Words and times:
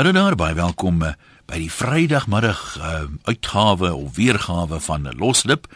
Hallo 0.00 0.12
daar, 0.12 0.32
baie 0.32 0.54
welkom 0.56 1.02
uh, 1.04 1.10
by 1.44 1.58
die 1.60 1.68
Vrydagmiddag 1.68 2.60
uh, 2.80 3.00
uitgawe 3.28 3.90
of 3.92 4.14
weergawe 4.16 4.78
van 4.80 5.04
Loslip. 5.20 5.66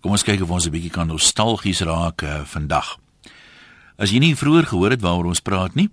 Kom 0.00 0.14
ons 0.16 0.24
kyk 0.24 0.40
of 0.40 0.54
ons 0.56 0.64
'n 0.64 0.72
bietjie 0.72 0.92
kan 0.94 1.12
nostalgies 1.12 1.82
raak 1.84 2.24
uh, 2.24 2.48
vandag. 2.48 2.96
As 4.00 4.08
jy 4.08 4.22
nie 4.24 4.32
vroeër 4.40 4.70
gehoor 4.72 4.96
het 4.96 5.04
waaroor 5.04 5.28
ons 5.28 5.44
praat 5.44 5.76
nie, 5.76 5.90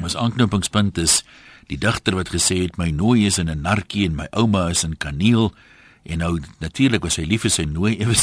ons 0.00 0.16
aanknopingspunt 0.16 0.96
is 0.96 1.20
die 1.68 1.76
digter 1.76 2.16
wat 2.16 2.32
gesê 2.32 2.62
het 2.64 2.80
my 2.80 2.88
nooi 2.88 3.26
is 3.26 3.36
in 3.36 3.52
'n 3.52 3.60
narkie 3.60 4.08
en 4.08 4.16
my 4.16 4.28
ouma 4.32 4.70
is 4.72 4.80
in 4.84 4.96
kaneel 4.96 5.52
en 6.08 6.18
nou 6.24 6.40
natuurlik 6.64 7.04
was 7.04 7.20
hy 7.20 7.28
lief 7.28 7.44
vir 7.44 7.52
sy 7.52 7.68
nooi 7.68 7.98
ewe 8.00 8.16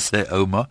sy 0.00 0.26
ouma. 0.34 0.66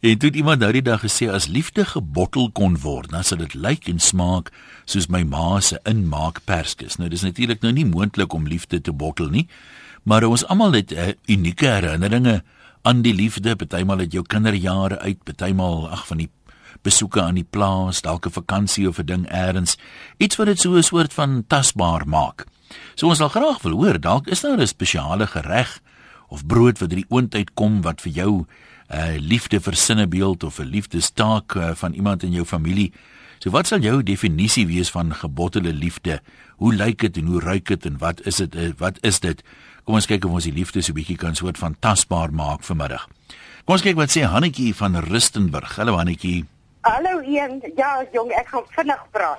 En 0.00 0.18
toe 0.18 0.28
het 0.28 0.36
iemand 0.36 0.62
nou 0.64 0.70
die 0.72 0.82
dag 0.82 1.02
gesê 1.04 1.26
as 1.28 1.46
liefde 1.52 1.84
gebottel 1.84 2.48
kon 2.56 2.78
word, 2.80 3.10
dan 3.12 3.24
sou 3.24 3.36
dit 3.36 3.52
lyk 3.52 3.84
en 3.92 3.98
smaak 4.00 4.48
soos 4.88 5.10
my 5.12 5.20
ma 5.28 5.58
se 5.60 5.76
inmaak 5.84 6.40
perskes. 6.48 6.96
Nou 6.96 7.10
dis 7.12 7.24
natuurlik 7.26 7.60
nou 7.60 7.72
nie 7.76 7.84
moontlik 7.84 8.32
om 8.32 8.48
liefde 8.48 8.80
te 8.80 8.94
bottel 8.96 9.28
nie, 9.28 9.44
maar 10.08 10.24
ons 10.24 10.46
almal 10.48 10.78
het 10.78 10.94
uh, 10.96 11.10
unieke 11.28 11.68
herinneringe 11.68 12.40
aan 12.88 13.02
die 13.04 13.12
liefde. 13.12 13.52
Partymal 13.60 14.00
het 14.06 14.16
jou 14.16 14.24
kinderjare 14.24 15.02
uit, 15.04 15.20
partymal 15.28 15.84
ag 15.92 16.06
van 16.08 16.24
die 16.24 16.30
besoeke 16.80 17.20
aan 17.20 17.36
die 17.36 17.44
plaas, 17.44 18.00
dalk 18.00 18.26
'n 18.26 18.32
vakansie 18.40 18.88
of 18.88 18.98
'n 18.98 19.06
ding 19.06 19.28
elders, 19.28 19.76
iets 20.16 20.36
wat 20.36 20.46
dit 20.46 20.60
so 20.60 20.76
'n 20.76 20.82
soort 20.82 21.12
van 21.12 21.44
tasbaar 21.46 22.08
maak. 22.08 22.46
So 22.94 23.08
ons 23.08 23.18
sal 23.18 23.28
graag 23.28 23.62
wil 23.62 23.72
hoor, 23.72 24.00
dalk 24.00 24.28
is 24.28 24.40
daar 24.40 24.60
'n 24.60 24.66
spesiale 24.66 25.26
gereg 25.26 25.80
of 26.28 26.46
brood 26.46 26.78
wat 26.78 26.92
uit 26.92 27.02
die 27.02 27.10
oond 27.10 27.34
uitkom 27.34 27.82
wat 27.82 28.00
vir 28.00 28.12
jou 28.12 28.46
'n 28.90 28.96
uh, 28.96 29.18
liefde 29.18 29.60
vir 29.60 29.74
sinnebeeld 29.74 30.44
of 30.44 30.58
'n 30.58 30.66
liefdestaak 30.66 31.54
uh, 31.54 31.70
van 31.74 31.92
iemand 31.92 32.22
in 32.22 32.32
jou 32.32 32.44
familie. 32.44 32.92
So 33.38 33.50
wat 33.50 33.66
sal 33.66 33.78
jou 33.78 34.02
definisie 34.02 34.66
wees 34.66 34.90
van 34.90 35.14
gebottelde 35.14 35.72
liefde? 35.72 36.20
Hoe 36.56 36.74
lyk 36.74 36.98
dit 36.98 37.16
en 37.16 37.26
hoe 37.26 37.40
ruik 37.40 37.66
dit 37.66 37.86
en 37.86 37.98
wat 37.98 38.26
is 38.26 38.36
dit? 38.36 38.54
Uh, 38.54 38.72
wat 38.76 38.98
is 39.00 39.20
dit? 39.20 39.42
Kom 39.84 39.94
ons 39.94 40.06
kyk 40.06 40.24
of 40.24 40.30
ons 40.30 40.44
die 40.44 40.52
liefde 40.52 40.82
so 40.82 40.92
'n 40.92 40.94
bietjie 40.94 41.16
kan 41.16 41.34
soort 41.34 41.58
van 41.58 41.76
tasbaar 41.78 42.32
maak 42.32 42.62
vanmiddag. 42.62 43.06
Kom 43.64 43.74
ons 43.74 43.82
kyk 43.82 43.96
wat 43.96 44.10
sê 44.10 44.26
Hannetjie 44.26 44.74
van 44.74 44.96
Rustenburg. 44.96 45.76
Hallo 45.76 45.96
Hannetjie. 45.96 46.44
Hallo 46.80 47.20
een. 47.20 47.62
Ja, 47.76 48.04
jong, 48.12 48.30
ek 48.32 48.48
gaan 48.48 48.64
vinnig 48.68 49.06
praat. 49.10 49.38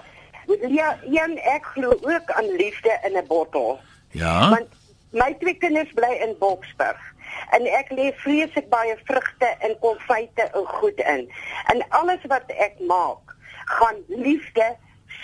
Ja, 0.70 0.98
een 1.04 1.38
ek 1.38 1.66
glo 1.66 1.90
ook 1.90 2.32
aan 2.32 2.56
liefde 2.56 3.00
in 3.04 3.18
'n 3.18 3.28
bottel. 3.28 3.80
Ja. 4.12 4.50
Want 4.50 4.68
my 5.12 5.36
twee 5.40 5.54
kinders 5.54 5.92
bly 5.94 6.14
in 6.24 6.36
Boksburg 6.40 7.12
en 7.52 7.66
ek 7.80 7.92
lê 7.92 8.12
vreeslik 8.24 8.70
baie 8.70 8.96
vrugte 9.06 9.50
en 9.60 9.76
konfyte 9.80 10.48
en 10.54 10.66
goed 10.66 11.00
in. 11.00 11.28
En 11.74 11.84
alles 11.90 12.24
wat 12.28 12.52
ek 12.58 12.80
maak, 12.80 13.36
gaan 13.66 13.96
liefde 14.08 14.76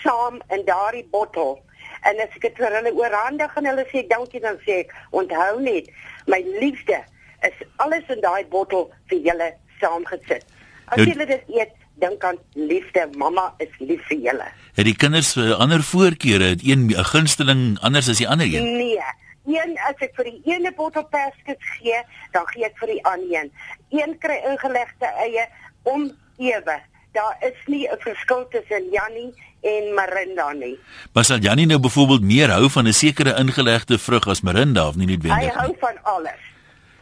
saam 0.04 0.42
in 0.50 0.66
daardie 0.66 1.08
bottel. 1.12 1.60
En 2.02 2.16
as 2.24 2.36
ek 2.36 2.42
dit 2.42 2.56
vir 2.58 2.72
hulle 2.78 2.94
oorhandig 2.94 3.56
en 3.58 3.66
hulle 3.66 3.86
sê 3.92 4.08
dankie 4.08 4.40
dan 4.44 4.60
sê 4.66 4.84
ek, 4.84 4.94
onthou 5.12 5.60
net, 5.62 5.90
my 6.28 6.40
liefde 6.60 7.00
is 7.48 7.58
alles 7.78 8.04
in 8.10 8.22
daai 8.22 8.46
bottel 8.46 8.90
vir 9.10 9.20
julle 9.20 9.50
saamgesit. 9.82 10.46
As 10.88 10.98
Nou- 10.98 11.08
julle 11.08 11.26
dit 11.26 11.44
eet, 11.48 11.74
dink 12.00 12.24
aan 12.24 12.38
liefde, 12.54 13.10
mamma 13.18 13.54
is 13.58 13.74
lief 13.80 14.02
vir 14.08 14.18
julle. 14.18 14.48
Het 14.78 14.86
die 14.86 14.96
kinders 14.96 15.36
uh, 15.36 15.58
ander 15.60 15.84
voorkeure, 15.84 16.54
het 16.54 16.62
een 16.64 16.88
'n 16.94 17.04
gunsteling 17.04 17.80
anders 17.82 18.10
as 18.10 18.18
die 18.18 18.28
ander 18.30 18.46
een? 18.46 18.78
Nee. 18.78 19.02
Een 19.48 19.78
as 19.88 19.96
ek 20.04 20.16
vir 20.18 20.28
die 20.28 20.42
ene 20.54 20.74
bottel 20.76 21.06
perskes 21.08 21.62
gee, 21.80 22.02
dan 22.36 22.46
gee 22.52 22.66
ek 22.68 22.78
vir 22.82 22.88
die 22.88 23.04
ander 23.06 23.32
een. 23.32 23.52
Een 23.96 24.18
kry 24.20 24.42
ingelegde 24.50 25.08
eie 25.24 25.48
om 25.84 26.12
ewe. 26.38 26.78
Daar 27.16 27.38
is 27.42 27.56
nie 27.68 27.88
'n 27.88 27.98
verskil 28.00 28.48
tussen 28.52 28.90
Jannie 28.92 29.32
en 29.64 29.94
Marinda 29.96 30.52
nie. 30.54 30.78
Maar 31.14 31.24
sal 31.26 31.38
Jannie 31.40 31.66
nou 31.66 31.80
byvoorbeeld 31.80 32.22
meer 32.22 32.50
hou 32.50 32.70
van 32.70 32.88
'n 32.88 32.94
sekere 32.94 33.38
ingelegde 33.40 33.98
vrug 33.98 34.28
as 34.28 34.42
Marinda 34.42 34.88
of 34.88 34.96
nie 34.96 35.08
Hy 35.08 35.12
noodwendig 35.14 35.54
hou 35.54 35.68
nie? 35.68 35.78
van 35.80 35.96
alles. 36.04 36.42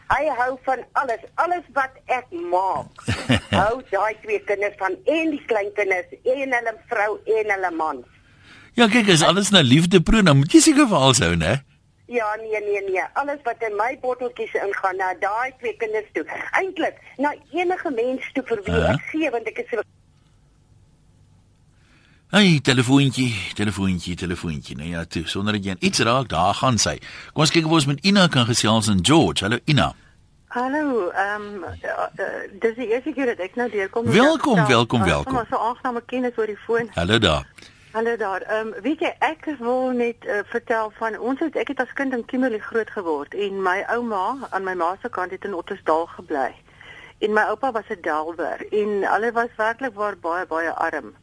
Hy 0.08 0.24
hou 0.38 0.58
van 0.62 0.78
alles. 0.92 1.20
Alles 1.34 1.64
wat 1.72 1.90
ek 2.06 2.26
maak. 2.30 2.86
hou 3.50 3.82
daai 3.90 4.14
twee 4.22 4.38
kinders 4.44 4.74
van 4.78 4.94
en 5.04 5.30
die 5.30 5.42
klein 5.46 5.72
kinders 5.74 6.06
en 6.24 6.52
hulle 6.52 6.74
vrou 6.88 7.18
en 7.24 7.50
hulle 7.50 7.70
man. 7.70 8.04
Ja, 8.74 8.86
kyk, 8.88 9.08
as 9.08 9.22
alles 9.22 9.50
na 9.50 9.60
liefde 9.60 10.00
proe, 10.00 10.22
dan 10.22 10.36
moet 10.36 10.52
jy 10.52 10.60
seker 10.60 10.86
vir 10.86 10.96
alshou, 10.98 11.34
né? 11.36 11.62
Ja, 12.06 12.34
nee 12.38 12.60
nee 12.62 12.82
nee. 12.90 13.02
Alles 13.12 13.40
wat 13.42 13.62
in 13.68 13.74
my 13.76 13.98
botteltjies 14.00 14.54
ingaan 14.54 14.96
na 14.96 15.14
daai 15.20 15.52
twee 15.58 15.76
kinders 15.76 16.06
toe. 16.12 16.24
Eintlik 16.52 17.00
na 17.16 17.34
enige 17.52 17.90
mens 17.90 18.28
toe 18.32 18.42
vir 18.46 18.60
wie 18.64 18.74
Ja. 18.76 18.92
ek 18.94 19.02
gee 19.10 19.30
want 19.30 19.46
ek 19.48 19.58
is 19.58 19.70
so 19.70 19.82
Hey, 22.30 22.58
telefoontjie, 22.62 23.32
telefoontjie, 23.54 24.14
telefoontjie. 24.16 24.76
Nee 24.76 24.88
ja, 24.88 25.04
toe, 25.04 25.22
sonder 25.30 25.52
dat 25.52 25.64
jy 25.64 25.76
iets 25.78 25.98
raak, 25.98 26.28
daar 26.28 26.54
gaan 26.54 26.78
sy. 26.78 26.96
Kom 27.32 27.44
ons 27.46 27.50
kyk 27.54 27.64
of 27.68 27.70
ons 27.78 27.86
met 27.86 28.02
Ina 28.04 28.26
kan 28.28 28.46
gesels 28.48 28.88
in 28.92 28.98
George. 29.06 29.44
Hallo 29.44 29.58
Ina. 29.64 29.92
Hallo, 30.56 31.08
ehm 31.10 31.64
um, 31.64 31.64
dis 32.60 32.74
die 32.74 32.88
eerste 32.88 33.12
keer 33.12 33.26
dat 33.34 33.38
ek 33.44 33.56
nou 33.56 33.70
deurkom. 33.70 34.06
Welkom, 34.10 34.66
welkom, 34.66 35.02
welkom. 35.04 35.36
Ons 35.38 35.48
so 35.52 35.56
aangename 35.58 36.02
kennis 36.06 36.38
oor 36.38 36.46
die 36.46 36.58
foon. 36.66 36.90
Hallo 36.94 37.18
daar. 37.18 37.46
Hallo 37.96 38.16
daar. 38.16 38.42
Ehm 38.42 38.66
um, 38.66 38.82
weet 38.82 39.00
jy, 39.00 39.10
ek 39.24 39.46
wil 39.58 39.86
net 39.96 40.24
uh, 40.24 40.42
vertel 40.44 40.90
van 40.98 41.14
ons 41.18 41.40
het 41.40 41.54
ek 41.56 41.70
het 41.72 41.78
as 41.80 41.92
kind 41.96 42.12
in 42.12 42.24
Kimberley 42.28 42.58
groot 42.60 42.90
geword 42.92 43.34
en 43.34 43.62
my 43.64 43.78
ouma 43.94 44.48
aan 44.50 44.66
my 44.68 44.74
ma 44.76 44.88
se 45.00 45.08
kant 45.08 45.32
het 45.32 45.46
in 45.48 45.54
Ottersdal 45.56 46.04
gebly. 46.16 46.50
En 47.24 47.32
my 47.32 47.46
oupa 47.52 47.70
was 47.72 47.88
'n 47.88 48.02
delwer 48.04 48.66
en 48.80 48.92
hulle 49.12 49.32
was 49.32 49.56
werklik 49.56 49.94
waar 49.94 50.18
baie 50.26 50.44
baie 50.46 50.74
arm. 50.88 51.14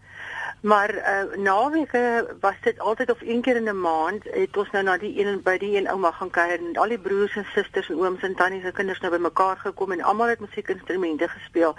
Maar 0.61 0.95
uh, 0.95 1.37
naweke 1.37 2.35
was 2.39 2.57
dit 2.61 2.79
altyd 2.79 3.11
of 3.11 3.21
een 3.21 3.41
keer 3.41 3.55
in 3.55 3.69
'n 3.69 3.81
maand 3.81 4.23
het 4.23 4.57
ons 4.57 4.71
nou 4.71 4.83
na 4.83 4.97
die 4.97 5.13
een 5.25 5.41
by 5.43 5.57
die 5.57 5.77
een 5.77 5.89
ouma 5.89 6.11
gaan 6.11 6.29
kuier 6.29 6.57
en 6.59 6.77
al 6.77 6.89
die 6.89 6.99
broers 6.99 7.35
en 7.35 7.45
susters 7.53 7.89
en 7.89 8.01
ooms 8.01 8.23
en 8.23 8.35
tannies 8.35 8.63
en 8.63 8.73
kinders 8.73 8.99
nou 8.99 9.13
bymekaar 9.13 9.57
gekom 9.57 9.91
en 9.91 10.01
almal 10.01 10.27
het 10.27 10.39
musiekinstrumente 10.39 11.27
gespeel. 11.27 11.75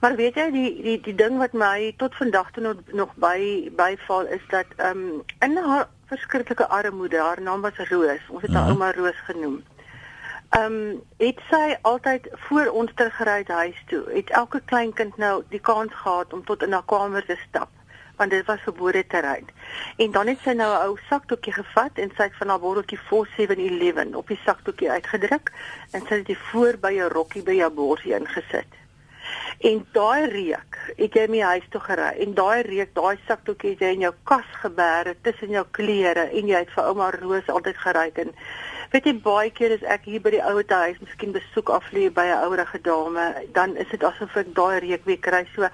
Maar 0.00 0.16
weet 0.16 0.34
jy 0.34 0.50
die 0.50 0.82
die 0.82 1.00
die 1.00 1.14
ding 1.14 1.38
wat 1.38 1.52
my 1.52 1.92
tot 2.00 2.14
vandag 2.16 2.50
toe 2.50 2.62
nog, 2.62 2.76
nog 2.92 3.10
by 3.20 3.68
byval 3.76 4.26
is 4.26 4.44
dat 4.48 4.66
ehm 4.76 4.98
um, 4.98 5.22
in 5.40 5.56
haar 5.56 5.88
verskriklike 6.06 6.68
armoede, 6.68 7.18
haar 7.20 7.40
naam 7.42 7.60
was 7.60 7.76
Roos. 7.90 8.20
Ons 8.28 8.42
het 8.42 8.52
haar 8.52 8.62
Mhm. 8.62 8.70
ouma 8.70 8.92
Roos 8.92 9.20
genoem. 9.24 9.62
Ehm 10.50 10.64
um, 10.72 11.02
het 11.16 11.38
sy 11.50 11.76
altyd 11.82 12.28
voor 12.32 12.66
ons 12.66 12.90
teruggery 12.94 13.38
het 13.38 13.48
huis 13.48 13.84
toe. 13.86 14.02
Het 14.14 14.30
elke 14.30 14.60
klein 14.64 14.92
kind 14.92 15.16
nou 15.16 15.42
die 15.48 15.60
kans 15.60 15.92
gehad 15.94 16.32
om 16.32 16.44
tot 16.44 16.62
in 16.62 16.72
haar 16.72 16.84
kamer 16.86 17.24
te 17.26 17.36
stap 17.48 17.68
want 18.16 18.30
dit 18.32 18.46
was 18.46 18.60
verbode 18.60 19.06
terrein. 19.06 19.46
En 19.96 20.10
dan 20.10 20.26
het 20.26 20.38
sy 20.44 20.52
nou 20.52 20.70
'n 20.72 20.82
ou 20.86 20.98
sakdoekie 21.08 21.52
gevat 21.52 21.90
en 21.94 22.10
sy 22.16 22.22
het 22.22 22.36
van 22.36 22.48
haar 22.48 22.60
botteltjie 22.60 22.98
4711 22.98 24.14
op 24.14 24.28
die 24.28 24.40
sakdoekie 24.44 24.90
uitgedruk 24.90 25.52
en 25.90 26.00
sy 26.06 26.14
het 26.14 26.26
dit 26.26 26.38
voor 26.50 26.76
by 26.80 26.92
'n 26.98 27.08
rokkie 27.12 27.42
by 27.42 27.58
haar 27.60 27.72
borsie 27.72 28.14
ingesit. 28.14 28.72
En 29.60 29.86
daai 29.92 30.26
reuk, 30.32 30.76
het 30.96 31.16
jy 31.18 31.26
my 31.28 31.40
huis 31.44 31.64
toe 31.70 31.80
gery 31.84 32.08
en 32.24 32.34
daai 32.34 32.62
reuk, 32.64 32.94
daai 32.96 33.18
sakdoekie 33.28 33.74
het 33.74 33.82
jy 33.84 33.90
in 33.96 34.04
jou 34.06 34.12
kas 34.24 34.46
gebeere 34.62 35.16
tussen 35.22 35.52
jou 35.52 35.64
klere 35.76 36.30
en 36.30 36.48
jy 36.48 36.62
het 36.62 36.72
vir 36.76 36.88
ouma 36.88 37.10
Roos 37.16 37.50
altyd 37.52 37.76
geryk 37.82 38.22
en 38.24 38.32
weet 38.94 39.06
jy 39.06 39.14
baie 39.26 39.50
keer 39.54 39.74
as 39.76 39.84
ek 39.96 40.08
hier 40.08 40.22
by 40.24 40.32
die 40.34 40.42
ouete 40.52 40.78
huis 40.84 41.02
miskien 41.04 41.36
besoek 41.36 41.74
aflê 41.76 42.08
by 42.08 42.24
'n 42.30 42.40
ouerige 42.46 42.80
dame, 42.88 43.26
dan 43.52 43.76
is 43.76 43.92
dit 43.92 44.02
asof 44.02 44.36
ek 44.36 44.54
daai 44.54 44.80
reuk 44.80 45.04
weer 45.04 45.20
kry. 45.28 45.44
So 45.54 45.68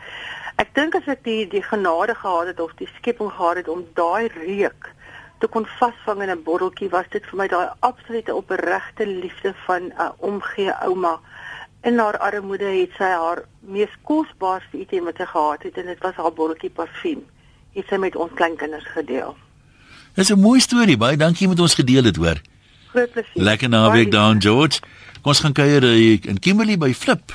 ek 0.59 0.75
dink 0.75 0.95
as 0.95 1.09
ek 1.09 1.23
die 1.25 1.47
die 1.47 1.63
genade 1.63 2.15
gehad 2.15 2.47
het 2.47 2.61
of 2.61 2.75
die 2.77 2.91
skepping 2.99 3.31
gehad 3.31 3.57
het 3.57 3.69
om 3.69 3.87
daai 3.95 4.29
reuk 4.35 4.91
te 5.39 5.47
kon 5.47 5.67
vasvang 5.79 6.23
in 6.23 6.31
'n 6.31 6.43
botteltjie, 6.43 6.91
was 6.91 7.09
dit 7.11 7.25
vir 7.27 7.39
my 7.39 7.47
daai 7.49 7.69
absolute 7.81 8.35
opregte 8.35 9.07
liefde 9.07 9.55
van 9.67 9.83
'n 9.83 9.93
uh, 10.01 10.11
omgee 10.19 10.73
ouma. 10.89 11.21
In 11.87 11.99
haar 11.99 12.19
armoede 12.19 12.67
het 12.67 12.95
sy 12.99 13.09
haar 13.15 13.45
mees 13.61 13.93
kosbaarste 14.09 14.81
item 14.81 15.05
wat 15.07 15.21
sy 15.21 15.27
gehad 15.31 15.63
het 15.63 15.77
en 15.79 15.87
dit 15.87 16.01
was 16.03 16.17
haar 16.19 16.33
botteltjie 16.35 16.71
parfuum. 16.75 17.21
Het 17.77 17.87
sy 17.87 17.99
met 18.03 18.17
ons 18.19 18.33
kleinkinders 18.35 18.89
gedeel. 18.95 19.37
Dis 20.19 20.33
'n 20.33 20.41
mooi 20.41 20.61
storie. 20.61 20.97
Baie 20.97 21.17
dankie 21.17 21.49
met 21.49 21.61
ons 21.61 21.75
gedeel 21.75 22.05
het, 22.05 22.17
hoor. 22.17 22.41
Groot 22.89 23.11
plesier. 23.13 23.43
Lekker 23.43 23.69
naweek 23.69 24.11
daar 24.11 24.31
in 24.31 24.43
George. 24.43 24.81
Kom 25.23 25.31
ons 25.31 25.41
gaan 25.41 25.53
kuier 25.53 25.83
eh, 25.85 26.19
in 26.23 26.39
Kimberley 26.39 26.79
by 26.79 26.93
Flip. 26.93 27.33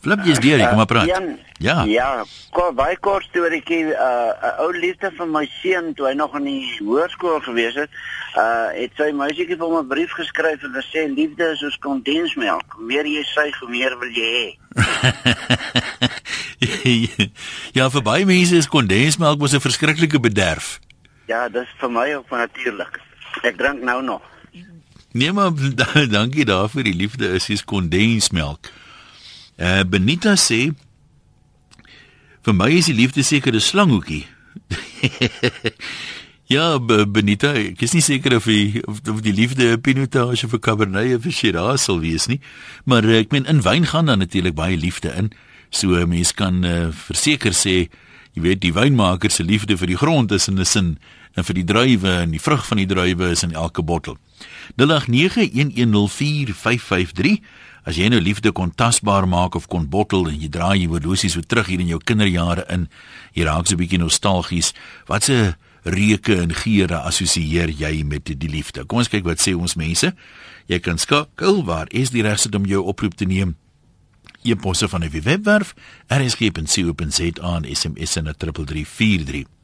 Flip, 0.00 0.24
jy's 0.24 0.40
deur, 0.40 0.68
kom 0.68 0.76
maar 0.76 0.86
praat. 0.86 1.06
Jan, 1.06 1.38
Ja. 1.60 1.84
Ja, 1.84 2.24
ko, 2.56 2.70
baie 2.72 2.96
kort 3.04 3.26
storieetjie. 3.28 3.84
'n 3.84 3.92
uh, 3.92 4.64
ou 4.64 4.72
liefde 4.72 5.12
van 5.16 5.28
my 5.30 5.44
seun 5.60 5.92
toe 5.94 6.06
hy 6.08 6.14
nog 6.16 6.32
in 6.38 6.44
die 6.48 6.64
hoërskool 6.78 7.40
gewees 7.44 7.74
het, 7.76 7.90
uh 8.40 8.72
het 8.72 8.92
sy 8.96 9.12
meisietjie 9.12 9.58
vir 9.60 9.66
hom 9.66 9.76
'n 9.82 9.88
brief 9.92 10.12
geskryf 10.16 10.64
en 10.64 10.72
gesê 10.72 11.04
liefde 11.12 11.44
is 11.52 11.60
soos 11.60 11.76
kondensmelk. 11.84 12.80
Meer 12.80 13.04
jy 13.04 13.20
suig, 13.28 13.60
hoe 13.60 13.68
meer 13.68 13.92
wil 14.00 14.08
jy 14.08 14.30
hê. 14.38 14.48
ja, 17.76 17.90
vir 17.90 18.02
baie 18.02 18.24
mense 18.24 18.56
is 18.56 18.68
kondensmelk 18.68 19.38
mos 19.38 19.52
'n 19.52 19.60
verskriklike 19.60 20.20
bederf. 20.20 20.80
Ja, 21.28 21.48
dis 21.48 21.68
vir 21.76 21.90
my 21.90 22.14
ook 22.14 22.30
natuurlik. 22.30 23.00
Ek 23.44 23.56
drink 23.56 23.82
nou 23.84 24.02
nog. 24.02 24.22
Nee 25.12 25.32
maar 25.32 25.50
dankie 26.18 26.44
daarvoor. 26.44 26.82
Die 26.82 26.96
liefde 26.96 27.28
is 27.36 27.44
soos 27.44 27.64
kondensmelk. 27.64 28.72
Eh 29.60 29.80
uh, 29.80 29.84
Benita 29.84 30.32
sê 30.40 30.72
vir 32.40 32.54
my 32.56 32.70
is 32.72 32.86
die 32.88 32.96
liefde 32.96 33.20
seker 33.22 33.52
'n 33.52 33.60
slanghoekie. 33.60 34.24
Ja, 36.50 36.82
Benita, 36.82 37.54
ek 37.54 37.78
is 37.86 37.92
nie 37.94 38.02
seker 38.02 38.34
of 38.34 38.50
die 38.50 38.82
of, 38.82 38.98
of 39.06 39.22
die 39.22 39.30
liefde 39.30 39.78
pinotage 39.78 40.50
vir 40.50 40.58
Cabernet 40.58 41.14
of 41.14 41.22
Shiraz 41.30 41.86
sal 41.86 42.02
wees 42.02 42.26
nie, 42.26 42.42
maar 42.90 43.06
eh, 43.06 43.22
ek 43.22 43.30
meen 43.30 43.46
in 43.46 43.62
wyn 43.62 43.86
gaan 43.86 44.10
dan 44.10 44.18
natuurlik 44.18 44.58
baie 44.58 44.74
liefde 44.74 45.14
in. 45.14 45.30
So 45.70 45.94
'n 45.94 46.10
mens 46.10 46.34
kan 46.34 46.66
uh, 46.66 46.90
verseker 46.90 47.54
sê, 47.54 47.86
jy 48.34 48.42
weet, 48.42 48.66
die 48.66 48.74
wynmaker 48.74 49.30
se 49.30 49.46
liefde 49.46 49.78
vir 49.78 49.86
die 49.86 50.02
grond 50.02 50.34
is 50.34 50.50
in 50.50 50.58
'n 50.58 50.66
sin 50.66 50.98
en 51.36 51.44
vir 51.44 51.54
die 51.54 51.64
druiwe 51.64 52.26
en 52.26 52.30
die 52.34 52.42
vrug 52.42 52.66
van 52.66 52.78
die 52.82 52.90
druiwe 52.90 53.30
is 53.30 53.42
in 53.46 53.54
elke 53.54 53.82
bottel. 53.82 54.18
0891104553 54.74 57.38
As 57.84 57.96
jy 57.96 58.10
nou 58.12 58.20
liefde 58.20 58.52
kon 58.52 58.72
tasbaar 58.76 59.28
maak 59.28 59.56
of 59.56 59.66
kon 59.66 59.88
bottel 59.88 60.28
en 60.28 60.36
jy 60.40 60.50
draai 60.52 60.82
jy 60.82 60.88
horlosie 60.90 61.30
so 61.32 61.40
terug 61.40 61.70
hier 61.72 61.80
in 61.80 61.88
jou 61.88 61.98
kinderjare 61.98 62.66
in, 62.68 62.88
jy 63.34 63.44
raak 63.44 63.66
so 63.66 63.74
'n 63.74 63.80
bietjie 63.80 63.98
nostalgies. 63.98 64.74
Wat 65.06 65.24
se 65.24 65.54
reuke 65.84 66.36
en 66.36 66.54
geure 66.54 67.00
assosieer 67.00 67.70
jy 67.70 68.04
met 68.04 68.24
die, 68.24 68.36
die 68.36 68.48
liefde? 68.48 68.84
Kom 68.84 68.98
ons 68.98 69.08
kyk 69.08 69.24
wat 69.24 69.40
sê 69.40 69.54
ons 69.56 69.76
mense. 69.76 70.12
Jy 70.66 70.78
kan 70.78 70.98
skakel 70.98 71.64
waar 71.64 71.86
is 71.90 72.10
die 72.10 72.22
regte 72.22 72.56
om 72.56 72.66
jou 72.66 72.84
oproep 72.84 73.14
te 73.14 73.24
neem? 73.24 73.56
Jy 74.42 74.56
posse 74.56 74.88
van 74.88 75.04
'n 75.04 75.10
webwerf, 75.10 75.74
rsg.co.za 76.08 77.42
aan 77.42 77.64
SMS 77.64 78.14
na 78.22 78.32
3343. 78.32 79.59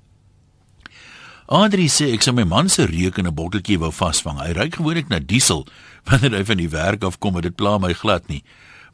Adri 1.47 1.87
sê 1.87 2.09
ek 2.11 2.25
sou 2.27 2.33
my 2.35 2.43
man 2.43 2.67
se 2.67 2.83
reuk 2.91 3.19
in 3.23 3.27
'n 3.27 3.35
botteltjie 3.35 3.79
wou 3.79 3.93
vasvang. 3.95 4.43
Hy 4.43 4.51
ry 4.51 4.67
gewoonlik 4.67 5.09
na 5.09 5.21
diesel 5.23 5.63
wanneer 6.11 6.35
hy 6.35 6.45
van 6.45 6.59
die 6.59 6.69
werk 6.69 7.05
af 7.05 7.21
kom, 7.21 7.41
dit 7.41 7.55
pla 7.55 7.79
my 7.79 7.95
glad 7.95 8.27
nie. 8.27 8.43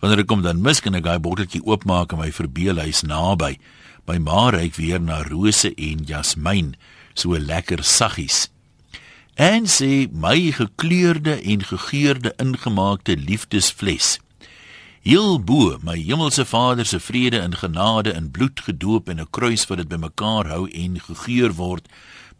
Wanneer 0.01 0.21
ek 0.21 0.29
kom 0.29 0.43
dan 0.43 0.61
mis 0.61 0.81
kan 0.81 0.95
ek 0.95 1.05
daai 1.05 1.19
botteltjie 1.19 1.65
oopmaak 1.65 2.13
en 2.13 2.19
my 2.21 2.31
verbeel 2.31 2.77
hy's 2.77 3.03
naby. 3.09 3.57
My 4.07 4.19
ma 4.19 4.51
ryk 4.51 4.77
weer 4.77 5.01
na 5.01 5.23
rose 5.23 5.73
en 5.73 6.05
jasmiin, 6.05 6.77
so 7.15 7.33
lekker 7.33 7.81
saggies. 7.83 8.51
En 9.41 9.65
sê 9.65 10.13
my 10.13 10.53
gekleurde 10.53 11.41
en 11.41 11.65
gegeurde 11.65 12.35
ingemaakte 12.37 13.17
liefdesfles. 13.17 14.19
Heel 15.01 15.41
bo, 15.41 15.79
my 15.83 15.97
hemelse 15.97 16.45
Vader 16.45 16.85
se 16.85 17.01
vrede 17.01 17.41
en 17.41 17.57
genade 17.57 18.13
in 18.13 18.31
bloed 18.31 18.61
gedoop 18.61 19.09
en 19.09 19.21
'n 19.21 19.31
kruis 19.31 19.67
wat 19.67 19.79
dit 19.79 19.89
bymekaar 19.89 20.47
hou 20.53 20.69
en 20.69 21.01
gegeur 21.01 21.53
word 21.57 21.89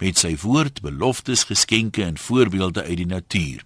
met 0.03 0.19
sy 0.19 0.33
woord, 0.43 0.81
beloftes, 0.83 1.45
geskenke 1.47 2.03
en 2.03 2.19
voorbeelde 2.19 2.83
uit 2.83 2.99
die 3.05 3.07
natuur. 3.07 3.63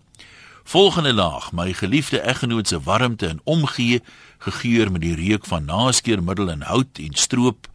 Volgende 0.67 1.15
laag, 1.15 1.53
my 1.57 1.71
geliefde 1.73 2.21
eggenoot 2.21 2.69
se 2.69 2.81
warmte 2.83 3.31
en 3.31 3.41
omgee, 3.45 4.03
gegeur 4.45 4.91
met 4.93 5.05
die 5.07 5.15
reuk 5.17 5.47
van 5.49 5.65
naskeermiddel 5.65 6.51
en 6.53 6.67
hout 6.69 7.01
en 7.01 7.15
stroop 7.15 7.71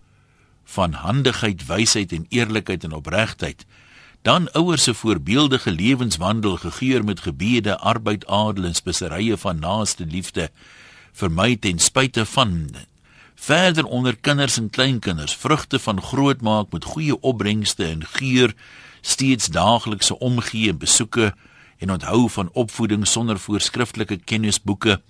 van 0.75 0.93
handigheid, 0.93 1.65
wysheid 1.65 2.11
en 2.11 2.27
eerlikheid 2.29 2.83
en 2.83 2.93
opregtheid. 2.99 3.65
Dan 4.21 4.51
ouers 4.51 4.83
se 4.83 4.93
voorbeeldige 4.93 5.71
lewenswandel 5.71 6.57
gegeur 6.61 7.03
met 7.03 7.25
gebede, 7.25 7.77
arbeid, 7.77 8.27
adel 8.27 8.69
en 8.69 8.77
speserye 8.77 9.37
van 9.37 9.59
naaste 9.59 10.05
liefde 10.05 10.51
vir 11.17 11.31
my 11.31 11.55
ten 11.55 11.79
spyte 11.79 12.25
van 12.35 12.69
verder 13.41 13.85
onder 13.85 14.17
kinders 14.17 14.57
en 14.57 14.69
kleinkinders 14.69 15.35
vrugte 15.35 15.79
van 15.79 16.01
grootmaak 16.01 16.71
met 16.71 16.83
goeie 16.85 17.21
opbrengste 17.21 17.85
en 17.85 18.05
geur 18.05 18.53
steeds 19.01 19.47
daaglikse 19.47 20.19
omgee 20.19 20.69
en 20.69 20.77
besoeke 20.77 21.33
en 21.77 21.91
onthou 21.91 22.29
van 22.29 22.49
opvoeding 22.53 23.07
sonder 23.07 23.39
voorskriftelike 23.39 24.17
kennisboeke 24.17 25.01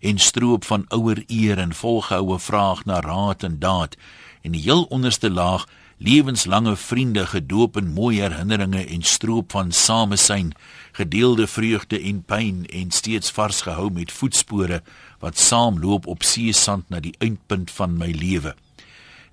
en 0.00 0.18
stroop 0.18 0.64
van 0.64 0.84
ouer 0.88 1.24
eer 1.26 1.58
en 1.58 1.74
volgehoue 1.74 2.38
vraag 2.38 2.84
na 2.84 3.00
raad 3.00 3.42
en 3.42 3.58
daad 3.58 3.96
en 4.42 4.56
die 4.56 4.62
heel 4.62 4.82
onderste 4.82 5.30
laag 5.30 5.68
lewenslange 5.98 6.76
vriende 6.76 7.26
gedoop 7.26 7.76
in 7.76 7.92
mooi 7.92 8.20
herinneringe 8.20 8.84
en 8.84 9.02
stroop 9.02 9.52
van 9.52 9.72
samesyn 9.72 10.52
gedeelde 10.92 11.46
vreugde 11.46 12.00
en 12.00 12.22
pyn 12.22 12.66
en 12.66 12.90
steeds 12.90 13.30
vars 13.30 13.62
gehou 13.66 13.90
met 13.90 14.12
voetspore 14.12 14.82
wat 15.18 15.38
saamloop 15.38 16.06
op 16.06 16.22
seesand 16.22 16.88
na 16.88 17.00
die 17.00 17.14
eindpunt 17.18 17.70
van 17.70 17.96
my 17.98 18.10
lewe. 18.10 18.54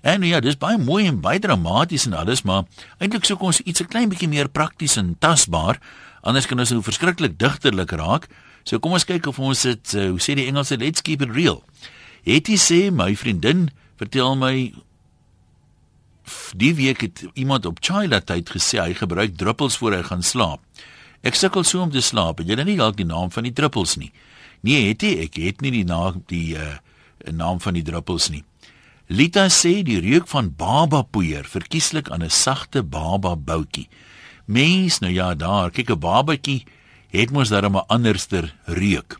En 0.02 0.22
ja, 0.26 0.40
dis 0.42 0.58
baie 0.58 0.78
mooi 0.78 1.06
en 1.06 1.20
baie 1.22 1.38
dramaties 1.38 2.08
en 2.08 2.16
alles, 2.18 2.42
maar 2.42 2.64
eintlik 2.98 3.24
soek 3.24 3.42
ons 3.42 3.60
iets 3.60 3.82
'n 3.82 3.86
klein 3.86 4.08
bietjie 4.08 4.28
meer 4.28 4.48
prakties 4.48 4.96
en 4.96 5.16
tasbaar, 5.18 5.78
anders 6.22 6.46
kan 6.46 6.58
ons 6.58 6.70
nou 6.70 6.82
verskriklik 6.82 7.38
digterlik 7.38 7.90
raak. 7.90 8.26
So 8.64 8.78
kom 8.78 8.92
ons 8.92 9.04
kyk 9.04 9.26
of 9.26 9.38
ons 9.38 9.62
dit, 9.62 9.94
uh, 9.94 10.08
hoe 10.10 10.20
sê 10.20 10.34
die 10.34 10.46
Engelse, 10.46 10.76
let's 10.76 11.02
keep 11.02 11.22
it 11.22 11.30
real. 11.30 11.62
Hetty 12.24 12.56
sê 12.56 12.90
my 12.90 13.14
vriendin 13.16 13.70
vertel 13.98 14.36
my 14.36 14.72
die 16.56 16.74
week 16.74 17.00
het 17.00 17.24
iemand 17.34 17.66
op 17.66 17.80
Chila 17.80 18.20
tyd 18.20 18.50
gesê 18.50 18.80
hy 18.80 18.94
gebruik 18.94 19.36
druppels 19.36 19.76
voor 19.76 19.92
hy 19.92 20.02
gaan 20.02 20.22
slaap. 20.22 20.60
Ek 21.22 21.34
sukkel 21.34 21.64
so 21.64 21.82
om 21.82 21.90
te 21.90 22.02
slaap. 22.02 22.40
Jy 22.40 22.56
weet 22.56 22.66
nie 22.66 22.76
dalk 22.76 22.96
die 22.96 23.06
naam 23.06 23.30
van 23.30 23.46
die 23.46 23.54
druppels 23.54 23.96
nie. 23.96 24.12
Nee, 24.62 24.88
het 24.88 25.02
jy, 25.02 25.16
ek 25.26 25.38
het 25.42 25.62
nie 25.62 25.70
die 25.70 25.86
naam 25.86 26.22
die 26.30 26.54
uh, 26.58 26.78
naam 27.30 27.60
van 27.62 27.74
die 27.74 27.82
druppels 27.86 28.30
nie. 28.30 28.44
Lita 29.12 29.48
sê 29.50 29.82
die 29.84 30.00
reuk 30.00 30.28
van 30.30 30.52
baba 30.56 31.02
poeier 31.02 31.44
verkieslik 31.44 32.10
aan 32.10 32.22
'n 32.22 32.30
sagte 32.30 32.82
baba 32.82 33.36
boutjie. 33.36 33.88
Mens, 34.46 35.00
nou 35.00 35.12
ja, 35.12 35.34
daar, 35.34 35.70
kyk 35.70 35.90
'n 35.90 35.98
babatjie 35.98 36.64
het 37.10 37.30
mos 37.30 37.48
darem 37.48 37.76
'n 37.76 37.86
anderster 37.88 38.54
reuk. 38.64 39.18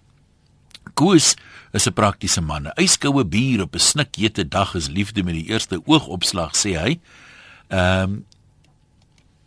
Koos 0.95 1.37
is 1.73 1.87
'n 1.89 1.93
praktiese 1.93 2.41
man. 2.41 2.67
'n 2.67 2.83
Yskoue 2.83 3.25
bier 3.25 3.63
op 3.63 3.75
'n 3.75 3.79
snikhete 3.79 4.49
dag 4.49 4.75
is 4.75 4.89
liefde 4.89 5.23
met 5.23 5.35
die 5.35 5.49
eerste 5.49 5.81
oogopslag, 5.85 6.55
sê 6.57 6.77
hy. 6.79 7.01
Ehm 7.69 8.03
um, 8.03 8.25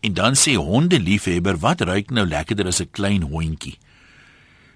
en 0.01 0.13
dan 0.13 0.33
sê 0.36 0.54
hondeliefhebber, 0.54 1.57
wat 1.57 1.81
ruik 1.81 2.10
nou 2.10 2.27
lekkerder 2.27 2.68
as 2.68 2.81
'n 2.81 2.89
klein 2.92 3.22
hondjie? 3.22 3.77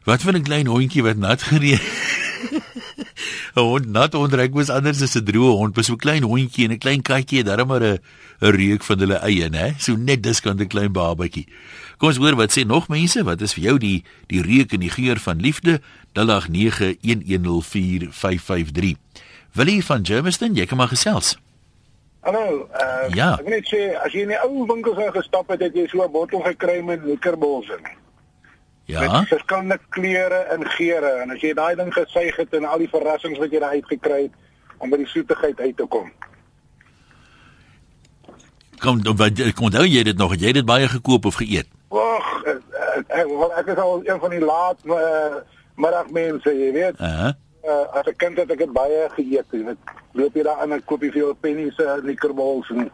Wat 0.03 0.21
van 0.21 0.35
'n 0.35 0.43
klein 0.43 0.65
hondjie 0.65 1.03
wat 1.03 1.17
nat 1.17 1.41
gereed? 1.41 1.81
'n 3.55 3.61
Hond 3.69 3.85
nat 3.85 4.13
ondryk 4.15 4.53
was 4.53 4.69
anders 4.69 5.01
as 5.01 5.15
'n 5.15 5.25
droë 5.25 5.53
hond, 5.57 5.75
maar 5.75 5.83
so 5.83 5.93
'n 5.93 5.97
klein 6.05 6.23
hondjie 6.23 6.65
en 6.65 6.71
'n 6.71 6.77
klein 6.77 7.01
katjie 7.01 7.37
het 7.37 7.47
darem 7.47 7.67
maar 7.67 7.83
'n 7.83 7.99
'n 8.41 8.55
reuk 8.55 8.83
van 8.83 8.99
hulle 8.99 9.19
eie, 9.21 9.49
né? 9.49 9.75
So 9.77 9.95
net 9.95 10.23
dis 10.23 10.39
kan 10.39 10.57
'n 10.57 10.67
klein 10.67 10.91
babatjie. 10.91 11.47
Kom 11.99 12.13
ons 12.13 12.19
hoor 12.21 12.37
wat 12.39 12.53
sê 12.55 12.63
nog 12.63 12.87
mense, 12.87 13.19
wat 13.27 13.41
is 13.43 13.51
vir 13.57 13.63
jou 13.65 13.75
die 13.83 14.07
die 14.31 14.39
reuk 14.39 14.71
en 14.71 14.79
die 14.79 14.91
geur 14.93 15.19
van 15.19 15.41
liefde? 15.43 15.81
0891104553. 16.15 16.23
Willie 19.59 19.83
van 19.83 20.05
Germiston, 20.07 20.55
jy 20.55 20.63
kom 20.65 20.77
maar 20.79 20.87
gesels. 20.93 21.35
Hallo, 22.23 22.69
uh, 22.71 23.07
ja. 23.15 23.35
ek 23.35 23.47
net 23.51 23.67
sê 23.67 23.99
as 23.99 24.13
jy 24.15 24.21
in 24.23 24.31
die 24.31 24.39
ou 24.45 24.63
winkels 24.69 24.95
gestap 25.11 25.51
het, 25.51 25.59
het 25.65 25.75
jy 25.75 25.87
so 25.91 25.99
'n 26.03 26.11
bottel 26.11 26.39
gekry 26.45 26.79
met 26.79 27.03
likkerbols 27.03 27.67
in. 27.67 27.83
Ja. 28.87 28.99
Met 29.03 29.27
verskillende 29.27 29.79
kleure 29.89 30.41
en 30.55 30.63
geure 30.79 31.11
en 31.23 31.31
as 31.35 31.41
jy 31.43 31.53
daai 31.53 31.75
ding 31.75 31.93
gesuig 31.93 32.35
het 32.35 32.53
en 32.53 32.65
al 32.65 32.79
die 32.79 32.89
verrassings 32.89 33.39
wat 33.39 33.51
jy 33.51 33.59
daar 33.59 33.75
uitgekry 33.75 34.21
het 34.21 34.31
om 34.77 34.89
by 34.89 34.97
die 34.97 35.07
soetigheid 35.07 35.59
uit 35.59 35.77
te 35.77 35.85
kom. 35.85 36.11
Kom, 38.79 39.03
wat 39.03 39.53
kom 39.53 39.69
dan 39.69 39.91
jy 39.91 40.03
dit 40.03 40.17
nog, 40.17 40.35
jy 40.39 40.47
het 40.47 40.55
dit 40.63 40.65
baie 40.65 40.87
gekoop 40.87 41.25
of 41.25 41.35
geëet? 41.35 41.67
Wag, 41.89 42.27
ek, 42.45 42.59
ek, 43.07 43.31
ek 43.57 43.71
is 43.73 43.81
al 43.81 44.01
een 44.05 44.19
van 44.21 44.29
die 44.29 44.43
laat 44.43 44.83
uh, 44.85 45.41
middagmense, 45.75 46.53
jy 46.53 46.71
weet. 46.75 46.99
Uh 46.99 47.13
-huh. 47.19 47.31
uh, 47.65 47.85
as 47.97 48.05
'n 48.05 48.15
kind 48.17 48.37
het 48.37 48.51
ek 48.51 48.57
dit 48.57 48.73
baie 48.73 49.09
geëet, 49.15 49.45
jy 49.51 49.63
weet. 49.65 49.81
Loop 50.11 50.35
jy 50.35 50.43
daar 50.43 50.63
in 50.63 50.71
en 50.71 50.83
koop 50.85 51.01
jy 51.01 51.11
vir 51.11 51.21
jou 51.21 51.33
pennies 51.33 51.77
uh, 51.77 51.97
likkerbols 52.03 52.69
en 52.69 52.91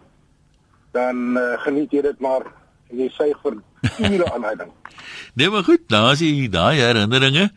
dan 0.92 1.38
uh, 1.38 1.60
geniet 1.68 1.92
jy 1.92 2.02
dit 2.02 2.20
maar 2.20 2.44
jy 2.90 3.10
suig 3.10 3.38
vir 3.44 3.62
ure 4.00 4.34
aan 4.34 4.44
hy 4.44 4.56
ding. 4.56 4.72
Nee, 5.38 5.50
maar 5.50 5.64
goed, 5.64 5.84
daar's 5.88 6.20
jy 6.20 6.48
daai 6.50 6.80
herinneringe. 6.80 7.50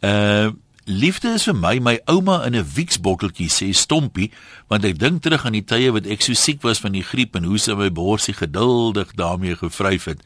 Uh 0.00 0.52
liefde 0.84 1.30
is 1.32 1.46
vir 1.48 1.54
my 1.56 1.78
my 1.80 1.94
ouma 2.12 2.44
in 2.44 2.54
'n 2.56 2.66
Wieks 2.74 3.00
botteltjie 3.00 3.48
sê 3.48 3.72
stompie, 3.72 4.30
want 4.68 4.84
ek 4.84 4.98
dink 4.98 5.22
terug 5.22 5.46
aan 5.46 5.56
die 5.56 5.64
tye 5.64 5.92
wat 5.92 6.06
ek 6.06 6.20
so 6.20 6.32
siek 6.32 6.62
was 6.62 6.80
van 6.80 6.92
die 6.92 7.02
griep 7.02 7.36
en 7.36 7.44
hoe 7.44 7.58
sy 7.58 7.72
my 7.72 7.90
borsie 7.90 8.34
geduldig 8.34 9.14
daarmee 9.16 9.56
gevryf 9.56 10.04
het. 10.04 10.20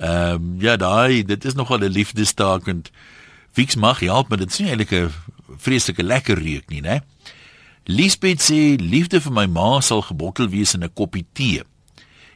Ehm 0.00 0.34
um, 0.34 0.60
ja, 0.60 0.76
daai, 0.76 1.24
dit 1.24 1.44
is 1.44 1.54
nogal 1.54 1.78
'n 1.78 1.92
liefdestaak 1.92 2.68
en 2.68 2.84
Wieks 3.52 3.74
mag 3.74 4.00
help, 4.00 4.28
maar 4.28 4.38
dit 4.38 4.50
is 4.50 4.58
nie 4.58 4.70
eintlik 4.70 4.92
'n 4.92 5.10
vreeslike 5.58 6.02
lekker 6.02 6.38
reuk 6.38 6.68
nie, 6.68 6.80
né? 6.80 7.00
Liesbeth 7.84 8.40
sê 8.40 8.76
liefde 8.78 9.20
vir 9.20 9.32
my 9.32 9.46
ma 9.46 9.80
sal 9.80 10.02
gebottel 10.02 10.48
wees 10.48 10.74
in 10.74 10.84
'n 10.84 10.92
koppie 10.94 11.26
tee. 11.32 11.62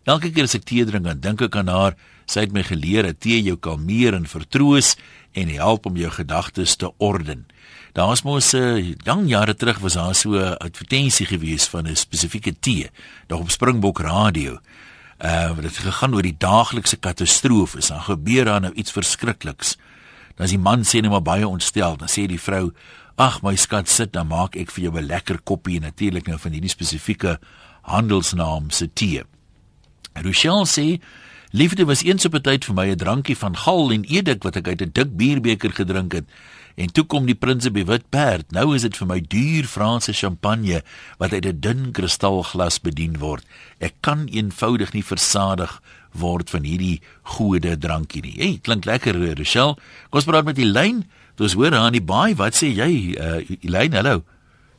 Elke 0.05 0.31
keer 0.31 0.45
as 0.45 0.55
ek 0.55 0.65
tee 0.65 0.85
drink, 0.85 1.05
dan 1.05 1.21
dink 1.21 1.41
ek 1.41 1.57
aan 1.57 1.69
haar. 1.69 1.97
Sy 2.27 2.41
het 2.41 2.53
my 2.53 2.63
geleer 2.63 3.03
dat 3.03 3.21
tee 3.21 3.43
jou 3.43 3.57
kalmeer 3.57 4.15
en 4.15 4.27
vertroos 4.27 4.97
en 5.33 5.49
help 5.49 5.87
om 5.87 5.97
jou 5.97 6.11
gedagtes 6.11 6.77
te 6.77 6.91
orden. 6.99 7.47
Daar's 7.93 8.23
mos 8.23 8.53
'n 8.53 8.57
uh, 8.57 8.95
lang 9.05 9.29
jare 9.29 9.55
terug 9.55 9.79
was 9.79 9.95
daar 9.95 10.15
so 10.15 10.31
'n 10.31 10.57
advertensie 10.59 11.27
gewees 11.27 11.67
van 11.69 11.87
'n 11.87 11.97
spesifieke 11.97 12.55
tee, 12.61 12.91
nog 13.29 13.41
op 13.41 13.51
Springbok 13.51 13.99
Radio. 13.99 14.59
Uh 15.19 15.55
wat 15.55 15.65
het 15.65 15.77
gegaan 15.77 16.15
oor 16.15 16.23
die 16.23 16.37
daaglikse 16.39 16.97
katastrofe. 16.97 17.81
Dan 17.89 18.01
gebeur 18.01 18.45
daar 18.45 18.61
nou 18.61 18.73
iets 18.75 18.93
verskrikliks. 18.93 19.77
Dan 20.37 20.47
as 20.47 20.51
die 20.51 20.59
man 20.59 20.83
sê 20.83 21.01
net 21.01 21.11
maar 21.11 21.23
baie 21.23 21.49
ontstel, 21.49 21.97
dan 21.97 22.09
sê 22.09 22.27
die 22.27 22.41
vrou: 22.41 22.73
"Ag 23.17 23.43
my 23.43 23.57
skat, 23.57 23.89
sit 23.89 24.13
dan 24.13 24.27
maak 24.27 24.57
ek 24.57 24.71
vir 24.71 24.85
jou 24.85 24.99
'n 24.99 25.07
lekker 25.07 25.39
koppie 25.43 25.81
natuurlik 25.81 26.27
nou 26.27 26.39
van 26.39 26.53
hierdie 26.53 26.71
spesifieke 26.71 27.39
handelsnaam 27.83 28.71
se 28.71 28.93
tee." 28.93 29.23
Rochelle 30.15 30.67
sê 30.67 31.01
Liefde 31.55 31.85
was 31.85 32.03
eens 32.03 32.25
op 32.25 32.35
'n 32.35 32.41
tyd 32.41 32.65
vir 32.65 32.75
my 32.75 32.91
'n 32.91 32.97
drankie 32.97 33.37
van 33.37 33.57
gal 33.57 33.93
en 33.93 34.05
edik 34.05 34.43
wat 34.43 34.57
ek 34.57 34.69
uit 34.69 34.83
'n 34.83 34.91
dik 34.93 35.17
bierbeker 35.17 35.73
gedrink 35.73 36.13
het. 36.13 36.25
En 36.75 36.91
toe 36.93 37.05
kom 37.07 37.27
die 37.27 37.39
prins 37.39 37.67
op 37.67 37.77
die 37.79 37.87
wit 37.87 38.09
perd. 38.11 38.51
Nou 38.51 38.75
is 38.75 38.83
dit 38.83 38.97
vir 38.99 39.07
my 39.07 39.21
duur 39.21 39.69
Franse 39.71 40.13
champagne 40.13 40.83
wat 41.19 41.33
uit 41.33 41.47
'n 41.47 41.61
dun 41.61 41.93
kristalglas 41.93 42.81
bedien 42.81 43.19
word. 43.19 43.45
Ek 43.79 43.95
kan 44.01 44.27
eenvoudig 44.27 44.93
nie 44.93 45.05
versadig 45.05 45.81
word 46.13 46.51
van 46.51 46.63
hierdie 46.63 47.01
goeie 47.23 47.79
drankie 47.79 48.23
nie. 48.23 48.35
Hey, 48.39 48.59
klink 48.63 48.85
lekker, 48.85 49.15
Rochelle. 49.37 49.75
Kom 50.11 50.19
ons 50.23 50.25
praat 50.25 50.45
met 50.45 50.57
die 50.57 50.71
lyn. 50.71 51.05
Dis 51.37 51.55
hoor 51.55 51.75
aan 51.75 51.93
die 51.93 52.03
baai. 52.03 52.35
Wat 52.35 52.55
sê 52.55 52.71
jy, 52.71 53.15
uh, 53.19 53.43
Elaine? 53.61 53.97
Hallo. 53.97 54.23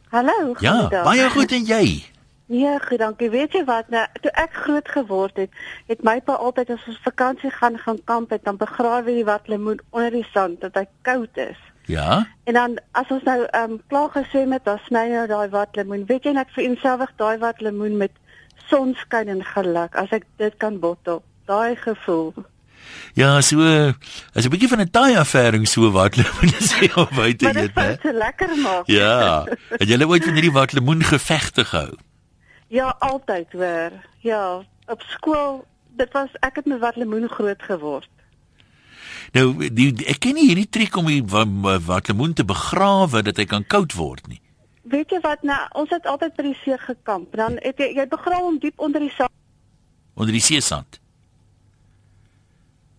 Hallo. 0.10 0.56
Ja, 0.60 0.88
baie 1.04 1.30
goed 1.30 1.52
en 1.52 1.66
jy? 1.66 2.04
Ja, 2.48 2.78
goed, 2.78 3.00
dankie. 3.02 3.30
Weet 3.30 3.54
jy 3.58 3.64
wat, 3.66 3.90
nou, 3.90 4.04
toe 4.22 4.32
ek 4.38 4.54
groot 4.54 4.90
geword 4.94 5.40
het, 5.42 5.50
het 5.90 6.04
my 6.06 6.20
pa 6.22 6.38
altyd 6.38 6.76
as 6.76 6.84
ons 6.88 7.00
vakansie 7.02 7.50
gaan 7.50 7.80
gaan 7.82 7.98
kamp 8.06 8.30
het, 8.30 8.44
dan 8.46 8.60
begrawe 8.62 9.12
hy 9.12 9.24
wat 9.26 9.50
lemoen 9.50 9.82
onder 9.90 10.14
die 10.14 10.28
sand 10.30 10.62
dat 10.62 10.78
hy 10.78 10.86
koud 11.02 11.42
is. 11.42 11.58
Ja. 11.86 12.28
En 12.44 12.54
dan 12.54 12.80
as 12.92 13.10
ons 13.10 13.24
nou 13.24 13.44
ehm 13.44 13.72
um, 13.72 13.82
klaar 13.88 14.10
geswem 14.10 14.52
het, 14.52 14.66
dan 14.66 14.80
sny 14.86 15.08
nou 15.12 15.28
daai 15.28 15.50
wat 15.50 15.76
lemoen. 15.76 16.06
Weet 16.06 16.24
jy 16.24 16.32
net 16.32 16.52
vir 16.56 16.64
eenselfig 16.64 17.14
daai 17.16 17.38
wat 17.38 17.62
lemoen 17.62 17.98
met 17.98 18.12
sonskyn 18.70 19.30
en 19.30 19.44
geluk, 19.46 19.96
as 19.96 20.12
ek 20.16 20.26
dit 20.42 20.58
kan 20.58 20.80
bottel. 20.80 21.24
Daai 21.46 21.76
gevoel. 21.76 22.34
Ja, 23.14 23.42
so 23.42 23.62
as 24.34 24.46
'n 24.46 24.50
bietjie 24.50 24.70
van 24.70 24.82
'n 24.82 24.90
taai 24.90 25.16
ervaring 25.16 25.68
so 25.68 25.92
wat 25.92 26.16
lemoen 26.16 26.54
sê 26.70 26.94
op 26.96 27.10
buite 27.16 27.46
eet, 27.46 27.54
dit 27.54 27.72
hè. 27.74 27.92
is 27.92 28.02
so 28.02 28.12
lekker 28.12 28.58
maak. 28.58 28.88
Ja. 28.88 29.46
Het 29.70 29.88
jy 29.90 30.04
ooit 30.04 30.24
van 30.24 30.34
hierdie 30.34 30.52
wat 30.52 30.74
lemoen 30.74 31.04
gevegte 31.04 31.66
gehou? 31.66 31.94
Ja, 32.68 32.96
altyd 33.00 33.52
hoor. 33.52 33.92
Ja, 34.20 34.66
op 34.88 35.02
skool, 35.02 35.66
dit 35.96 36.12
was 36.12 36.30
ek 36.40 36.56
het 36.56 36.66
met 36.66 36.80
wat 36.80 36.96
lemoen 36.96 37.30
groot 37.30 37.62
geword. 37.62 38.10
Nou, 39.36 39.50
die, 39.68 39.90
die 39.92 40.06
ek 40.08 40.20
ken 40.24 40.38
nie 40.38 40.48
hierdie 40.48 40.70
triek 40.72 40.96
om 40.96 41.08
die 41.12 41.22
wa- 41.28 41.80
wat 41.84 42.08
lemoen 42.08 42.34
te 42.34 42.46
begrawe 42.48 43.22
dat 43.28 43.38
hy 43.42 43.46
kan 43.52 43.66
koud 43.68 43.94
word 43.98 44.28
nie. 44.32 44.40
Weet 44.88 45.12
jy 45.12 45.20
wat 45.26 45.42
nou, 45.44 45.58
ons 45.82 45.90
het 45.92 46.06
altyd 46.08 46.36
by 46.38 46.44
die 46.44 46.58
see 46.64 46.78
gekamp. 46.78 47.34
Dan 47.36 47.58
het 47.66 47.78
jy, 47.82 47.90
jy 47.98 48.06
begrawe 48.08 48.44
hom 48.48 48.60
diep 48.64 48.80
onder 48.80 49.02
die 49.04 49.12
sand. 49.18 49.32
onder 50.16 50.32
die 50.32 50.42
seesand. 50.42 51.00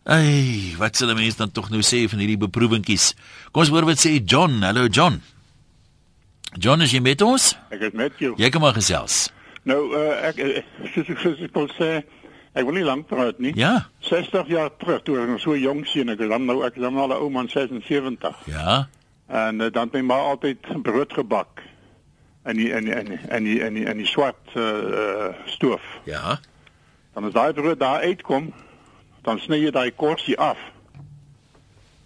Ai, 0.04 0.74
wat 0.78 0.96
sal 0.96 1.08
'n 1.10 1.16
mens 1.16 1.36
dan 1.36 1.50
tog 1.50 1.70
nou 1.70 1.80
sê 1.82 2.06
van 2.08 2.18
hierdie 2.18 2.36
beproewingkies? 2.38 3.14
Kom 3.52 3.62
ons 3.62 3.70
hoor 3.70 3.84
wat 3.84 3.98
sê 3.98 4.20
John. 4.24 4.62
Hallo 4.62 4.86
John. 4.86 5.22
John, 6.58 6.80
is 6.82 6.92
jy 6.92 7.00
met 7.00 7.22
ons? 7.22 7.56
Ek 7.70 7.80
is 7.80 7.92
met 7.92 8.12
jou. 8.18 8.34
Jy 8.36 8.50
kom 8.50 8.60
maar 8.62 8.74
gesels. 8.74 9.30
Nou 9.64 9.94
uh, 9.96 10.28
ek 10.28 10.36
uh, 10.38 10.62
soos 10.94 11.08
ek 11.08 11.18
soos 11.18 11.40
ek 11.40 11.54
wil 11.54 11.66
sê, 11.74 12.04
ek 12.56 12.64
wil 12.64 12.78
nie 12.78 12.86
lank 12.86 13.06
praat 13.10 13.40
nie. 13.42 13.52
Ja. 13.58 13.86
60 14.08 14.48
jaar 14.48 14.70
terug 14.80 15.02
toe 15.04 15.18
ek 15.20 15.28
nog 15.28 15.42
so 15.42 15.56
jonk 15.56 15.88
sien 15.92 16.12
ek 16.12 16.22
dan 16.24 16.46
nou 16.48 16.62
ek 16.66 16.78
is 16.78 16.84
dan 16.84 16.96
al 16.96 17.12
'n 17.12 17.20
ou 17.20 17.30
man 17.30 17.48
76. 17.52 18.36
Ja. 18.48 18.88
En 19.26 19.60
uh, 19.60 19.70
dan 19.72 19.90
het 19.90 19.92
my 19.92 20.00
ma 20.00 20.18
altyd 20.32 20.82
brood 20.82 21.12
gebak. 21.12 21.62
In 22.46 22.56
die 22.56 22.70
in 22.70 22.84
die 22.84 22.94
in 22.94 23.04
die 23.04 23.18
in 23.28 23.44
die 23.44 23.58
in 23.60 23.74
die, 23.74 23.84
in 23.84 23.96
die 23.96 24.06
swart 24.06 24.54
uh, 24.54 25.34
stoof. 25.46 25.82
Ja. 26.04 26.38
Dan 27.12 27.24
as 27.24 27.32
daai 27.32 27.52
brood 27.52 27.80
daar 27.80 28.00
uitkom, 28.00 28.52
dan 29.22 29.38
sny 29.38 29.58
jy 29.64 29.70
daai 29.70 29.90
korsie 29.90 30.38
af. 30.38 30.58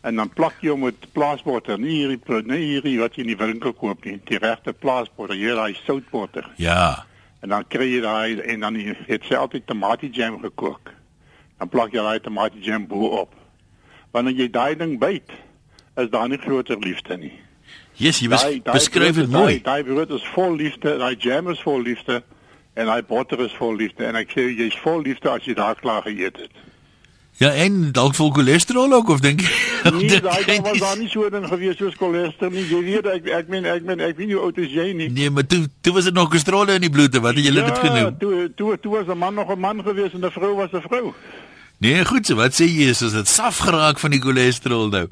En 0.00 0.16
dan 0.16 0.30
plak 0.32 0.62
jy 0.64 0.72
hom 0.72 0.86
met 0.86 1.12
plaasbotter, 1.12 1.78
nie 1.78 1.98
hierdie 2.00 2.42
nie 2.48 2.62
hierdie 2.64 2.96
wat 3.00 3.14
jy 3.14 3.26
in 3.26 3.34
die 3.34 3.36
winkel 3.36 3.74
koop 3.76 4.04
nie, 4.04 4.16
die 4.24 4.38
regte 4.40 4.72
plaasbotter, 4.72 5.36
jy 5.36 5.54
daai 5.54 5.74
soutbotter. 5.82 6.48
Ja. 6.56 7.04
En 7.40 7.48
dan 7.48 7.64
kry 7.68 7.86
jy 7.94 8.00
daai 8.04 8.40
en 8.52 8.60
dan 8.60 8.74
het 9.08 9.22
sy 9.24 9.34
altyd 9.34 9.66
tomatiejam 9.66 10.40
gekook. 10.42 10.90
Dan 11.58 11.68
plak 11.68 11.92
jy 11.92 12.02
daai 12.04 12.20
tomatiejam 12.20 12.86
bo-op. 12.86 13.34
Wanneer 14.12 14.34
jy 14.34 14.48
daai 14.50 14.76
ding 14.76 14.98
byt, 15.00 15.30
is 15.96 16.10
daar 16.10 16.28
nie 16.28 16.38
groter 16.38 16.78
liefde 16.78 17.16
nie. 17.16 17.32
Yes, 18.00 18.20
jy 18.20 18.28
bes 18.28 18.42
Daai- 18.42 18.60
daai 18.64 18.74
beskryf 18.74 19.14
dit 19.16 19.30
mooi. 19.30 19.60
Daai 19.62 19.82
brood 19.84 20.10
is 20.10 20.24
vol 20.34 20.54
liefde, 20.56 20.96
daai 20.98 21.16
jam 21.18 21.48
is 21.50 21.60
vol 21.62 21.80
liefde 21.82 22.22
en 22.74 22.86
daai 22.86 23.02
botter 23.02 23.40
is 23.44 23.52
vol 23.58 23.74
liefde 23.76 24.04
en 24.06 24.16
ek 24.16 24.30
sê 24.32 24.46
jy's 24.56 24.76
vol 24.84 25.02
liefde 25.02 25.28
as 25.30 25.44
jy 25.44 25.54
daar 25.54 25.74
klaar 25.80 26.02
geëet 26.02 26.36
het. 26.36 26.50
Ja, 27.36 27.52
en 27.52 27.92
dalk 27.92 28.14
vol 28.14 28.32
cholesterol 28.32 28.92
ook 28.92 29.08
of 29.08 29.20
dink 29.20 29.40
jy? 29.40 29.50
Nee, 29.96 30.20
daai 30.20 30.44
ding 30.44 30.60
was 30.60 30.78
daar 30.78 30.98
nie 30.98 31.08
so 31.08 31.30
ding 31.32 31.46
gewees 31.48 31.78
soos 31.80 31.94
cholesterol 31.96 32.52
nie. 32.52 32.66
Jy 32.68 32.80
weet 32.84 33.06
ek 33.06 33.30
ek 33.38 33.48
meen 33.48 33.64
ek 33.64 33.86
meen 33.88 34.00
ek 34.00 34.18
weet 34.18 34.28
nie 34.28 34.36
hoe 34.36 34.50
oud 34.50 34.58
is 34.60 34.74
jy 34.74 34.90
nie. 34.92 35.08
Nee, 35.08 35.30
maar 35.30 35.46
toe 35.48 35.62
toe 35.80 35.94
was 35.96 36.04
dit 36.04 36.14
nog 36.14 36.28
cholesterol 36.28 36.68
in 36.74 36.84
die 36.84 36.92
bloed, 36.92 37.16
wat 37.16 37.34
het 37.34 37.44
julle 37.44 37.64
dit 37.64 37.78
genoem? 37.78 38.18
toe 38.20 38.50
toe 38.56 38.76
toe 38.76 38.92
was 38.98 39.08
'n 39.08 39.18
man 39.18 39.34
nog 39.34 39.48
'n 39.48 39.58
man 39.58 39.82
gewees 39.82 40.12
en 40.12 40.24
'n 40.24 40.30
vrou 40.30 40.54
was 40.56 40.72
'n 40.72 40.84
vrou. 40.84 41.14
Nee, 41.80 42.04
goed 42.04 42.26
so. 42.26 42.36
Wat 42.36 42.52
sê 42.52 42.68
as 42.90 42.98
dit 43.00 43.28
saf 43.28 43.64
geraak 43.64 43.98
van 43.98 44.10
die 44.10 44.20
cholesterol 44.20 44.88
nou? 44.88 45.08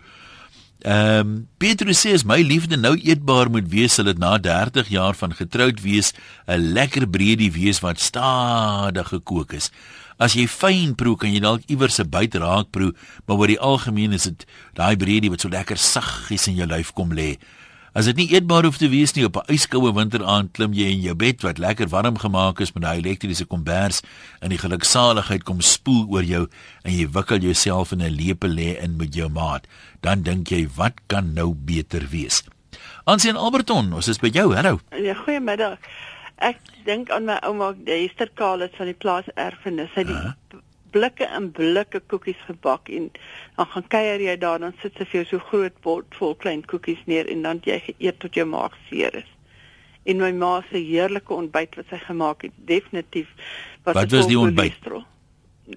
Ehm 0.79 1.21
um, 1.21 1.49
Petrus 1.59 2.05
sê 2.05 2.13
as 2.15 2.23
my 2.25 2.39
liefde 2.43 2.77
nou 2.77 2.95
eetbaar 2.95 3.51
moet 3.51 3.67
wees, 3.69 3.95
sal 3.95 4.05
dit 4.05 4.19
na 4.19 4.37
30 4.39 4.89
jaar 4.89 5.15
van 5.15 5.33
getroud 5.35 5.81
wees 5.83 6.13
'n 6.47 6.73
lekker 6.77 7.09
breedie 7.09 7.51
wees 7.53 7.81
wat 7.81 8.01
stadig 8.01 9.09
gekook 9.09 9.53
is. 9.53 9.73
As 10.19 10.35
jy 10.35 10.49
fyn 10.51 10.97
proe, 10.99 11.15
kan 11.15 11.31
jy 11.31 11.39
dalk 11.39 11.63
iewers 11.71 12.01
'n 12.01 12.11
byt 12.11 12.35
raak 12.35 12.73
proe, 12.75 12.93
maar 13.27 13.39
oor 13.39 13.47
die 13.47 13.61
algemeen 13.61 14.13
is 14.13 14.25
dit 14.25 14.47
daai 14.75 14.97
breedie 14.97 15.31
wat 15.31 15.41
so 15.41 15.49
lekker 15.49 15.79
saggies 15.79 16.49
in 16.49 16.57
jou 16.57 16.67
lyf 16.67 16.93
kom 16.93 17.13
lê. 17.13 17.39
As 17.95 18.07
dit 18.07 18.17
nie 18.17 18.35
eetbaar 18.35 18.65
hoef 18.65 18.79
te 18.79 18.89
wees 18.89 19.15
nie 19.15 19.25
op 19.25 19.37
'n 19.37 19.55
yskoue 19.55 19.95
winteraand 19.95 20.53
klim 20.53 20.73
jy 20.75 20.91
in 20.91 21.03
jou 21.03 21.15
bed 21.15 21.43
wat 21.43 21.59
lekker 21.59 21.89
warm 21.89 22.19
gemaak 22.19 22.61
is 22.61 22.75
met 22.75 22.83
daai 22.83 22.99
elektriese 22.99 23.47
kombers 23.47 24.03
en 24.43 24.51
die 24.51 24.59
geluksaligheid 24.59 25.45
kom 25.45 25.61
spoel 25.61 26.07
oor 26.11 26.23
jou 26.25 26.49
en 26.85 26.93
jy 26.93 27.07
wikkel 27.07 27.39
jouself 27.39 27.93
in 27.93 28.03
'n 28.03 28.11
lepel 28.11 28.59
in 28.59 28.97
met 28.97 29.15
jou 29.15 29.29
maat. 29.29 29.67
Dan 30.03 30.23
dink 30.23 30.49
jy 30.49 30.69
wat 30.77 30.95
kan 31.07 31.33
nou 31.33 31.55
beter 31.55 32.09
wees? 32.11 32.43
Aansien 33.05 33.37
Alberton, 33.37 33.93
ons 33.93 34.09
is 34.09 34.19
by 34.19 34.29
jou. 34.29 34.55
Hallo. 34.55 34.81
Ja, 34.91 35.15
goeiemiddag. 35.15 35.79
Ek 36.39 36.59
dink 36.87 37.11
aan 37.11 37.27
my 37.27 37.39
ouma 37.47 37.73
Esther 37.85 38.31
Kalis 38.39 38.75
van 38.79 38.91
die 38.91 38.97
plaas 38.97 39.27
erfenis. 39.35 39.91
Sy 39.95 40.05
het 40.07 40.13
die 40.13 40.61
blikke 40.95 41.27
en 41.27 41.51
blikke 41.53 42.01
koekies 42.11 42.41
gebak 42.47 42.89
en 42.89 43.11
dan 43.57 43.67
gaan 43.73 43.89
kuier 43.93 44.23
jy 44.25 44.37
daar 44.41 44.63
dan 44.63 44.77
sit 44.83 44.97
sy 44.97 45.05
vir 45.05 45.21
jou 45.21 45.27
so 45.33 45.49
groot 45.51 45.75
bord 45.85 46.15
vol 46.21 46.37
klein 46.45 46.63
koekies 46.71 47.03
neer 47.11 47.29
en 47.29 47.43
dan 47.45 47.61
jy 47.67 47.81
geëet 47.91 48.21
tot 48.23 48.39
jou 48.39 48.47
maag 48.49 48.77
seer 48.89 49.21
is. 49.23 49.29
En 50.09 50.23
my 50.23 50.31
ma 50.33 50.55
se 50.71 50.81
heerlike 50.81 51.35
ontbyt 51.35 51.77
wat 51.77 51.91
sy 51.93 52.01
gemaak 52.07 52.47
het, 52.47 52.55
definitief 52.71 53.29
was 53.85 53.99
Wat 53.99 54.13
was 54.13 54.31
die 54.31 54.39
ontbyt? 54.39 54.79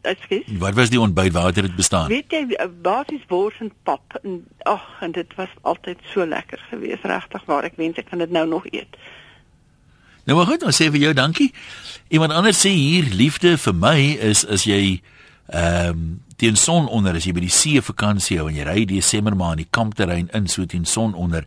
Ekskuus. 0.08 0.48
Wat 0.60 0.78
was 0.78 0.90
die 0.90 1.00
ontbyt 1.04 1.34
waar 1.36 1.50
het 1.52 1.56
dit 1.56 1.76
bestaan? 1.76 2.08
Weet 2.08 2.32
jy 2.32 2.46
eh, 2.56 2.70
basies 2.82 3.26
wors 3.28 3.58
en 3.60 3.74
pap 3.84 4.16
en 4.22 4.38
ag 4.72 4.86
en 5.04 5.12
dit 5.18 5.36
was 5.36 5.52
altyd 5.68 6.00
so 6.14 6.26
lekker 6.26 6.64
geweest 6.70 7.04
regtig 7.04 7.44
waar 7.50 7.68
ek 7.68 7.76
wens 7.82 8.00
ek 8.00 8.08
kan 8.14 8.24
dit 8.24 8.32
nou 8.32 8.46
nog 8.48 8.70
eet. 8.72 8.96
Nou 10.32 10.40
maar 10.40 10.54
goed, 10.54 10.62
ons 10.64 10.78
sê 10.80 10.86
vir 10.88 11.02
jou 11.02 11.10
dankie. 11.12 11.50
Iemand 12.08 12.32
anders 12.32 12.62
sê 12.64 12.70
hier 12.72 13.10
liefde 13.20 13.58
vir 13.60 13.74
my 13.76 13.98
is 14.32 14.46
as 14.48 14.64
jy 14.64 15.02
ehm 15.52 15.90
um, 15.90 16.06
teen 16.40 16.56
son 16.56 16.88
onder 16.88 17.18
as 17.20 17.28
jy 17.28 17.34
by 17.36 17.44
die 17.44 17.52
see 17.52 17.82
vakansie 17.84 18.38
hou 18.40 18.46
en 18.48 18.56
jy 18.56 18.64
ry 18.64 18.86
Desember 18.88 19.36
maar 19.36 19.58
in 19.58 19.66
die 19.66 19.74
kampterrein 19.76 20.32
in 20.32 20.48
so 20.48 20.64
teen 20.66 20.88
son 20.88 21.12
onder 21.20 21.44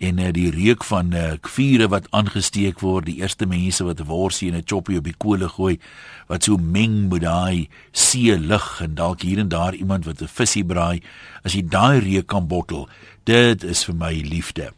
en 0.00 0.18
uh, 0.18 0.32
die 0.32 0.48
reuk 0.50 0.88
van 0.88 1.12
uh, 1.12 1.36
vure 1.44 1.90
wat 1.92 2.08
aangesteek 2.16 2.80
word, 2.80 3.10
die 3.10 3.20
eerste 3.20 3.44
mense 3.46 3.84
wat 3.84 4.00
'n 4.00 4.08
worsie 4.08 4.48
en 4.48 4.56
'n 4.56 4.64
choppie 4.64 4.96
op 4.96 5.04
die 5.04 5.18
kole 5.18 5.48
gooi 5.48 5.76
wat 6.32 6.44
so 6.48 6.56
meng 6.56 7.12
met 7.12 7.28
daai 7.28 7.68
see 7.92 8.32
lig 8.38 8.80
en 8.80 8.94
dalk 8.94 9.28
hier 9.28 9.44
en 9.44 9.52
daar 9.52 9.74
iemand 9.74 10.08
wat 10.08 10.22
'n 10.22 10.36
visie 10.40 10.64
braai, 10.64 11.02
as 11.44 11.52
jy 11.52 11.68
daai 11.68 12.00
reuk 12.00 12.26
kan 12.26 12.48
bottel, 12.48 12.88
dit 13.24 13.62
is 13.62 13.84
vir 13.84 13.94
my 13.94 14.14
liefde. 14.24 14.72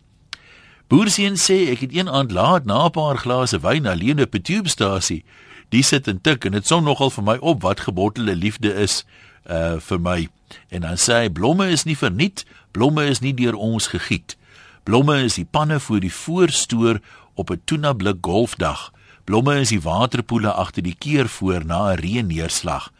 Boerseun 0.89 1.39
sê 1.41 1.71
ek 1.73 1.81
het 1.81 1.95
een 1.97 2.11
aand 2.13 2.33
laat 2.33 2.65
na 2.69 2.85
'n 2.85 2.91
paar 2.91 3.17
glase 3.17 3.59
wyn 3.61 3.87
alleen 3.87 4.21
op 4.21 4.35
'n 4.35 4.43
tubestasie. 4.43 5.25
Die 5.69 5.83
sit 5.83 6.09
en 6.09 6.21
tik 6.21 6.45
en 6.45 6.53
dit 6.53 6.67
som 6.67 6.85
nogal 6.85 7.11
vir 7.11 7.25
my 7.25 7.37
op 7.41 7.63
wat 7.63 7.81
gebottelde 7.81 8.37
liefde 8.37 8.75
is 8.75 9.05
uh 9.51 9.81
vir 9.81 10.01
my. 10.01 10.29
En 10.69 10.81
dan 10.81 10.97
sê 10.97 11.13
hy 11.13 11.29
blomme 11.29 11.69
is 11.69 11.85
nie 11.85 11.97
verniet, 11.97 12.45
blomme 12.71 13.05
is 13.07 13.21
nie 13.21 13.35
deur 13.35 13.55
ons 13.55 13.87
gegiet. 13.87 14.37
Blomme 14.85 15.23
is 15.25 15.35
die 15.35 15.49
panne 15.51 15.81
voor 15.81 16.01
die 16.01 16.13
voorstoor 16.13 17.01
op 17.35 17.51
'n 17.51 17.61
tuna 17.65 17.93
blik 17.93 18.17
golfdag. 18.21 18.93
Blomme 19.25 19.61
is 19.61 19.69
die 19.69 19.81
waterpoele 19.81 20.53
agter 20.53 20.83
die 20.83 20.97
keer 20.99 21.29
voor 21.29 21.65
na 21.65 21.93
'n 21.93 21.99
reënneerslag. 21.99 22.93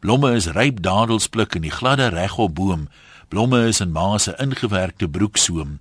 Blomme 0.00 0.34
is 0.34 0.46
ryp 0.46 0.82
dadelspluk 0.82 1.54
in 1.54 1.62
die 1.62 1.70
gladde 1.70 2.06
regop 2.08 2.54
boom. 2.54 2.88
Blomme 3.28 3.66
is 3.66 3.80
in 3.80 3.92
ma 3.92 4.18
se 4.18 4.34
ingewerkte 4.38 5.08
broeksoom. 5.08 5.78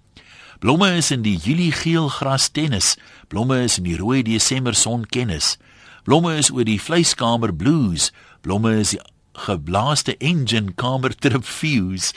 Blomme 0.60 0.90
is 0.98 1.08
in 1.12 1.22
die 1.24 1.38
Julie 1.40 1.72
geel 1.72 2.10
gras 2.12 2.50
tennis. 2.52 2.98
Blomme 3.32 3.62
is 3.64 3.78
in 3.80 3.86
die 3.86 3.96
rooi 3.96 4.20
Desember 4.28 4.76
son 4.76 5.06
kennis. 5.08 5.54
Blomme 6.04 6.34
is 6.36 6.50
oor 6.52 6.68
die 6.68 6.82
vleiskamer 6.84 7.54
blues. 7.56 8.10
Blomme 8.44 8.74
is 8.82 8.92
die 8.92 9.00
geblaaste 9.46 10.18
engine 10.20 10.74
kamer 10.76 11.16
trip 11.16 11.48
fuse. 11.48 12.12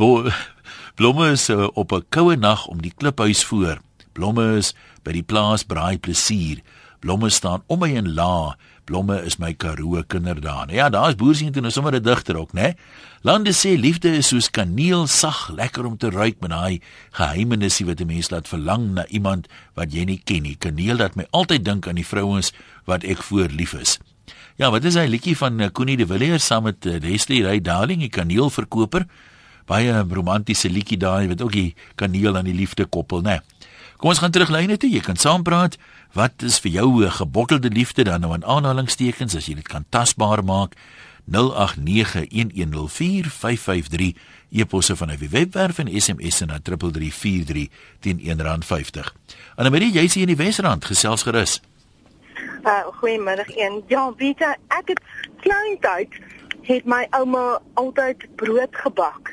Bo 0.00 0.32
blomme 0.96 1.34
is 1.36 1.50
uh, 1.52 1.68
op 1.76 1.92
'n 1.92 2.06
koue 2.08 2.36
nag 2.36 2.64
om 2.66 2.80
die 2.80 2.94
kliphuis 2.96 3.44
voor. 3.44 3.82
Blomme 4.16 4.56
is 4.56 4.72
by 5.04 5.12
die 5.12 5.22
plaas 5.22 5.62
braai 5.62 5.98
plesier. 5.98 6.64
Blomme 7.02 7.32
staan 7.34 7.64
om 7.66 7.82
my 7.82 7.90
in 7.98 8.14
la 8.14 8.54
Blomme 8.86 9.20
is 9.22 9.38
my 9.38 9.52
Karoo 9.54 10.02
kinderdae. 10.10 10.66
Nou 10.66 10.74
ja, 10.74 10.88
daar's 10.90 11.14
boerseun 11.18 11.52
toe 11.54 11.62
nou 11.62 11.70
sommer 11.70 11.94
'n 11.94 12.02
digter 12.02 12.36
ook, 12.36 12.52
né? 12.52 12.74
Lande 13.22 13.52
sê 13.52 13.78
liefde 13.78 14.10
is 14.10 14.28
soos 14.28 14.50
kaneel 14.50 15.06
sag, 15.06 15.50
lekker 15.54 15.86
om 15.86 15.96
te 15.96 16.10
ruik 16.10 16.40
met 16.40 16.50
daai 16.50 16.80
geheimenisie 17.12 17.86
wat 17.86 18.00
'n 18.00 18.06
mens 18.06 18.30
laat 18.30 18.48
verlang 18.48 18.94
na 18.94 19.06
iemand 19.06 19.48
wat 19.74 19.92
jy 19.92 20.04
nie 20.04 20.20
ken 20.24 20.42
nie. 20.42 20.56
Kaneel 20.56 20.96
laat 20.96 21.14
my 21.14 21.26
altyd 21.30 21.64
dink 21.64 21.88
aan 21.88 21.94
die 21.94 22.06
vrouens 22.06 22.52
wat 22.84 23.04
ek 23.04 23.22
voor 23.22 23.48
lief 23.48 23.72
is. 23.72 23.98
Ja, 24.56 24.70
wat 24.70 24.84
is 24.84 24.94
hy 24.94 25.06
liedjie 25.06 25.36
van 25.36 25.70
Connie 25.72 25.96
de 25.96 26.06
Villiers 26.06 26.46
saam 26.46 26.62
met 26.62 26.86
uh, 26.86 26.98
Leslie 27.00 27.42
Ray 27.42 27.60
Darling, 27.60 28.00
die 28.00 28.08
kaneelverkoper? 28.08 29.06
Baie 29.66 30.04
romantiese 30.10 30.68
liedjie 30.68 30.98
daai 30.98 31.28
wat 31.28 31.42
ook 31.42 31.52
die 31.52 31.74
kaneel 31.94 32.36
aan 32.36 32.44
die 32.44 32.54
liefde 32.54 32.84
koppel, 32.84 33.22
né? 33.22 33.40
Kom 34.02 34.10
ons 34.10 34.18
gaan 34.18 34.30
terug 34.34 34.50
lyne 34.50 34.76
toe. 34.76 34.90
Jy 34.90 34.98
kan 35.00 35.16
saampraat. 35.16 35.76
Wat 36.12 36.44
is 36.44 36.60
vir 36.60 36.70
jou 36.70 37.04
'n 37.04 37.10
gebottelde 37.10 37.70
liefde 37.70 38.04
dan 38.04 38.20
nou 38.20 38.34
in 38.34 38.44
aanhalingstekens 38.44 39.36
as 39.36 39.46
jy 39.46 39.54
dit 39.54 39.68
kan 39.68 39.84
tasbaar 39.88 40.44
maak? 40.44 40.74
0891104553 41.24 41.36
e-posse 44.50 44.96
van 44.96 45.10
'n 45.10 45.28
webwerf 45.30 45.78
en 45.78 46.00
SMS 46.00 46.40
na 46.40 46.58
3343 46.62 47.68
teen 48.00 48.20
R1.50. 48.20 49.14
Annelie, 49.54 49.92
jy 49.92 50.08
sien 50.08 50.22
in 50.22 50.36
die 50.36 50.44
Wesrand 50.44 50.84
gesels 50.84 51.22
gerus. 51.22 51.60
Uh 52.64 52.86
goeiemiddag 53.00 53.56
een. 53.56 53.82
Ja, 53.86 54.12
weet 54.16 54.38
jy, 54.38 54.54
ek 54.68 54.88
het 54.88 55.00
klein 55.40 55.78
tyd 55.80 56.08
het 56.62 56.84
my 56.84 57.06
ouma 57.10 57.60
altyd 57.74 58.36
brood 58.36 58.76
gebak. 58.76 59.32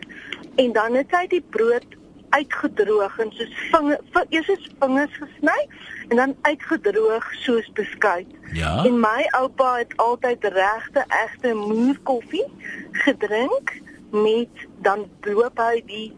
En 0.55 0.71
dan 0.71 0.93
het 0.93 1.07
sy 1.11 1.27
die 1.27 1.43
brood 1.49 1.98
uitgedroog 2.29 3.17
en 3.19 3.31
soos 3.31 3.53
vinger 3.71 3.99
eers 4.29 4.47
is 4.47 4.69
vingers 4.79 5.17
gesny 5.17 5.67
en 6.07 6.15
dan 6.15 6.35
uitgedroog 6.41 7.33
soos 7.33 7.71
beskuit. 7.73 8.27
Ja. 8.53 8.85
En 8.85 8.99
my 8.99 9.27
oupa 9.39 9.77
het 9.77 9.93
altyd 9.97 10.43
regte 10.43 11.05
egte 11.07 11.53
moerkoffie 11.53 12.45
gedrink 12.91 13.73
met 14.11 14.67
dan 14.81 15.05
loop 15.21 15.57
hy 15.57 15.83
die 15.85 16.09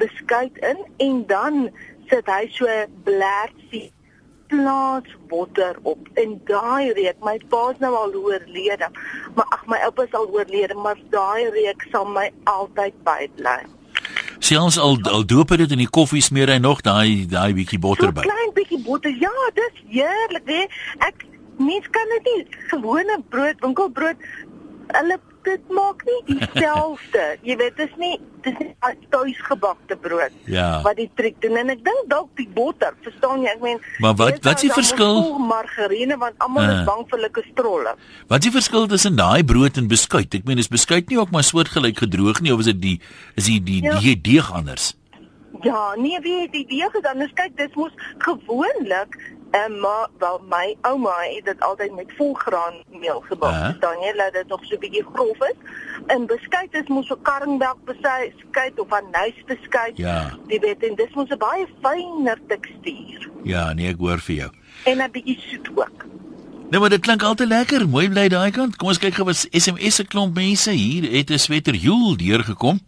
beskuit 0.00 0.58
in 0.58 0.84
en 0.96 1.24
dan 1.26 1.70
sit 2.10 2.26
hy 2.26 2.46
so 2.50 2.66
blertjie 3.06 3.90
plaas 4.50 5.10
botter 5.30 5.76
op 5.82 6.08
en 6.18 6.38
daai 6.48 6.92
reuk 6.98 7.18
my 7.26 7.36
pa's 7.52 7.78
nou 7.82 7.92
al 7.94 8.14
oorlede 8.18 8.88
maar 9.34 9.46
ag 9.56 9.66
my 9.70 9.78
oupa 9.86 10.08
is 10.08 10.16
al 10.20 10.26
oorlede 10.34 10.74
maar 10.74 10.98
daai 11.14 11.50
reuk 11.54 11.86
sal 11.92 12.08
my 12.16 12.26
altyd 12.54 12.96
bybly 13.06 13.60
Selfs 14.40 14.78
al 14.80 14.98
al 15.12 15.24
doop 15.28 15.52
dit 15.60 15.72
in 15.76 15.82
die 15.82 15.90
koffie 15.90 16.22
smeer 16.24 16.48
hy 16.48 16.58
nog 16.64 16.80
daai 16.86 17.26
daai 17.28 17.52
bietjie 17.56 17.78
botter 17.78 18.12
by. 18.12 18.24
So 18.24 18.32
klein 18.32 18.54
bietjie 18.56 18.80
botter. 18.86 19.12
Ja, 19.20 19.32
dis 19.54 19.82
heerlik, 19.92 20.48
hè. 20.48 20.62
Ek 21.08 21.26
mens 21.60 21.90
kan 21.92 22.14
dit 22.16 22.30
nie 22.30 22.46
gewone 22.72 23.18
brood, 23.28 23.60
winkelbrood 23.60 24.24
hulle 24.96 25.18
dit 25.44 25.68
maak 25.70 26.02
nie 26.04 26.36
dieselfde. 26.36 27.24
Jy 27.48 27.56
weet, 27.56 27.76
dis 27.76 27.94
nie 27.98 28.18
dis 28.44 28.56
nie 28.58 28.74
tuisgebakte 29.12 29.96
brood 30.00 30.32
Ja. 30.48 30.80
wat 30.82 30.96
die 30.96 31.10
triek 31.14 31.36
doen 31.42 31.56
en 31.60 31.70
ek 31.74 31.82
dink 31.84 32.06
dalk 32.08 32.30
die 32.36 32.48
botter, 32.54 32.94
verstaan 33.04 33.42
jy? 33.44 33.50
Ek 33.52 33.60
meen 33.60 33.80
Maar 34.00 34.14
wat- 34.16 34.38
wat 34.44 34.54
is 34.56 34.60
die 34.68 34.72
verskil? 34.72 35.38
Margarine 35.38 36.16
want 36.16 36.34
almal 36.38 36.62
Ah. 36.64 36.78
is 36.80 36.84
bang 36.86 37.04
vir 37.10 37.18
hulle 37.18 37.30
kastrolle. 37.30 37.92
Wat 38.28 38.38
is 38.44 38.50
die 38.50 38.54
verskil 38.60 38.86
tussen 38.86 39.16
daai 39.16 39.44
brood 39.44 39.76
en 39.76 39.88
beskuit? 39.88 40.34
Ek 40.34 40.44
meen 40.44 40.58
is 40.58 40.68
beskuit 40.68 41.08
nie 41.10 41.18
ook 41.18 41.30
maar 41.30 41.44
soortgelyk 41.44 41.98
gedroog 41.98 42.40
nie 42.40 42.52
of 42.52 42.60
is 42.60 42.66
dit 42.72 42.80
die 42.80 43.00
is 43.36 43.44
die 43.44 43.60
die, 43.62 43.82
Ja. 43.84 43.98
die 44.00 44.16
deeg 44.20 44.52
anders? 44.52 44.94
Ja, 45.62 45.94
nee, 45.98 46.16
wie 46.22 46.48
die 46.50 46.64
deeg 46.66 46.94
is 46.94 47.04
anders. 47.04 47.32
Kyk, 47.34 47.56
dit 47.56 47.74
mos 47.76 47.92
gewoonlik 48.18 49.18
en 49.50 49.80
maar 49.80 50.08
wel 50.18 50.40
my 50.48 50.76
ouma 50.80 51.14
het 51.20 51.44
dit 51.44 51.60
altyd 51.60 51.94
met 51.94 52.12
volgraanmeel 52.16 53.20
gebak. 53.20 53.52
Ah. 53.52 53.68
Uh. 53.74 53.80
Dan 53.80 53.98
jy 54.00 54.12
laat 54.16 54.32
dit 54.32 54.48
nog 54.48 54.64
so 54.64 54.74
'n 54.74 54.78
bietjie 54.78 55.04
grof 55.12 55.38
is. 55.50 55.58
En 56.06 56.26
beskuit 56.26 56.74
is 56.74 56.88
mos 56.88 57.06
so 57.06 57.16
karringmelk 57.22 57.84
beskuit 57.84 58.80
of 58.80 58.92
anys 58.92 59.42
beskuit. 59.46 59.96
Ja. 59.96 60.36
Jy 60.46 60.58
weet, 60.60 60.84
en 60.88 60.94
dis 60.94 61.14
mos 61.14 61.28
'n 61.28 61.38
baie 61.38 61.66
fynner 61.82 62.38
tekstuur 62.46 63.28
Ja, 63.42 63.72
nee, 63.72 63.88
ek 63.88 63.98
hoor 63.98 64.18
vir 64.18 64.34
jou. 64.34 64.50
en 64.84 64.98
'n 65.02 65.10
bietjie 65.10 65.40
soet 65.40 65.68
ook. 65.74 66.04
Nee, 66.70 66.80
maar 66.80 66.88
dit 66.88 67.00
klink 67.00 67.22
altyd 67.22 67.48
lekker. 67.48 67.88
Mooi 67.88 68.08
bly 68.08 68.28
daai 68.28 68.50
kant. 68.50 68.76
Kom 68.76 68.88
ons 68.88 68.98
kyk 68.98 69.14
gou 69.14 69.24
wat 69.24 69.46
SMS 69.50 69.94
se 69.94 70.04
klomp 70.04 70.34
mense 70.34 70.70
hier 70.70 71.10
het 71.12 71.30
'n 71.30 71.38
sweter 71.38 71.74
Joel 71.74 72.16
deurgekom. 72.16 72.80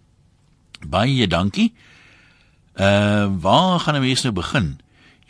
Baie 0.87 1.27
dankie. 1.27 1.75
Ehm 2.75 2.87
uh, 2.87 3.41
waar 3.41 3.81
gaan 3.81 3.95
'n 3.95 4.01
mens 4.01 4.23
nou 4.23 4.35
begin? 4.35 4.81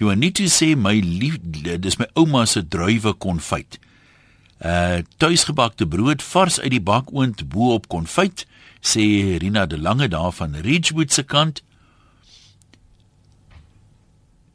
You 0.02 0.16
need 0.16 0.34
to 0.34 0.48
say 0.48 0.74
my 0.74 0.98
lief 0.98 1.36
dis 1.78 1.96
my 1.98 2.08
ouma 2.18 2.42
se 2.50 2.64
druiwe 2.66 3.12
konfyt. 3.22 3.76
Uh 4.58 5.04
tuisgebakte 5.22 5.86
brood 5.86 6.24
vars 6.26 6.58
uit 6.58 6.72
die 6.74 6.82
bakoond 6.82 7.44
bo 7.52 7.68
op 7.76 7.86
konfyt 7.86 8.42
sê 8.82 9.04
Rina 9.38 9.62
de 9.70 9.78
Lange 9.78 10.08
daar 10.10 10.32
van 10.34 10.58
Ridgewood 10.66 11.14
se 11.14 11.22
kant. 11.22 11.62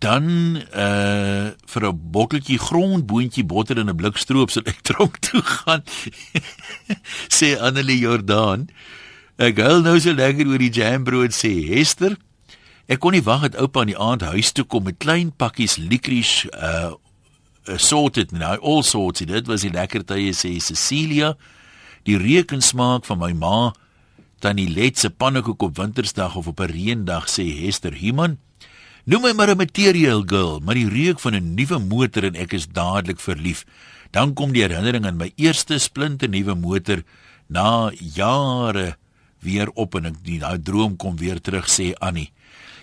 Dan 0.04 0.28
uh 0.76 1.56
vir 1.72 1.88
'n 1.88 2.12
botteltjie 2.12 2.60
grondboontjie 2.60 3.48
botter 3.48 3.80
in 3.80 3.90
'n 3.90 3.96
blik 3.96 4.20
stroop 4.20 4.52
sal 4.52 4.68
ek 4.68 4.84
tronk 4.92 5.16
toe 5.24 5.42
gaan. 5.42 5.84
sê 7.38 7.56
Annelie 7.56 8.04
Jordaan. 8.04 8.68
Ek 9.38 9.64
hou 9.64 9.80
nou 9.80 9.96
so 10.00 10.12
lekker 10.12 10.48
oor 10.48 10.60
die 10.60 10.76
jambrood 10.76 11.32
sê 11.32 11.56
Hester. 11.72 12.20
Ek 12.88 13.02
kon 13.04 13.12
nie 13.12 13.24
wag 13.24 13.42
dat 13.44 13.58
oupa 13.60 13.84
in 13.84 13.90
die 13.92 14.00
aand 14.00 14.24
huis 14.24 14.54
toe 14.56 14.64
kom 14.64 14.86
met 14.88 15.02
klein 15.04 15.34
pakkies 15.36 15.76
licorice 15.76 16.48
uh 16.56 16.96
assorted 17.68 18.32
nou 18.32 18.54
all 18.64 18.80
sorts 18.88 19.26
dit 19.28 19.50
was 19.52 19.66
die 19.66 19.74
lekker 19.74 20.06
tye 20.08 20.32
sê 20.32 20.54
Cecilia. 20.64 21.34
Die 22.08 22.16
reuk 22.16 22.54
en 22.56 22.64
smaak 22.64 23.04
van 23.10 23.20
my 23.20 23.34
ma 23.36 23.74
tannie 24.40 24.70
Let 24.72 25.02
se 25.02 25.12
pannekoek 25.12 25.66
op 25.68 25.76
wintersdag 25.76 26.38
of 26.40 26.48
op 26.48 26.62
'n 26.64 26.72
reendag 26.72 27.28
sê 27.28 27.44
Hester 27.44 27.92
Human. 27.92 28.38
Noem 29.04 29.22
my 29.22 29.34
maar 29.34 29.52
'n 29.52 29.58
material 29.58 30.24
girl 30.24 30.62
maar 30.64 30.80
die 30.80 30.88
reuk 30.88 31.20
van 31.20 31.36
'n 31.36 31.56
nuwe 31.56 31.80
motor 31.80 32.24
en 32.24 32.36
ek 32.36 32.54
is 32.54 32.68
dadelik 32.72 33.20
verlief. 33.20 33.66
Dan 34.12 34.34
kom 34.34 34.54
die 34.54 34.64
herinnering 34.64 35.06
aan 35.06 35.18
my 35.18 35.32
eerste 35.36 35.78
splinte 35.80 36.28
nuwe 36.28 36.56
motor 36.56 37.04
na 37.50 37.92
jare 38.00 38.96
weer 39.42 39.68
op 39.76 39.96
en 39.96 40.06
ek 40.06 40.24
die 40.24 40.40
daai 40.40 40.62
droom 40.62 40.96
kom 40.96 41.18
weer 41.18 41.42
terug 41.42 41.68
sê 41.68 41.94
Annie 42.00 42.32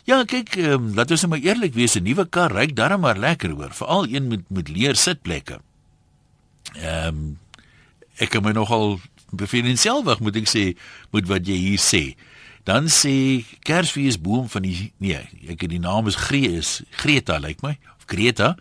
Ja, 0.05 0.19
kyk, 0.29 0.59
um, 0.61 0.91
laat 0.93 1.15
ons 1.15 1.23
nou 1.25 1.31
maar 1.33 1.45
eerlik 1.45 1.73
wees, 1.73 1.95
'n 1.97 2.05
nuwe 2.05 2.27
kar 2.29 2.53
ryk 2.53 2.77
darm 2.77 3.01
maar 3.01 3.17
lekker 3.17 3.51
hoor, 3.57 3.73
veral 3.73 4.05
een 4.07 4.29
met 4.29 4.51
met 4.51 4.69
leer 4.69 4.97
sitplekke. 4.97 5.61
Ehm 6.77 7.09
um, 7.09 7.39
ek 8.17 8.31
kan 8.31 8.43
my 8.43 8.53
nogal 8.53 9.01
beveel 9.31 9.65
in 9.65 9.79
selfwag 9.79 10.21
moet 10.21 10.37
ek 10.37 10.49
sê 10.49 10.77
met 11.11 11.27
wat 11.27 11.47
jy 11.47 11.57
hier 11.57 11.81
sê. 11.81 12.17
Dan 12.65 12.89
sê 12.89 13.45
Kersfees 13.63 14.21
boom 14.21 14.49
van 14.49 14.63
die 14.63 14.93
nee, 14.99 15.21
ek 15.49 15.61
het 15.61 15.71
die 15.71 15.81
naam 15.81 16.07
is 16.07 16.17
Grees, 16.17 16.83
Greta 16.91 17.39
lyk 17.39 17.63
my 17.63 17.79
of 17.97 18.05
Greta. 18.07 18.57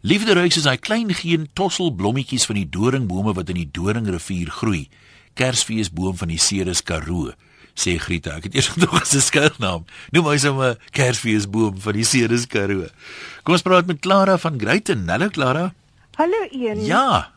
Liefde 0.00 0.32
ruik 0.32 0.52
soos 0.52 0.64
daai 0.64 0.78
klein 0.78 1.14
geen 1.14 1.48
tosselblommetjies 1.52 2.46
van 2.46 2.56
die 2.56 2.68
doringbome 2.68 3.34
wat 3.34 3.48
in 3.48 3.60
die 3.60 3.70
Doringrivier 3.70 4.48
groei. 4.50 4.88
Kersfees 5.34 5.92
boom 5.92 6.16
van 6.16 6.28
die 6.28 6.38
Ceres 6.38 6.82
Karoo 6.82 7.34
sê 7.78 7.94
Grieta. 8.02 8.36
Ek 8.38 8.48
het 8.50 8.54
eers 8.58 8.68
gedog 8.74 8.98
as 9.00 9.14
'n 9.14 9.20
skuilnaam. 9.22 9.84
Noem 10.12 10.24
my 10.28 10.36
sommer 10.38 10.76
Kersfeesboom 10.90 11.78
van 11.80 11.92
die 11.94 12.04
Ceres 12.04 12.46
Karoo. 12.46 12.86
Kom 13.44 13.54
ons 13.54 13.62
praat 13.62 13.86
met 13.86 14.00
Clara 14.00 14.38
van 14.38 14.58
Greyten. 14.58 15.08
Hallo 15.08 15.28
Clara. 15.30 15.72
Hallo 16.18 16.44
Ian. 16.50 16.84
Ja, 16.84 17.32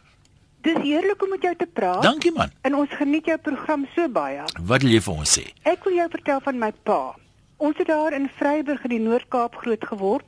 Dis 0.61 0.77
heerlik 0.77 1.23
om 1.23 1.29
met 1.29 1.41
jou 1.41 1.55
te 1.57 1.65
praat. 1.65 2.03
dankie 2.03 2.31
man. 2.31 2.51
En 2.61 2.75
ons 2.75 2.89
geniet 2.93 3.25
jou 3.25 3.37
program 3.37 3.87
so 3.95 4.07
baie. 4.09 4.43
Wat 4.61 4.81
wil 4.83 4.91
jy 4.91 4.99
vir 5.01 5.13
ons 5.13 5.31
sê? 5.39 5.45
Ek 5.65 5.83
wil 5.85 5.95
jou 5.95 6.05
vertel 6.11 6.39
van 6.39 6.59
my 6.59 6.71
pa. 6.85 7.15
Ons 7.57 7.77
het 7.77 7.87
daar 7.87 8.13
in 8.13 8.29
Vryburg 8.37 8.83
in 8.83 8.89
die 8.89 8.99
Noord-Kaap 8.99 9.55
groot 9.55 9.81
geword, 9.89 10.25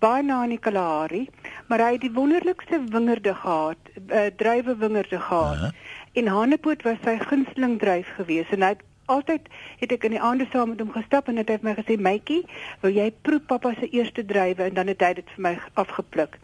baie 0.00 0.22
na 0.22 0.42
in 0.44 0.50
die 0.56 0.58
Kalahari, 0.58 1.28
maar 1.68 1.78
hy 1.84 1.92
het 1.92 2.00
die 2.00 2.12
wonderlikste 2.16 2.80
wingerde 2.92 3.34
gehad, 3.34 3.76
uh, 4.08 4.26
druiwe 4.36 4.76
wingerde 4.76 5.20
gehad. 5.20 5.56
Aha. 5.56 5.70
En 6.14 6.26
Hanepoot 6.32 6.82
was 6.82 6.96
sy 7.04 7.18
gunsteling 7.18 7.78
druif 7.80 8.08
gewees 8.16 8.46
en 8.56 8.62
hy 8.62 8.68
het 8.68 8.82
altyd 9.06 9.40
het 9.80 9.92
ek 9.92 10.04
in 10.04 10.10
die 10.10 10.20
aande 10.20 10.46
saam 10.52 10.68
met 10.68 10.80
hom 10.80 10.92
gestap 10.92 11.28
en 11.28 11.36
het 11.36 11.48
hy 11.48 11.58
vir 11.58 11.68
my 11.70 11.74
gesê, 11.74 11.96
"Mytjie, 12.00 12.44
wil 12.80 12.90
jy 12.90 13.12
proe 13.22 13.40
pappa 13.40 13.74
se 13.80 13.88
eerste 13.88 14.24
druiwe?" 14.24 14.62
En 14.62 14.74
dan 14.74 14.86
het 14.86 15.00
hy 15.00 15.12
dit 15.14 15.28
vir 15.34 15.42
my 15.42 15.58
afgepluk. 15.74 16.38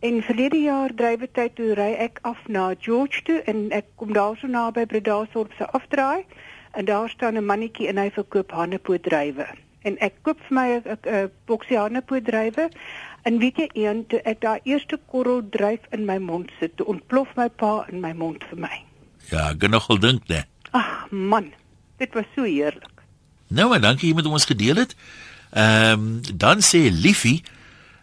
En 0.00 0.22
verlede 0.22 0.60
jaar 0.60 0.94
drywe-tyd 0.94 1.54
toe 1.56 1.74
ry 1.74 1.92
ek 1.98 2.18
af 2.22 2.38
na 2.48 2.74
George 2.78 3.22
toe 3.22 3.40
en 3.46 3.70
ek 3.72 3.84
kom 3.96 4.12
daar 4.12 4.36
so 4.36 4.46
naby 4.46 4.86
Bredasdorp 4.86 5.52
se 5.58 5.66
afdraai 5.66 6.24
en 6.72 6.84
daar 6.84 7.08
staan 7.08 7.36
'n 7.36 7.44
mannetjie 7.46 7.88
en 7.88 7.96
hy 7.96 8.10
verkoop 8.10 8.50
hanepootdrywe. 8.52 9.46
En 9.82 9.98
ek 9.98 10.12
koop 10.22 10.38
vir 10.48 10.54
my 10.54 10.82
'n- 10.84 11.30
boksie 11.46 11.78
hanepootdrywe 11.78 12.68
en 13.22 13.38
weet 13.38 13.56
jy 13.56 13.68
een 13.72 14.06
toe 14.06 14.20
ek 14.24 14.40
daai 14.40 14.60
eerste 14.64 14.98
korrel 15.10 15.42
dryf 15.50 15.80
in 15.90 16.04
my 16.04 16.18
mond 16.18 16.50
sit, 16.60 16.76
toe 16.76 16.86
ontplof 16.86 17.28
my 17.36 17.48
pa 17.48 17.86
in 17.90 18.00
my 18.00 18.12
mond 18.12 18.44
vir 18.50 18.58
my. 18.58 18.82
Ja, 19.30 19.50
ek 19.50 19.58
kan 19.58 19.70
nogal 19.70 19.98
dink, 19.98 20.28
né? 20.28 20.44
Ag 20.72 21.10
man, 21.10 21.52
dit 21.96 22.14
was 22.14 22.24
so 22.34 22.42
heerlik. 22.42 23.02
Nou 23.48 23.68
maar 23.68 23.80
dankie 23.80 24.14
met 24.14 24.26
ons 24.26 24.44
gedeel 24.44 24.76
het. 24.76 24.96
Ehm 25.50 25.92
um, 25.92 26.20
dan 26.34 26.62
sê 26.62 26.88
Liefie 26.90 27.42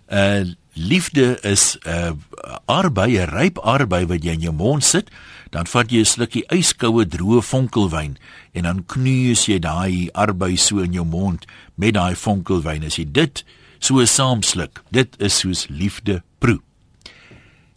uh 0.10 0.44
Liefde 0.76 1.38
is 1.42 1.78
'n 1.86 1.90
uh, 1.90 2.12
arbei, 2.66 3.18
'n 3.18 3.30
ryp 3.30 3.58
arbei 3.60 4.06
wat 4.06 4.24
jy 4.24 4.32
in 4.32 4.40
jou 4.40 4.54
mond 4.54 4.84
sit, 4.84 5.10
dan 5.50 5.68
vat 5.68 5.92
jy 5.92 6.00
'n 6.00 6.06
slukkie 6.06 6.46
yskoue 6.50 7.06
droë 7.06 7.42
vonkelwyn 7.42 8.18
en 8.52 8.64
dan 8.64 8.86
kneus 8.86 9.46
jy 9.46 9.60
daai 9.60 10.10
arbei 10.12 10.58
so 10.58 10.80
in 10.80 10.94
jou 10.94 11.06
mond 11.06 11.46
met 11.76 11.94
daai 11.94 12.16
vonkelwyn. 12.16 12.84
As 12.84 12.96
jy 12.96 13.06
dit 13.12 13.46
so 13.80 14.06
saamsluk, 14.06 14.82
dit 14.90 15.16
is 15.20 15.38
soos 15.38 15.68
liefde 15.70 16.24
proe. 16.40 16.60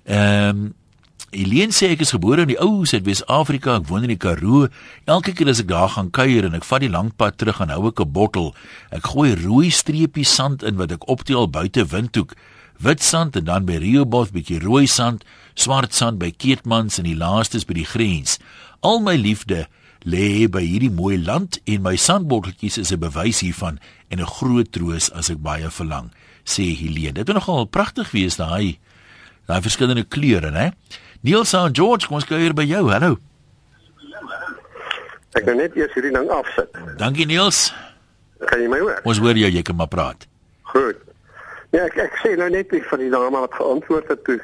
Ehm 0.04 0.48
um, 0.48 0.74
Eileen 1.34 1.72
sê 1.74 1.88
ek 1.90 2.04
is 2.04 2.12
gebore 2.14 2.44
in 2.44 2.52
die 2.52 2.58
ou 2.62 2.84
Suid-Afrika, 2.86 3.80
ek 3.80 3.88
woon 3.90 4.04
in 4.06 4.12
die 4.12 4.20
Karoo. 4.20 4.68
Elke 5.10 5.32
keer 5.34 5.50
as 5.50 5.58
ek 5.58 5.66
daar 5.72 5.90
gaan 5.96 6.12
kuier 6.14 6.46
en 6.46 6.54
ek 6.54 6.66
vat 6.68 6.84
die 6.84 6.90
lang 6.92 7.10
pad 7.18 7.34
terug 7.40 7.58
en 7.64 7.72
hou 7.74 7.88
ek 7.88 8.00
'n 8.00 8.12
bottel, 8.12 8.54
ek 8.94 9.10
gooi 9.10 9.34
rooi 9.34 9.70
streepies 9.70 10.30
sand 10.30 10.62
in 10.62 10.76
wat 10.76 10.92
ek 10.92 11.08
optel 11.10 11.50
buite 11.50 11.82
windhoek 11.82 12.36
wit 12.78 13.02
sand 13.02 13.36
en 13.36 13.44
dan 13.44 13.64
by 13.66 13.76
Rioboth 13.80 14.32
bietjie 14.32 14.60
rooi 14.62 14.86
sand, 14.86 15.24
swart 15.56 15.94
sand 15.94 16.18
by 16.18 16.30
Keetmans 16.30 16.98
en 16.98 17.04
die 17.04 17.16
laaste 17.16 17.56
is 17.56 17.64
by 17.64 17.74
die 17.74 17.88
grens. 17.88 18.38
Al 18.82 19.00
my 19.00 19.16
liefde 19.16 19.66
lê 20.04 20.46
by 20.46 20.62
hierdie 20.62 20.92
mooi 20.92 21.18
land 21.18 21.58
en 21.66 21.82
my 21.82 21.96
sandbotteltjies 21.96 22.78
is 22.78 22.92
'n 22.92 23.00
bewys 23.00 23.40
hiervan 23.40 23.80
en 24.10 24.20
'n 24.20 24.26
groot 24.26 24.70
troos 24.70 25.10
as 25.10 25.30
ek 25.30 25.42
baie 25.42 25.70
verlang, 25.70 26.12
sê 26.44 26.76
Helene. 26.76 27.14
Dit 27.14 27.28
is 27.28 27.34
nogal 27.34 27.66
pragtig 27.66 28.12
wees 28.12 28.36
daai 28.36 28.78
daai 29.46 29.62
verskillende 29.62 30.04
kleure, 30.04 30.50
né? 30.50 30.72
Niels 31.26 31.52
en 31.58 31.74
George, 31.74 32.06
kom 32.06 32.20
ons 32.20 32.26
kyk 32.26 32.38
hier 32.38 32.54
by 32.54 32.62
jou. 32.68 32.84
Hallo. 32.86 33.16
Ek 35.34 35.42
kan 35.42 35.58
net 35.58 35.74
eers 35.74 35.94
hierdie 35.96 36.12
ding 36.14 36.28
afsit. 36.30 36.76
Dankie 37.00 37.26
Niels. 37.26 37.72
Kan 38.46 38.62
jy 38.62 38.68
my 38.70 38.78
hoor? 38.78 39.00
Ons 39.10 39.18
hoor 39.24 39.38
jou, 39.38 39.48
jy 39.50 39.62
kan 39.66 39.76
maar 39.78 39.90
praat. 39.90 40.28
Goed. 40.70 41.00
Ja, 41.74 41.82
ek 41.82 41.98
ek 42.04 42.14
sê 42.22 42.36
nou 42.38 42.46
net 42.52 42.70
nie 42.70 42.82
vir 42.92 43.02
die 43.02 43.10
dame 43.10 43.42
wat 43.42 43.56
geantwoord 43.58 44.12
het 44.12 44.22
toe 44.28 44.38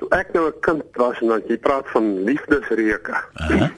toe 0.00 0.08
ek 0.16 0.32
nou 0.34 0.46
'n 0.48 0.56
kind 0.64 0.96
was 0.96 1.20
en 1.20 1.28
dan 1.34 1.44
jy 1.48 1.58
praat 1.60 1.86
van 1.92 2.24
liefdesreuke. 2.24 3.18
Uh 3.36 3.50
-huh. 3.52 3.68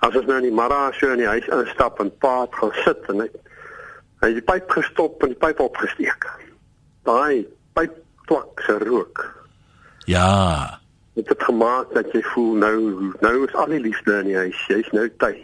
As 0.00 0.16
ons 0.16 0.26
nou 0.26 0.38
in 0.40 0.48
die 0.48 0.56
Mara 0.56 0.92
so 0.92 1.12
in 1.12 1.20
die 1.20 1.28
huis 1.28 1.46
instap 1.46 2.00
en 2.00 2.10
paat 2.18 2.54
gaan 2.54 2.72
sit 2.84 3.04
en 3.08 3.20
hy 3.20 3.28
hy 4.24 4.32
die 4.32 4.46
pyp 4.48 4.70
gestop 4.70 5.22
en 5.22 5.28
die 5.28 5.38
pyp 5.44 5.60
opgesteek. 5.60 6.24
Daai 7.04 7.46
pyp 7.74 7.92
twak 8.26 8.60
se 8.66 8.78
rook. 8.78 9.28
Ja. 10.06 10.80
Dit 11.16 11.28
het 11.32 11.42
gemaak 11.48 11.94
dat 11.96 12.12
jy 12.12 12.20
voel 12.34 12.58
nou 12.60 12.76
nou 13.24 13.36
is 13.46 13.54
al 13.56 13.72
die 13.72 13.80
liefde 13.80 14.18
in 14.20 14.30
die 14.30 14.36
huis. 14.36 14.66
Jy's 14.68 14.92
nou 14.96 15.08
tyd. 15.22 15.40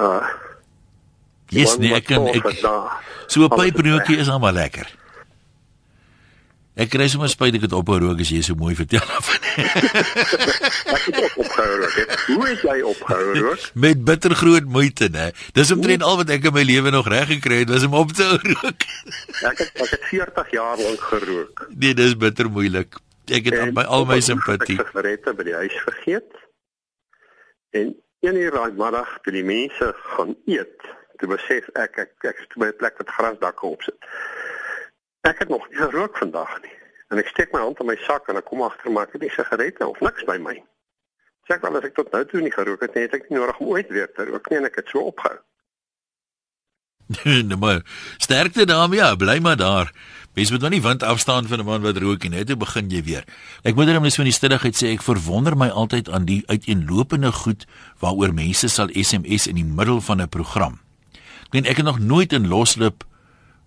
Uh 0.00 0.24
Yes, 1.52 1.76
nee, 1.76 1.92
ek 1.92 2.06
kan 2.08 2.24
ek 2.32 2.46
So 3.28 3.44
'n 3.44 3.52
pyprokie 3.52 4.16
is 4.16 4.28
almal 4.32 4.56
lekker. 4.56 4.88
Ek 6.72 6.88
kry 6.88 7.04
sommer 7.12 7.28
spyt 7.28 7.58
ek 7.58 7.66
het 7.68 7.74
ophou 7.76 7.98
rook 8.00 8.20
as 8.24 8.30
jy 8.32 8.40
so 8.40 8.56
mooi 8.56 8.72
vertel 8.72 9.04
af. 9.04 9.28
ek 10.96 11.02
het 11.04 11.18
ook 11.20 11.34
ophou 11.44 11.68
rook. 11.82 12.14
Hoe 12.32 12.46
het 12.48 12.62
jy 12.64 12.78
ophou 12.80 13.26
rook? 13.36 13.66
Met 13.84 14.00
bitter 14.08 14.32
groot 14.32 14.64
moeite, 14.64 15.10
né? 15.12 15.26
Dis 15.52 15.72
omtrent 15.74 16.00
al 16.00 16.16
wat 16.22 16.32
ek 16.32 16.48
in 16.48 16.56
my 16.56 16.64
lewe 16.64 16.94
nog 16.94 17.10
reg 17.12 17.28
gekry 17.34 17.60
het, 17.66 17.74
was 17.76 17.84
om 17.84 17.98
op 18.00 18.16
te 18.16 18.24
hou 18.24 18.40
rook. 18.40 18.88
ek 19.52 19.60
het 19.60 19.84
ek 19.84 19.92
het 19.98 20.08
40 20.08 20.56
jaar 20.56 20.80
lank 20.80 21.04
gerook. 21.12 21.66
Nee, 21.76 21.92
dis 21.92 22.16
bitter 22.16 22.48
moeilik. 22.48 22.96
Ek 23.30 23.44
het 23.46 23.54
en, 23.54 23.74
by 23.74 23.84
al 23.86 24.04
my 24.08 24.18
simpatie 24.20 24.76
sigarette 24.80 25.34
by 25.38 25.44
die 25.46 25.54
huis 25.54 25.76
vergeet. 25.84 26.38
En 27.70 27.92
een 28.26 28.36
uur 28.36 28.50
daai 28.50 28.72
middag 28.72 29.12
toe 29.22 29.32
die 29.32 29.44
mense 29.46 29.92
gaan 30.14 30.34
eet, 30.50 30.88
toe 31.22 31.28
besef 31.30 31.68
ek 31.78 31.98
ek 32.02 32.26
ek 32.32 32.42
is 32.42 32.50
by 32.56 32.72
'n 32.72 32.76
plek 32.76 32.98
wat 32.98 33.14
grasdakke 33.18 33.66
op 33.66 33.82
sit. 33.82 34.10
Ek 35.22 35.38
het 35.38 35.48
nog 35.48 35.68
nie 35.70 35.78
gerook 35.78 36.18
vandag 36.18 36.62
nie. 36.62 36.74
En 37.08 37.18
ek 37.18 37.28
steek 37.28 37.52
my 37.52 37.60
hand 37.60 37.80
in 37.80 37.86
my 37.86 37.96
sak 37.96 38.28
en 38.28 38.36
ek 38.36 38.44
kom 38.44 38.62
agter 38.62 38.90
maar 38.90 39.06
ek 39.06 39.12
het 39.12 39.22
nie 39.22 39.30
sigarette 39.30 39.86
of 39.86 40.00
niks 40.00 40.24
by 40.24 40.38
my. 40.38 40.56
Sê 41.46 41.54
ek 41.54 41.62
wel 41.62 41.76
as 41.76 41.84
ek 41.84 41.94
tot 41.94 42.10
nou 42.12 42.24
toe 42.24 42.40
nie 42.40 42.52
gerook 42.52 42.80
het 42.80 42.94
nie, 42.94 43.02
het 43.02 43.14
ek 43.14 43.30
nie 43.30 43.38
nodig 43.38 43.58
om 43.58 43.68
ooit 43.68 43.88
weer 43.88 44.12
te 44.12 44.24
rook 44.24 44.50
nie 44.50 44.58
en 44.58 44.64
ek 44.64 44.76
het 44.82 44.88
so 44.88 44.98
opgehou. 44.98 45.38
nee 47.24 47.56
maar 47.56 47.82
sterkte 48.16 48.66
daarmee, 48.66 48.98
ja, 48.98 49.14
bly 49.14 49.38
maar 49.38 49.56
daar. 49.56 49.92
Mens 50.32 50.50
moet 50.50 50.62
nou 50.64 50.70
nie 50.72 50.80
wind 50.80 51.02
afstaan 51.02 51.46
van 51.46 51.60
'n 51.60 51.64
man 51.64 51.82
wat 51.82 51.96
rook 51.96 52.22
nie. 52.22 52.30
Net 52.30 52.58
begin 52.58 52.90
jy 52.90 53.02
weer. 53.04 53.24
Ek 53.62 53.74
moet 53.74 53.86
net 53.86 54.12
so 54.12 54.22
in 54.22 54.30
die 54.30 54.32
stilligheid 54.32 54.76
sê 54.76 54.92
ek 54.92 55.02
verwonder 55.02 55.56
my 55.56 55.68
altyd 55.68 56.08
aan 56.08 56.24
die 56.24 56.42
uiteenlopende 56.46 57.32
goed 57.32 57.66
waaroor 58.00 58.32
mense 58.34 58.68
sal 58.68 58.88
SMS 58.92 59.46
in 59.46 59.54
die 59.54 59.64
middel 59.64 60.00
van 60.00 60.20
'n 60.22 60.28
program. 60.28 60.80
Ek 61.46 61.52
weet 61.52 61.66
ek 61.66 61.76
het 61.76 61.84
nog 61.84 61.98
nooit 61.98 62.32
in 62.32 62.48
loslip 62.48 63.04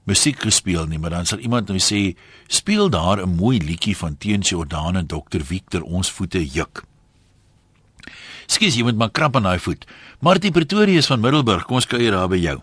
musiek 0.06 0.40
gespeel 0.42 0.86
nie, 0.86 1.00
maar 1.00 1.10
dan 1.10 1.26
sal 1.26 1.38
iemand 1.38 1.68
nou 1.68 1.80
sê, 1.80 2.18
"Speel 2.48 2.90
daar 2.90 3.22
'n 3.22 3.36
mooi 3.36 3.60
liedjie 3.60 3.98
van 3.98 4.18
Teens 4.18 4.50
Jordan 4.50 4.96
en 4.96 5.08
Dr. 5.08 5.42
Victor 5.44 5.82
ons 5.82 6.12
voete 6.12 6.46
juk." 6.46 6.84
Skus, 8.48 8.76
jy 8.76 8.84
moet 8.84 8.98
maar 8.98 9.12
krap 9.12 9.36
aan 9.36 9.44
daai 9.44 9.60
voet. 9.60 9.86
Martie 10.20 10.52
Pretoria 10.52 10.98
is 10.98 11.06
van 11.06 11.20
Middelburg. 11.20 11.66
Kom 11.66 11.76
ons 11.76 11.88
kuier 11.88 12.12
daar 12.12 12.28
by 12.28 12.38
jou. 12.38 12.62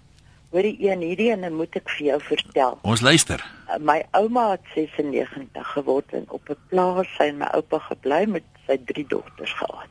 Hoorie 0.52 0.76
een 0.84 1.00
hierdie 1.00 1.30
en 1.32 1.46
moet 1.56 1.76
ek 1.80 1.88
vir 1.96 2.06
jou 2.10 2.18
vertel. 2.26 2.74
Ons 2.84 3.00
luister. 3.00 3.40
Uh, 3.70 3.78
my 3.80 4.02
ouma 4.18 4.50
het 4.50 4.66
96 4.74 5.72
geword 5.76 6.12
en 6.12 6.26
op 6.28 6.50
'n 6.52 6.58
plaas 6.68 7.08
sy 7.16 7.30
en 7.32 7.38
my 7.40 7.48
oupa 7.56 7.78
gebly 7.88 8.26
met 8.26 8.44
sy 8.66 8.76
drie 8.84 9.06
dogters 9.08 9.52
gehad. 9.52 9.88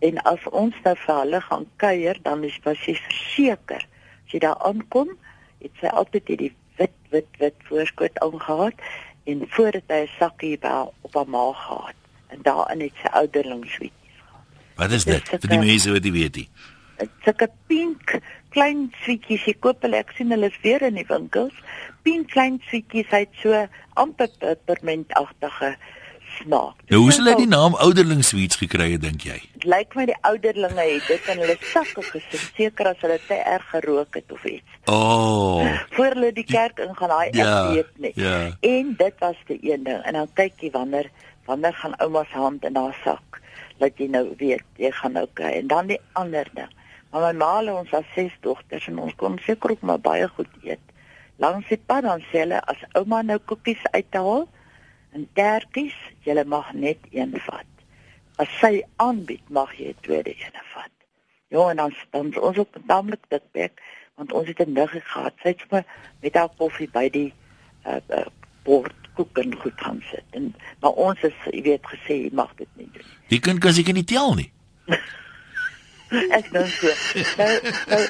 En 0.00 0.22
as 0.22 0.40
ons 0.50 0.74
nou 0.84 0.96
vir 0.96 1.14
hulle 1.20 1.40
gaan 1.40 1.66
kuier, 1.76 2.16
dan 2.22 2.44
is 2.44 2.56
was 2.64 2.80
sy 2.84 2.94
verseker, 2.94 3.84
as 4.24 4.32
jy 4.32 4.40
daar 4.40 4.58
aankom, 4.64 5.12
het 5.60 5.72
sy 5.80 5.92
altyd 5.92 6.28
hierdie 6.32 6.52
wit 6.80 6.96
wit 7.10 7.28
wit 7.38 7.56
voorskoot 7.68 8.18
aangehad 8.24 8.80
en 9.24 9.44
voordat 9.48 9.84
hy 9.88 10.00
'n 10.04 10.14
sakkie 10.18 10.58
by 10.58 10.88
op 11.00 11.14
haar 11.14 11.28
maag 11.28 11.60
gehad 11.66 11.98
en 12.28 12.38
daarin 12.42 12.80
het 12.80 12.96
sy 13.02 13.08
ouderlingssweeties 13.20 14.16
gehad. 14.16 14.46
Wat 14.76 14.90
is 14.90 15.04
dit? 15.04 15.28
Vir 15.28 15.48
die 15.48 15.58
mense 15.58 15.92
wat 15.92 16.02
dit 16.02 16.12
weet 16.12 16.36
nie. 16.36 16.48
Sulke 17.24 17.48
pink 17.66 18.20
klein 18.54 18.86
sweetjies, 19.02 19.44
jy 19.48 19.56
koop 19.60 19.82
hulle, 19.84 20.00
ek 20.04 20.14
sien 20.16 20.30
hulle 20.34 20.50
is 20.52 20.60
weer 20.62 20.82
in 20.86 20.98
die 21.00 21.06
winkels. 21.08 21.56
Pink 22.06 22.30
klein 22.32 22.60
sweetjies, 22.70 23.10
hy't 23.12 23.34
so 23.42 23.66
amper 24.00 24.30
peppermintagtige 24.40 25.74
smaak. 26.38 26.80
Nou, 26.90 27.00
hoe 27.04 27.12
hy 27.14 27.34
die 27.38 27.48
naam 27.50 27.76
ouderlingssweets 27.82 28.58
gekry 28.60 28.90
het 28.94 29.04
dink 29.04 29.24
jy? 29.26 29.36
Dit 29.54 29.66
lyk 29.70 29.94
my 29.98 30.06
die 30.10 30.16
ouderlinge 30.26 30.86
het 30.88 31.06
dit 31.10 31.28
in 31.32 31.42
hulle 31.44 31.56
sakke 31.70 32.04
gesit, 32.08 32.46
seker 32.56 32.90
as 32.90 33.02
hulle 33.04 33.18
te 33.28 33.38
erg 33.38 33.66
gerook 33.72 34.18
het 34.18 34.34
of 34.34 34.44
iets. 34.50 34.78
Oh. 34.90 35.62
Voor 35.96 36.16
hulle 36.16 36.32
die 36.36 36.46
kerk 36.48 36.82
ingaan, 36.84 37.14
daai 37.14 37.38
Ja, 37.38 37.52
ek 37.54 37.74
weet 37.74 38.02
nie. 38.06 38.12
ja. 38.20 38.38
En 38.60 38.94
dit 38.98 39.22
was 39.22 39.38
die 39.50 39.60
een 39.62 39.84
ding. 39.86 40.02
En 40.04 40.18
dan 40.20 40.30
kyk 40.34 40.60
jy 40.66 40.72
wanneer 40.74 41.10
wanneer 41.46 41.74
gaan 41.76 41.96
ouma 42.00 42.24
se 42.24 42.38
hand 42.40 42.64
in 42.64 42.76
haar 42.76 42.96
sak, 43.04 43.40
dat 43.78 43.98
jy 44.00 44.06
nou 44.08 44.30
weet, 44.40 44.64
jy 44.80 44.90
gaan 44.96 45.12
nou 45.12 45.26
kry. 45.36 45.50
En 45.60 45.66
dan 45.68 45.90
die 45.92 46.00
ander 46.16 46.48
ding. 46.56 46.70
Maar 47.14 47.22
my 47.22 47.38
ma 47.38 47.48
het 47.60 47.68
ons 47.70 47.92
as 47.94 48.06
ses 48.10 48.32
dogters 48.42 48.88
en 48.90 48.96
ons 48.98 49.14
kon 49.14 49.36
seker 49.38 49.70
ook 49.70 49.82
maar 49.86 50.00
baie 50.02 50.26
goed 50.28 50.50
eet. 50.66 50.82
Langs 51.38 51.68
die 51.70 51.78
pad 51.78 52.02
dan 52.02 52.24
sê 52.26 52.40
hulle 52.42 52.58
as 52.72 52.80
ouma 52.98 53.20
nou 53.22 53.36
koekies 53.38 53.84
uithaal 53.92 54.48
en 55.14 55.28
tertjies, 55.38 55.94
jy 56.26 56.34
mag 56.50 56.72
net 56.74 57.06
een 57.14 57.36
vat. 57.46 57.70
As 58.42 58.50
sy 58.58 58.82
aanbied, 59.06 59.46
mag 59.46 59.70
jy 59.78 59.94
'n 59.94 60.02
tweede 60.02 60.34
een 60.34 60.58
vat. 60.74 60.90
Ja, 61.54 61.70
en 61.70 61.76
dan 61.76 61.94
dan 62.10 62.34
ons 62.42 62.58
op 62.58 62.76
taamlik 62.86 63.22
dik 63.28 63.46
bek 63.52 63.82
want 64.14 64.32
ons 64.32 64.48
het 64.48 64.66
'n 64.66 64.72
niggie 64.72 65.00
gehad. 65.00 65.34
Sy 65.42 65.48
het 65.48 65.60
sommer 65.60 65.84
met 66.20 66.34
haar 66.34 66.50
koffie 66.56 66.90
by 66.90 67.08
die 67.10 67.32
uh, 67.86 68.02
uh 68.10 68.26
bord 68.64 68.94
koek 69.14 69.38
en 69.38 69.54
goed 69.60 69.80
gaan 69.80 70.02
sit. 70.10 70.24
En 70.30 70.54
maar 70.80 70.92
ons 70.92 71.22
is, 71.22 71.38
jy 71.50 71.62
weet, 71.62 71.86
gesê 71.86 72.14
jy 72.26 72.30
mag 72.32 72.54
dit 72.54 72.68
nie 72.74 72.90
doen. 72.92 73.06
Die 73.28 73.40
kind 73.40 73.58
kan 73.58 73.72
seker 73.72 73.92
nie 73.92 74.04
tel 74.04 74.34
nie. 74.34 74.52
Ek 76.38 76.50
dink 76.52 76.70
so. 76.70 76.92
Nou, 77.38 77.52
nou 77.90 78.02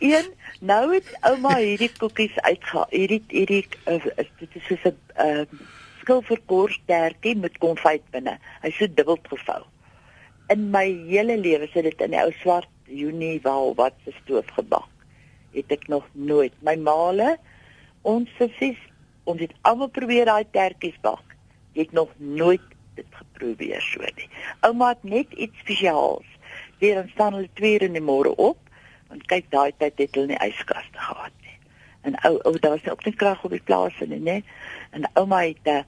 een 0.00 0.32
nou 0.64 0.84
het 0.94 1.08
ouma 1.28 1.56
hierdie 1.60 1.90
koekies 1.98 2.36
uitgehaal. 2.46 2.88
Hierdie 2.90 3.22
hierdie 3.28 3.62
uh, 3.90 4.00
dit 4.40 4.56
is 4.60 4.66
soos 4.68 4.86
'n 4.88 4.96
uh, 5.20 5.44
skilverkorstertjie 6.02 7.36
met 7.40 7.58
konfyt 7.58 8.04
binne. 8.14 8.38
Hy's 8.62 8.78
so 8.78 8.88
dubbel 8.88 9.20
gevou. 9.28 9.62
In 10.52 10.70
my 10.70 10.86
hele 11.08 11.36
lewe 11.40 11.68
sit 11.72 11.84
dit 11.88 12.00
in 12.00 12.14
'n 12.14 12.24
ou 12.24 12.32
swart 12.40 12.70
Junie 12.88 13.40
wal 13.42 13.74
wat 13.74 13.94
se 14.04 14.12
stoof 14.22 14.48
gebak. 14.56 14.88
Het 15.52 15.70
ek 15.72 15.88
nog 15.88 16.04
nooit. 16.12 16.52
My 16.60 16.76
maale 16.76 17.36
ons 18.02 18.28
sissies, 18.38 18.78
ons 19.24 19.40
het 19.40 19.52
almal 19.62 19.88
probeer 19.88 20.24
daai 20.24 20.44
tertjies 20.50 20.98
bak. 21.00 21.24
Ek 21.74 21.86
het 21.86 21.92
nog 21.92 22.10
nooit 22.18 22.60
dit 22.94 23.06
geprobeer 23.10 23.80
so 23.80 24.00
nie. 24.16 24.28
Ouma 24.60 24.88
het 24.88 25.04
net 25.04 25.32
iets 25.32 25.58
spesiaals 25.58 26.33
weer 26.78 26.94
dan 26.94 27.08
staan 27.08 27.34
hulle 27.34 27.48
2 27.54 27.74
uur 27.74 27.82
in 27.82 27.98
die 27.98 28.04
môre 28.04 28.34
op 28.34 28.58
want 29.08 29.26
kyk 29.30 29.50
daai 29.50 29.72
tyd 29.78 29.98
het 30.00 30.14
hulle 30.16 30.32
nie 30.32 30.40
yskaste 30.42 30.98
gehad 30.98 31.34
nie. 31.44 31.56
En 32.08 32.16
ou 32.28 32.38
ou 32.48 32.54
daar 32.58 32.76
was 32.76 32.88
ook 32.90 33.04
nie 33.04 33.14
krag 33.14 33.44
op 33.44 33.52
die 33.54 33.62
plaas 33.62 33.98
nie, 34.00 34.20
nê? 34.20 34.40
En 34.90 35.06
ouma 35.14 35.42
het 35.44 35.66
'n 35.66 35.84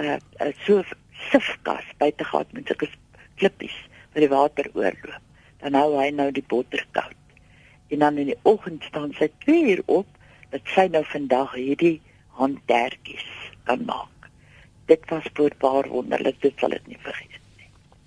uh, 0.00 0.16
uh, 0.40 0.52
so 0.64 0.82
sifkas 1.30 1.84
buite 1.98 2.24
gehad 2.24 2.52
met 2.52 2.66
sulke 2.66 2.88
klippies 3.36 3.76
vir 4.12 4.26
die 4.26 4.32
water 4.32 4.70
oorloop. 4.74 5.22
Dan 5.60 5.74
hou 5.74 6.00
hy 6.00 6.10
nou 6.10 6.30
die 6.32 6.44
botter 6.48 6.86
koud. 6.90 7.22
En 7.88 7.98
dan 7.98 8.18
in 8.18 8.26
die 8.26 8.40
oggend 8.42 8.82
staan 8.84 9.12
sy 9.12 9.30
2 9.44 9.62
uur 9.76 9.82
op 9.86 10.06
dat 10.50 10.60
sy 10.74 10.88
nou 10.90 11.04
vandag 11.04 11.54
hierdie 11.54 12.00
handtertjies 12.28 13.28
kan 13.64 13.84
maak. 13.84 14.14
dit 14.86 15.08
was 15.08 15.32
boetbaar 15.32 15.88
wonderlik, 15.88 16.40
dit 16.40 16.52
sal 16.60 16.76
ek 16.76 16.86
nie 16.90 16.98
vergeet. 17.00 17.33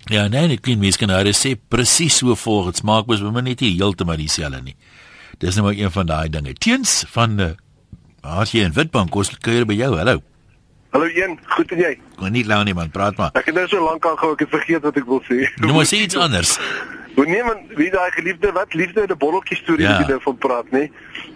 Ja, 0.08 0.26
nee, 0.28 0.48
ek 0.56 0.62
kan 0.64 0.78
mens 0.80 0.96
kan 0.96 1.08
nou 1.12 1.32
sê 1.36 1.54
presies 1.68 2.16
so 2.22 2.34
volg. 2.34 2.66
Dit 2.72 2.76
smaak 2.80 3.06
mos 3.06 3.20
maar 3.22 3.42
net 3.42 3.60
nie 3.60 3.74
heeltemal 3.76 4.16
dieselfde 4.16 4.62
nie. 4.64 4.76
Dis 5.38 5.54
nou 5.58 5.66
maar 5.68 5.76
een 5.76 5.90
van 5.92 6.06
daai 6.06 6.28
dinge. 6.32 6.52
Teens 6.54 7.04
van 7.12 7.38
uh, 7.40 7.50
as 8.22 8.52
jy 8.52 8.64
in 8.64 8.72
Witbank 8.72 9.10
kos 9.10 9.30
kuier 9.38 9.66
by 9.68 9.74
jou. 9.74 9.92
Hallo. 9.96 10.22
Hallo 10.90 11.04
een, 11.12 11.38
goed 11.52 11.72
en 11.72 11.78
jy? 11.78 11.98
Kon 12.16 12.32
nie 12.32 12.44
lau 12.48 12.62
nie 12.64 12.72
man, 12.74 12.88
praat 12.90 13.16
maar. 13.20 13.30
Ek 13.36 13.50
het 13.50 13.54
nou 13.54 13.66
so 13.68 13.82
lank 13.84 14.04
al 14.08 14.16
gehou 14.16 14.32
ek 14.32 14.46
het 14.46 14.48
vergeet 14.54 14.82
wat 14.82 14.96
ek 14.96 15.04
wil 15.06 15.20
sê. 15.28 15.44
Nou 15.60 15.74
maar 15.76 15.84
sê 15.86 16.00
iets 16.06 16.16
anders. 16.24 16.56
Hoe 17.18 17.26
nee 17.26 17.42
man, 17.44 17.60
wie 17.76 17.90
daai 17.90 18.10
geliefde 18.14 18.52
wat 18.54 18.74
liefde 18.78 19.02
in 19.04 19.10
'n 19.12 19.18
botteltjie 19.18 19.56
storie 19.60 19.84
Ja. 19.84 19.98
wat 19.98 20.06
jy 20.06 20.14
nou 20.16 20.22
van 20.22 20.38
praat, 20.38 20.70
nê? 20.72 20.88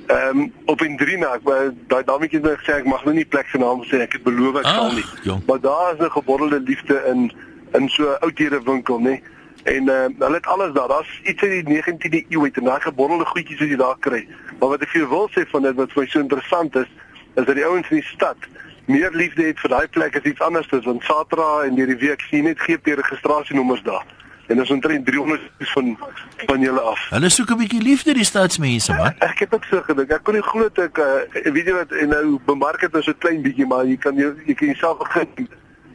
Ehm 0.08 0.38
um, 0.38 0.52
op 0.66 0.80
in 0.82 0.96
Drina, 0.96 1.34
ek 1.36 1.42
wou- 1.44 1.74
daai 1.90 2.04
dametjie 2.06 2.38
het 2.40 2.46
my 2.48 2.56
gesê 2.56 2.78
ek 2.80 2.86
mag 2.86 3.04
nou 3.04 3.14
nie 3.14 3.24
plek 3.28 3.48
se 3.52 3.58
naam 3.58 3.82
sê, 3.84 4.00
ek 4.00 4.12
het 4.12 4.22
beloof 4.24 4.56
ek 4.62 4.66
sal 4.66 4.92
nie. 4.94 5.04
jong. 5.28 5.42
Maar 5.46 5.60
daar 5.60 5.92
is 5.94 6.00
'n 6.06 6.10
gebottelde 6.16 6.60
liefde 6.60 6.96
in 7.12 7.32
in 7.72 7.88
so 7.88 8.02
'n 8.10 8.18
oudhede 8.20 8.62
winkel, 8.62 9.00
nê? 9.00 9.20
En 9.62 9.88
ehm 9.88 10.10
uh, 10.10 10.18
hulle 10.18 10.34
het 10.34 10.46
alles 10.46 10.72
daar. 10.72 10.88
Daar's 10.88 11.20
iets 11.22 11.42
uit 11.42 11.66
die 11.66 11.82
19de 11.82 12.24
eeu 12.28 12.42
uit 12.42 12.56
en 12.56 12.64
daai 12.64 12.80
gebottelde 12.80 13.24
goedjies 13.24 13.58
wat 13.58 13.68
jy 13.68 13.76
daar 13.76 13.98
kry. 13.98 14.28
Maar 14.58 14.68
wat 14.68 14.82
ek 14.82 14.88
vir 14.88 15.00
jou 15.00 15.10
wil 15.10 15.28
sê 15.30 15.46
van 15.50 15.62
dit 15.62 15.74
wat 15.74 15.92
vir 15.92 16.02
my 16.02 16.08
so 16.08 16.18
interessant 16.18 16.76
is, 16.76 16.90
is 17.34 17.44
dat 17.44 17.54
die 17.54 17.66
ouens 17.66 17.90
in 17.90 17.96
die 17.96 18.08
stad 18.08 18.36
meer 18.84 19.10
liefde 19.14 19.44
het 19.46 19.60
vir 19.60 19.70
daai 19.70 19.88
plek 19.88 20.16
as 20.16 20.26
iets 20.26 20.40
anders 20.40 20.66
is 20.70 20.84
want 20.84 21.04
Satra 21.06 21.62
en 21.66 21.78
hierdie 21.78 21.96
week 21.96 22.20
sien 22.20 22.44
net 22.44 22.60
GP 22.60 22.98
registrasienommers 22.98 23.82
daar. 23.82 24.04
En 24.46 24.58
ons 24.58 24.70
omtrent 24.70 25.06
300 25.06 25.40
van 25.58 25.96
van 26.46 26.60
julle 26.60 26.80
af. 26.80 27.06
Hulle 27.10 27.28
soek 27.28 27.50
'n 27.50 27.56
bietjie 27.56 27.82
liefde 27.82 28.14
die 28.14 28.24
stadsmense 28.24 28.92
man. 28.92 29.14
Ek 29.18 29.38
het 29.38 29.54
ook 29.54 29.64
so 29.64 29.80
gedink. 29.82 30.10
Ek 30.10 30.22
kon 30.22 30.34
nie 30.34 30.42
glo 30.42 30.68
dat 30.68 30.78
ek 30.78 30.98
uh, 30.98 31.52
weet 31.52 31.66
jy 31.66 31.72
wat 31.72 31.92
en 31.92 32.08
nou 32.08 32.38
bemark 32.44 32.80
dit 32.80 32.92
nou 32.92 33.02
so 33.02 33.12
klein 33.18 33.42
bietjie 33.42 33.66
maar 33.66 33.86
jy 33.86 33.96
kan 33.96 34.14
jou 34.14 34.34
jy 34.46 34.54
kan 34.54 34.66
jouself 34.66 34.98
begin 34.98 35.48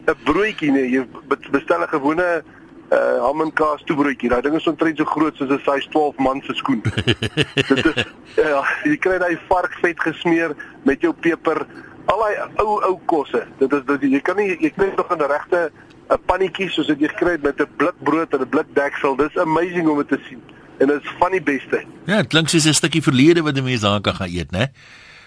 'n 0.07 0.15
broodjie 0.23 0.71
nee, 0.71 0.89
jy 0.89 1.03
be- 1.27 1.51
bestel 1.51 1.81
'n 1.83 1.91
gewone 1.91 2.43
uh 2.91 3.19
ham 3.19 3.41
en 3.41 3.51
kaas 3.53 3.83
toebroodjie. 3.83 4.29
Daai 4.29 4.41
ding 4.41 4.55
is 4.55 4.67
omtrent 4.67 4.97
so 4.97 5.05
groot 5.05 5.35
soos 5.35 5.49
'n 5.51 5.59
size 5.65 5.89
12 5.89 6.17
man 6.17 6.41
se 6.45 6.53
skoen. 6.53 6.81
dit 7.69 7.85
is 7.85 8.05
ja, 8.35 8.63
jy 8.83 8.97
kry 8.97 9.17
daai 9.19 9.35
varkvet 9.49 9.99
gesmeer 9.99 10.55
met 10.83 11.01
jou 11.01 11.13
peper, 11.13 11.65
al 12.05 12.23
daai 12.23 12.35
ou 12.63 12.79
ou 12.89 12.95
kosse. 13.05 13.43
Dit 13.59 13.73
is 13.73 13.83
dit 13.85 14.07
jy 14.11 14.21
kan 14.21 14.39
nie 14.39 14.55
jy 14.55 14.71
kry 14.71 14.93
nog 14.95 15.11
in 15.11 15.19
'n 15.19 15.31
regte 15.31 15.71
'n 16.09 16.21
pannetjie 16.25 16.69
soos 16.71 16.87
dit 16.87 16.99
jy 16.99 17.11
het 17.11 17.43
met 17.43 17.59
'n 17.59 17.67
blik 17.77 17.97
brood 18.03 18.33
en 18.33 18.41
'n 18.41 18.49
blik 18.49 18.69
deksel. 18.73 19.15
Dis 19.15 19.37
amazing 19.37 19.87
om 19.87 19.97
dit 19.97 20.07
te 20.07 20.19
sien. 20.29 20.41
En 20.79 20.87
dit 20.87 21.03
is 21.03 21.09
van 21.19 21.31
die 21.31 21.41
beste. 21.41 21.83
Ja, 22.05 22.21
dit 22.21 22.27
klink 22.27 22.47
soos 22.49 22.65
'n 22.65 22.73
stukkie 22.73 23.03
verlede 23.03 23.41
wat 23.43 23.57
'n 23.57 23.63
mens 23.63 23.81
daar 23.81 24.01
kan 24.01 24.15
gaan 24.15 24.31
eet, 24.31 24.51
né? 24.51 24.71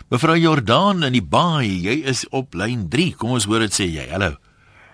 Mevrou 0.08 0.36
Jordaan 0.36 1.02
in 1.02 1.12
die 1.12 1.22
baai, 1.22 1.68
jy 1.68 2.02
is 2.08 2.24
op 2.34 2.54
lyn 2.54 2.88
3. 2.88 3.14
Kom 3.14 3.30
ons 3.30 3.44
hoor 3.44 3.60
dit 3.60 3.70
sê 3.70 3.84
jy. 3.84 4.08
Hallo. 4.10 4.39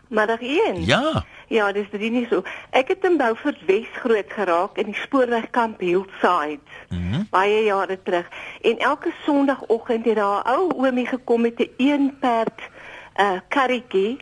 Middag 0.08 0.40
1. 0.40 0.84
Ja. 0.84 1.24
Ja, 1.48 1.72
dis 1.72 1.90
dit 1.90 2.00
nie 2.10 2.26
so. 2.30 2.42
Ek 2.70 2.88
het 2.88 3.04
in 3.04 3.16
Beaufort 3.16 3.58
Wes 3.66 3.86
groot 4.02 4.32
geraak 4.32 4.78
in 4.78 4.90
die 4.90 5.00
spoorwegkamp 5.00 5.80
Hillside. 5.80 6.62
Mm 6.88 7.26
Baie 7.30 7.64
jare 7.64 7.98
terug. 8.02 8.28
En 8.62 8.78
elke 8.78 9.12
Sondagoggend 9.24 10.04
het 10.04 10.16
daar 10.16 10.42
'n 10.42 10.48
ou 10.48 10.70
oomie 10.76 11.06
gekom 11.06 11.40
met 11.40 11.58
'n 11.58 11.70
een 11.76 12.16
perd 12.20 12.60
uh 13.16 13.38
karretjie 13.48 14.18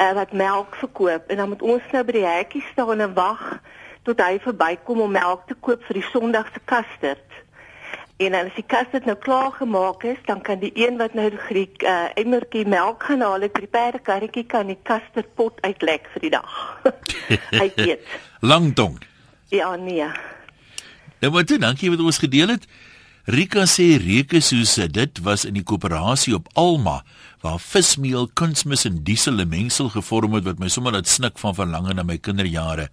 uh, 0.00 0.12
wat 0.12 0.32
melk 0.32 0.74
verkoop 0.74 1.26
en 1.26 1.36
dan 1.36 1.48
moet 1.48 1.62
ons 1.62 1.82
nou 1.92 2.04
by 2.04 2.12
die 2.12 2.26
hekkie 2.26 2.64
staan 2.72 3.00
en 3.00 3.14
wag 3.14 3.60
tot 4.02 4.20
hy 4.22 4.38
verbykom 4.38 5.00
om 5.00 5.10
melk 5.10 5.46
te 5.46 5.56
koop 5.60 5.82
vir 5.88 5.98
die 5.98 6.08
Sondag 6.12 6.46
se 6.52 6.60
kasterd. 6.64 7.25
En 8.16 8.32
dan 8.32 8.46
as 8.48 8.54
die 8.56 8.64
kasterd 8.64 9.04
nou 9.04 9.16
klaar 9.20 9.52
gemaak 9.52 10.04
is, 10.08 10.20
dan 10.24 10.40
kan 10.40 10.58
die 10.62 10.72
een 10.74 10.96
wat 10.96 11.12
nou 11.14 11.28
die 11.48 11.68
uh, 11.84 12.06
emmertjie 12.16 12.64
melk 12.64 13.04
gaan 13.04 13.20
haal 13.20 13.44
het 13.44 13.52
by 13.52 13.60
die 13.66 13.72
perdekarretjie 13.74 14.46
kan 14.48 14.70
die 14.72 14.78
kasterdpot 14.88 15.60
uitlek 15.60 16.08
vir 16.14 16.24
die 16.24 16.32
dag. 16.32 16.54
hy 17.60 17.68
eet. 17.84 18.16
Langtong. 18.52 18.96
Ja, 19.52 19.74
nee. 19.76 20.08
Nou 21.20 21.32
maar 21.32 21.44
toe, 21.44 21.58
dankie 21.60 21.92
wat 21.92 22.00
ons 22.00 22.22
gedeel 22.24 22.54
het. 22.56 22.64
Rika 23.26 23.66
sê 23.68 23.96
reuke 23.98 24.40
soos 24.40 24.76
eh, 24.78 24.88
dit 24.88 25.20
was 25.26 25.44
in 25.44 25.56
die 25.58 25.64
koöperasie 25.66 26.36
op 26.36 26.48
Alma 26.54 27.00
waar 27.42 27.58
vismeel, 27.60 28.30
kunsmis 28.38 28.86
en 28.88 29.02
diesel 29.04 29.42
'n 29.42 29.48
mengsel 29.48 29.90
gevorm 29.92 30.38
het 30.38 30.44
wat 30.44 30.58
my 30.58 30.68
sommer 30.68 30.92
laat 30.92 31.08
snik 31.08 31.38
van 31.38 31.54
verlange 31.54 31.92
na 31.94 32.02
my 32.02 32.18
kinderjare. 32.18 32.88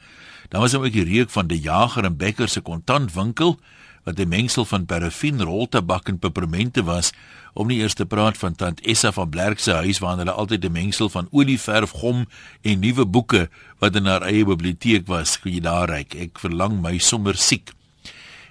Dan 0.50 0.62
was 0.62 0.76
ook 0.76 0.92
die 0.92 1.06
reuk 1.06 1.30
van 1.30 1.48
die 1.48 1.62
Jager 1.62 2.04
en 2.04 2.18
Becker 2.18 2.50
se 2.50 2.62
kontantwinkel 2.62 3.60
wat 4.04 4.20
'n 4.20 4.28
mengsel 4.28 4.66
van 4.66 4.86
parafin, 4.86 5.42
roltabak 5.42 6.08
en 6.08 6.20
pepermente 6.20 6.84
was, 6.84 7.12
om 7.54 7.68
nie 7.68 7.80
eers 7.80 7.94
te 7.94 8.06
praat 8.06 8.38
van 8.38 8.56
tant 8.56 8.82
Essa 8.82 9.12
van 9.12 9.30
Blerk 9.30 9.60
se 9.60 9.72
huis 9.72 10.00
waar 10.00 10.18
hulle 10.18 10.32
altyd 10.32 10.66
'n 10.66 10.72
mengsel 10.72 11.10
van 11.10 11.28
olieverf, 11.32 11.89
gom 11.89 12.26
en 12.62 12.80
nuwe 12.80 13.06
boeke 13.06 13.50
wat 13.80 13.96
in 13.96 14.06
haar 14.06 14.22
eie 14.22 14.46
biblioteek 14.46 15.08
was, 15.08 15.39
kon 15.39 15.52
jy 15.52 15.60
daar 15.60 15.89
ryk. 15.89 16.16
Ek 16.16 16.39
verlang 16.39 16.82
my 16.82 16.98
sommer 16.98 17.36
siek. 17.36 17.72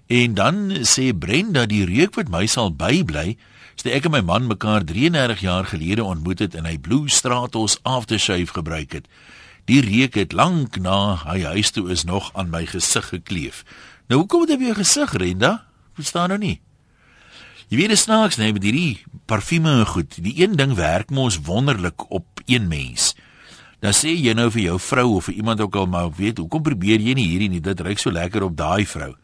En 0.07 0.35
dan 0.35 0.71
sê 0.85 1.13
Brenda 1.19 1.67
die 1.67 1.85
reuk 1.85 2.15
wat 2.15 2.29
my 2.29 2.47
sal 2.47 2.73
bybly, 2.75 3.37
is 3.77 3.83
dat 3.83 3.93
ek 3.93 4.05
en 4.05 4.11
my 4.11 4.21
man 4.21 4.47
mekaar 4.47 4.85
33 4.85 5.41
jaar 5.41 5.65
gelede 5.65 6.05
ontmoet 6.05 6.39
het 6.39 6.55
en 6.55 6.65
hy 6.65 6.79
Blue 6.79 7.09
Stratos 7.09 7.79
aftershave 7.83 8.53
gebruik 8.53 8.93
het. 8.93 9.07
Die 9.65 9.81
reuk 9.81 10.15
het 10.19 10.33
lank 10.33 10.77
na 10.83 11.23
hy 11.23 11.43
huis 11.55 11.71
toe 11.71 11.91
is 11.91 12.05
nog 12.05 12.33
aan 12.35 12.51
my 12.51 12.65
gesig 12.67 13.09
gekleef. 13.09 13.63
Nou 14.13 14.27
hoekom 14.27 14.43
het 14.45 14.51
hy 14.53 14.59
weer 14.61 14.77
gesig, 14.77 15.15
Brenda? 15.17 15.51
Verstaan 15.97 16.29
nou 16.35 16.37
nie. 16.37 16.59
Jy 17.73 17.79
weet 17.79 17.95
dit 17.95 18.01
snaaks 18.01 18.37
nee 18.37 18.53
met 18.53 18.67
hierdie 18.67 19.01
parfume 19.25 19.73
en 19.73 19.87
goed. 19.89 20.19
Die 20.21 20.35
een 20.43 20.59
ding 20.61 20.75
werk 20.77 21.09
mos 21.09 21.39
wonderlik 21.47 22.05
op 22.13 22.43
een 22.45 22.69
mens. 22.69 23.15
Dan 23.81 23.97
sê 23.97 24.13
jy 24.13 24.35
nou 24.37 24.51
vir 24.53 24.67
jou 24.67 24.77
vrou 24.85 25.07
of 25.17 25.31
vir 25.31 25.39
iemand 25.41 25.65
ook 25.65 25.81
al 25.81 25.89
maar 25.89 26.13
weet, 26.13 26.45
hoekom 26.45 26.67
probeer 26.67 27.01
jy 27.01 27.17
nie 27.17 27.25
hierdie 27.31 27.49
nie? 27.55 27.63
Dit 27.65 27.81
ruik 27.81 28.05
so 28.05 28.13
lekker 28.13 28.45
op 28.45 28.57
daai 28.61 28.85
vrou 28.85 29.15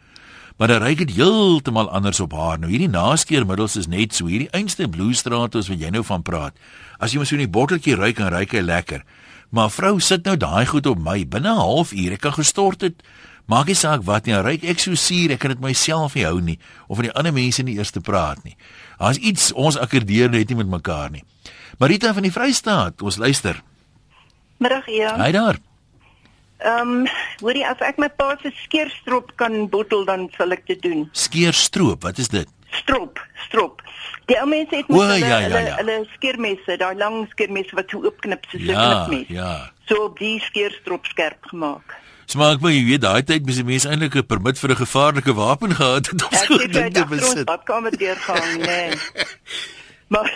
maar 0.58 0.68
dan 0.68 0.82
ryk 0.82 0.98
dit 0.98 1.12
heeltemal 1.14 1.86
anders 1.94 2.18
op 2.20 2.32
haar. 2.34 2.58
Nou 2.58 2.70
hierdie 2.70 2.90
naskeermiddels 2.90 3.76
is 3.78 3.86
net 3.86 4.14
so 4.14 4.26
hierdie 4.26 4.50
einste 4.50 4.88
Blue 4.90 5.14
Stratos 5.14 5.68
wat 5.70 5.78
jy 5.78 5.92
nou 5.94 6.02
van 6.02 6.24
praat. 6.26 6.56
As 6.98 7.14
jy 7.14 7.22
mos 7.22 7.30
so 7.30 7.38
die 7.38 7.46
botteltjie 7.46 7.94
ruik 7.94 8.18
en 8.18 8.32
ruik 8.34 8.56
hy 8.56 8.64
lekker. 8.66 9.04
Maar 9.54 9.70
vrou 9.70 9.94
sit 10.02 10.26
nou 10.26 10.34
daai 10.36 10.66
goed 10.66 10.90
op 10.90 10.98
my 10.98 11.22
binne 11.22 11.54
'n 11.54 11.62
halfuur. 11.62 12.12
Ek 12.12 12.20
kan 12.20 12.34
gestort 12.34 12.80
het. 12.80 13.02
Maak 13.48 13.66
nie 13.70 13.74
saak 13.78 14.02
wat 14.04 14.26
nie, 14.28 14.34
ryk 14.44 14.64
ek 14.68 14.78
so 14.82 14.92
suur, 14.98 15.32
ek 15.32 15.40
kan 15.40 15.54
dit 15.54 15.60
myself 15.64 16.14
nie 16.18 16.26
hou 16.28 16.36
nie 16.44 16.58
of 16.86 16.98
van 16.98 17.06
die 17.08 17.14
ander 17.16 17.32
mense 17.32 17.62
nie 17.64 17.78
eers 17.78 17.90
te 17.94 18.00
praat 18.04 18.42
nie. 18.44 18.56
Daar's 19.00 19.16
iets 19.18 19.52
ons 19.56 19.78
akkerdeer 19.80 20.28
net 20.30 20.50
nie 20.52 20.58
met 20.58 20.68
mekaar 20.68 21.10
nie. 21.14 21.24
Marita 21.80 22.12
van 22.12 22.26
die 22.26 22.32
Vrystaat, 22.34 23.00
ons 23.02 23.16
luister. 23.16 23.62
Middag 24.60 24.88
Ian. 24.92 25.20
Hy 25.22 25.30
daar. 25.32 25.58
Ehm, 26.58 26.90
um, 27.06 27.08
hoorie 27.40 27.64
as 27.64 27.80
ek 27.86 27.98
my 28.02 28.08
pa 28.10 28.32
se 28.42 28.50
skeerstrop 28.64 29.30
kan 29.38 29.68
bottel 29.70 30.04
dan 30.04 30.26
sal 30.36 30.52
ek 30.52 30.66
dit 30.66 30.80
doen. 30.82 31.04
Skeerstroop, 31.14 32.02
wat 32.02 32.18
is 32.18 32.28
dit? 32.28 32.48
Strop, 32.82 33.20
strop. 33.46 33.80
Die 34.28 34.36
ou 34.42 34.46
mense 34.50 34.74
het 34.76 34.90
O, 34.90 34.96
mos 34.98 35.06
hulle 35.06 35.20
ja, 35.22 35.38
ja, 35.38 35.46
hulle, 35.46 35.62
ja. 35.70 35.76
hulle 35.78 35.96
skeermesse, 36.16 36.76
daai 36.76 36.96
lang 36.98 37.22
skeermesse 37.30 37.78
wat 37.78 37.88
so 37.88 38.02
oopknip 38.04 38.44
soos 38.50 38.60
'n 38.60 38.74
Ja, 38.74 39.06
knipmes. 39.06 39.28
ja. 39.32 39.70
So 39.88 40.04
op 40.10 40.18
die 40.18 40.36
skeerstrop 40.40 41.06
skerp 41.06 41.46
gemaak. 41.48 41.94
Smaak 42.28 42.60
my, 42.60 42.70
jy 42.74 42.84
weet 42.84 43.00
daai 43.06 43.22
tyd 43.24 43.46
moes 43.48 43.56
die 43.56 43.64
mense 43.64 43.88
eintlik 43.88 44.16
'n 44.20 44.26
permit 44.28 44.58
vir 44.60 44.70
'n 44.74 44.80
gevaarlike 44.84 45.32
wapen 45.34 45.72
gehad 45.72 46.06
het 46.12 46.22
om 46.24 46.32
Ek 46.36 46.44
so 46.46 46.58
ding 46.58 46.72
te 46.72 46.84
agter 46.84 47.02
ons 47.02 47.10
besit. 47.10 47.44
badkamer 47.48 47.94
deurgaan, 47.96 48.58
nee. 48.60 48.92
Maar 50.08 50.28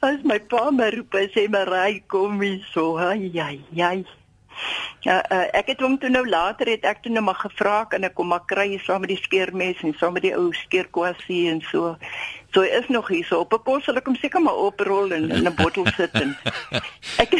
as 0.00 0.20
my 0.24 0.38
pa 0.40 0.70
my 0.70 0.90
roep 0.94 1.14
en 1.14 1.28
sê 1.34 1.48
my 1.50 1.62
ry 1.66 2.02
kom 2.06 2.40
hier 2.40 2.58
so, 2.72 2.96
ai 2.98 3.30
ai 3.38 3.60
ai. 3.78 4.04
Ja, 5.06 5.22
uh, 5.30 5.46
ek 5.52 5.66
het 5.66 5.80
hom 5.80 5.98
toe 5.98 6.08
nou 6.10 6.24
later 6.28 6.66
het 6.66 6.84
ek 6.84 7.02
toe 7.02 7.12
nou 7.12 7.22
maar 7.22 7.38
gevra 7.38 7.86
en 7.92 8.04
ek 8.04 8.14
kom 8.14 8.26
maar 8.28 8.42
kry 8.46 8.78
saam 8.82 9.00
met 9.00 9.10
die 9.10 9.20
skeermes 9.22 9.82
en 9.84 9.94
saam 9.98 10.12
met 10.14 10.22
die 10.22 10.34
ou 10.34 10.50
skeerkwassie 10.52 11.50
en 11.50 11.60
so. 11.70 11.96
So 12.56 12.62
hy 12.64 12.72
is 12.72 12.86
nog 12.88 13.08
hier 13.12 13.24
so 13.28 13.42
op 13.44 13.52
'n 13.52 13.62
kos 13.68 13.84
sal 13.84 13.98
ek 14.00 14.06
hom 14.08 14.14
seker 14.16 14.40
maar 14.40 14.56
oprol 14.56 15.12
en 15.12 15.28
in 15.30 15.44
'n 15.44 15.54
bottel 15.54 15.84
sit 15.96 16.14
en 16.16 16.32
ek 17.22 17.34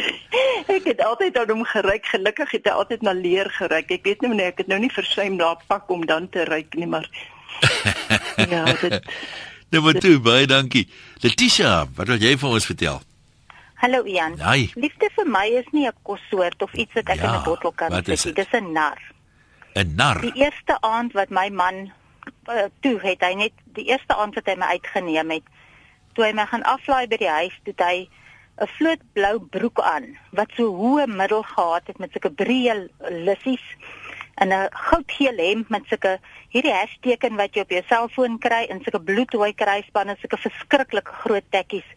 ek 0.68 0.85
het 0.85 1.00
altyd 1.00 1.38
aan 1.40 1.48
hom 1.48 1.64
geryk. 1.64 2.05
Gelukkig 2.05 2.50
het 2.50 2.68
hy 2.68 2.74
altyd 2.76 3.00
na 3.00 3.14
leer 3.16 3.48
geryk. 3.48 3.90
Ek 3.96 4.05
weet 4.05 4.20
nie 4.20 4.44
ek 4.44 4.59
het 4.61 4.68
nou 4.68 4.79
nie 4.79 4.92
versuim 4.92 5.38
daar 5.40 5.57
pak 5.72 5.88
om 5.88 6.05
dan 6.05 6.29
te 6.29 6.44
ryk 6.44 6.74
nie, 6.74 6.87
maar 6.87 7.09
ja, 8.52 8.64
dit 8.85 9.00
Nou 9.72 9.83
maar 9.83 9.96
toe, 9.96 10.20
baie 10.20 10.46
dankie. 10.46 10.85
Letitia, 11.24 11.88
wat 11.96 12.07
wil 12.07 12.20
jy 12.20 12.37
vir 12.37 12.50
ons 12.50 12.66
vertel? 12.66 13.00
Hallo 13.81 14.05
Ian. 14.05 14.37
Hi. 14.44 14.68
Liefde 14.76 15.09
vir 15.16 15.26
my 15.26 15.48
is 15.48 15.72
nie 15.72 15.88
'n 15.88 15.96
kossoort 16.02 16.62
of 16.62 16.72
iets 16.74 16.92
wat 16.92 17.09
ek 17.09 17.24
Ja, 17.24 17.33
in 17.33 17.40
'n 17.40 17.44
bottel 17.44 17.72
kan 17.72 18.05
sit 18.05 18.24
nie. 18.24 18.35
Dis 18.35 18.52
'n 18.52 18.72
nar. 18.72 19.00
'n 19.74 19.96
Nar. 19.96 20.20
Die 20.20 20.44
eerste 20.44 20.76
aand 20.81 21.12
wat 21.12 21.31
my 21.31 21.48
man 21.48 21.92
uh, 22.48 22.68
toe 22.80 22.98
het 23.02 23.22
hy 23.24 23.35
net 23.35 23.52
die 23.78 23.88
eerste 23.90 24.16
aand 24.16 24.35
wat 24.35 24.46
hy 24.46 24.56
my 24.59 24.66
uitgeneem 24.76 25.30
het, 25.30 25.46
toe 26.14 26.24
hy 26.24 26.32
my 26.32 26.46
gaan 26.46 26.64
aflaai 26.64 27.06
by 27.06 27.18
die 27.20 27.30
huis, 27.30 27.56
toe 27.64 27.74
het 27.76 27.85
hy 27.87 28.09
'n 28.56 28.68
vlootblou 28.78 29.38
broek 29.52 29.80
aan 29.85 30.16
wat 30.32 30.52
so 30.56 30.72
hoë 30.72 31.06
middel 31.06 31.42
gehad 31.42 31.87
het 31.87 31.98
met 31.98 32.12
sulke 32.12 32.30
breë 32.32 32.76
lissies 33.28 33.64
en 34.40 34.48
'n 34.48 34.68
goudgeel 34.70 35.37
hemp 35.37 35.68
met 35.68 35.85
sulke 35.88 36.18
hierdie 36.48 36.72
hashteken 36.72 37.37
wat 37.37 37.54
jy 37.54 37.61
op 37.61 37.70
jou 37.70 37.82
selfoon 37.88 38.38
kry 38.38 38.64
en 38.68 38.80
sulke 38.82 39.00
bloedrooi 39.00 39.52
kruisbande, 39.54 40.16
sulke 40.20 40.37
verskriklike 40.37 41.12
groot 41.22 41.44
tekkies. 41.50 41.88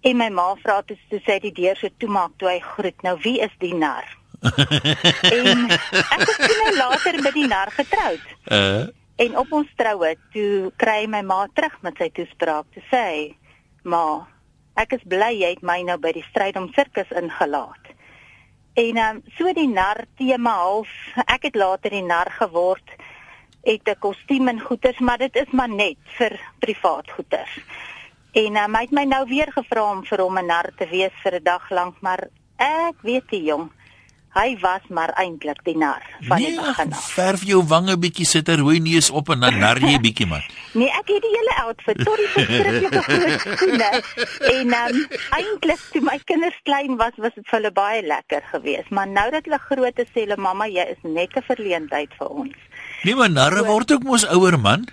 En 0.00 0.16
my 0.16 0.28
ma 0.28 0.54
vra 0.62 0.82
toe 0.82 0.96
toe 1.08 1.20
sy 1.24 1.38
die 1.38 1.52
deur 1.52 1.76
so 1.76 1.88
toemaak 1.96 2.32
toe 2.36 2.48
hy 2.48 2.60
groet. 2.60 3.02
Nou 3.02 3.18
wie 3.22 3.40
is 3.40 3.52
die 3.58 3.74
nar? 3.74 4.06
en 5.36 5.68
ek 5.70 6.24
het 6.28 6.38
toe 6.40 6.56
nou 6.62 6.76
later 6.76 7.22
met 7.22 7.34
die 7.34 7.46
nar 7.46 7.70
getroud. 7.70 8.24
Uh 8.48 8.88
En 9.20 9.36
op 9.36 9.50
ons 9.52 9.72
troue 9.76 10.14
toe 10.32 10.70
kry 10.80 11.04
my 11.12 11.20
ma 11.20 11.42
terug 11.52 11.74
met 11.84 11.98
sy 12.00 12.08
toespraak 12.16 12.68
te 12.72 12.80
sê: 12.88 13.06
"Ma, 13.84 14.26
ek 14.80 14.94
is 14.96 15.04
bly 15.04 15.34
jy 15.36 15.50
het 15.54 15.62
my 15.62 15.82
nou 15.84 15.98
by 16.00 16.12
die 16.16 16.24
stryd 16.30 16.56
om 16.56 16.70
sirkus 16.72 17.12
ingelaat." 17.22 17.92
En 18.80 18.96
ehm 18.96 19.16
um, 19.16 19.22
so 19.36 19.52
die 19.52 19.68
nar 19.68 20.06
tema 20.16 20.54
half, 20.62 20.88
ek 21.26 21.50
het 21.50 21.56
later 21.56 21.90
die 21.90 22.06
nar 22.06 22.30
geword 22.38 22.96
het 23.68 23.88
'n 23.88 23.98
kostuum 23.98 24.48
en 24.48 24.60
goeders, 24.60 24.98
maar 24.98 25.18
dit 25.18 25.36
is 25.36 25.50
maar 25.52 25.68
net 25.68 25.98
vir 26.16 26.40
privaat 26.58 27.10
goeders. 27.10 27.60
En 28.32 28.56
um, 28.56 28.74
hy 28.74 28.82
het 28.82 28.90
my 28.90 29.04
nou 29.04 29.26
weer 29.28 29.52
gevra 29.52 29.90
om 29.90 30.04
vir 30.04 30.20
hom 30.20 30.38
'n 30.38 30.46
nar 30.46 30.72
te 30.76 30.86
wees 30.86 31.12
vir 31.22 31.34
'n 31.34 31.44
dag 31.44 31.70
lank, 31.70 32.00
maar 32.00 32.28
ek 32.56 32.96
weet 33.02 33.28
die 33.28 33.42
jong, 33.42 33.70
hy 34.34 34.54
was 34.62 34.84
maar 34.88 35.10
eintlik 35.18 35.58
die 35.66 35.76
nar 35.76 36.04
van 36.28 36.38
die 36.38 36.52
nee, 36.52 36.60
begin 36.60 36.92
af. 36.92 37.06
verf 37.14 37.42
jou 37.48 37.62
wange 37.66 37.96
bietjie 37.98 38.26
sit 38.26 38.48
'n 38.48 38.60
rooi 38.60 38.78
neus 38.80 39.10
op 39.10 39.28
en 39.34 39.40
dan 39.40 39.58
nar 39.58 39.78
jy 39.82 39.98
bietjie 39.98 40.26
man. 40.26 40.42
Nee, 40.72 40.88
ek 40.88 41.10
het 41.10 41.22
die 41.22 41.34
hele 41.34 41.54
outfit 41.64 41.98
tot 42.04 42.16
die 42.16 42.28
verskriklike 42.36 43.02
groot 43.02 43.40
skoene. 43.40 43.90
En 44.54 44.74
um, 44.80 45.00
eintlik 45.38 45.82
toe 45.92 46.02
my 46.02 46.18
kinders 46.24 46.60
klein 46.62 46.96
was, 46.96 47.12
was 47.16 47.34
dit 47.34 47.46
vir 47.48 47.58
hulle 47.58 47.72
baie 47.72 48.02
lekker 48.06 48.42
geweest, 48.52 48.90
maar 48.90 49.08
nou 49.08 49.30
dat 49.30 49.44
hulle 49.44 49.58
groot 49.58 49.98
is, 49.98 50.08
sê 50.14 50.24
hulle 50.26 50.36
mamma, 50.36 50.66
jy 50.66 50.86
is 50.94 51.02
net 51.02 51.34
'n 51.36 51.42
verleentheid 51.42 52.14
vir 52.18 52.28
ons. 52.28 52.56
Nee, 53.02 53.14
maar 53.14 53.30
narre 53.30 53.64
word 53.64 53.92
ook 53.92 54.04
mos 54.04 54.26
ouer 54.26 54.58
man. 54.58 54.86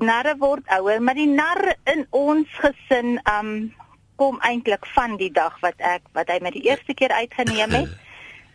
narre 0.00 0.34
word 0.38 0.64
ouer, 0.78 1.02
maar 1.02 1.14
die 1.14 1.28
nar 1.28 1.76
in 1.84 2.06
ons 2.10 2.48
gesin 2.62 3.18
um 3.28 3.72
kom 4.16 4.38
eintlik 4.46 4.86
van 4.94 5.16
die 5.18 5.30
dag 5.34 5.56
wat 5.60 5.74
ek 5.78 6.02
wat 6.14 6.30
hy 6.30 6.38
my 6.42 6.50
die 6.54 6.62
eerste 6.70 6.94
keer 6.94 7.10
uitgeneem 7.10 7.70
het. 7.74 8.03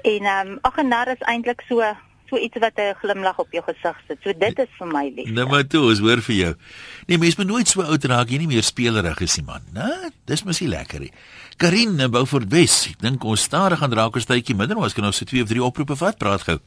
En 0.01 0.25
um 0.25 0.57
ag 0.61 0.77
'n 0.77 0.87
nar 0.87 1.07
is 1.07 1.21
eintlik 1.27 1.61
so 1.67 1.83
so 2.29 2.37
iets 2.37 2.57
wat 2.59 2.77
'n 2.77 2.95
glimlag 3.01 3.37
op 3.39 3.51
jou 3.51 3.63
gesig 3.63 3.97
sit. 4.07 4.17
So 4.23 4.33
dit 4.33 4.59
is 4.59 4.67
vir 4.77 4.87
my 4.87 5.11
lief. 5.15 5.29
Nou 5.29 5.47
maar 5.47 5.67
toe, 5.67 5.81
ons 5.89 5.99
hoor 5.99 6.21
vir 6.21 6.35
jou. 6.35 6.53
Nee, 7.07 7.17
mens 7.17 7.35
moet 7.35 7.47
nooit 7.47 7.67
so 7.67 7.81
oud 7.81 8.03
raak 8.03 8.29
jy 8.29 8.37
nie 8.37 8.47
meer 8.47 8.63
spelerig 8.63 9.19
is 9.19 9.37
nie 9.37 9.45
man. 9.45 9.61
Né? 9.73 10.09
Dis 10.25 10.43
mos 10.43 10.59
nie 10.59 10.69
lekker 10.69 10.99
nie. 10.99 11.11
Karin 11.57 11.99
in 11.99 12.11
Beaufort 12.11 12.51
Wes. 12.51 12.87
Ek 12.87 12.99
dink 12.99 13.23
ons 13.23 13.41
stadig 13.41 13.79
gaan 13.79 13.93
raak 13.93 14.15
'n 14.15 14.19
tydjie 14.19 14.55
minder, 14.55 14.75
maar 14.75 14.85
ons 14.85 14.93
kan 14.93 15.03
nou 15.03 15.13
so 15.13 15.25
twee 15.25 15.41
of 15.41 15.47
drie 15.47 15.63
oproepe 15.63 15.95
vat, 15.95 16.17
praat 16.17 16.41
gou. 16.41 16.59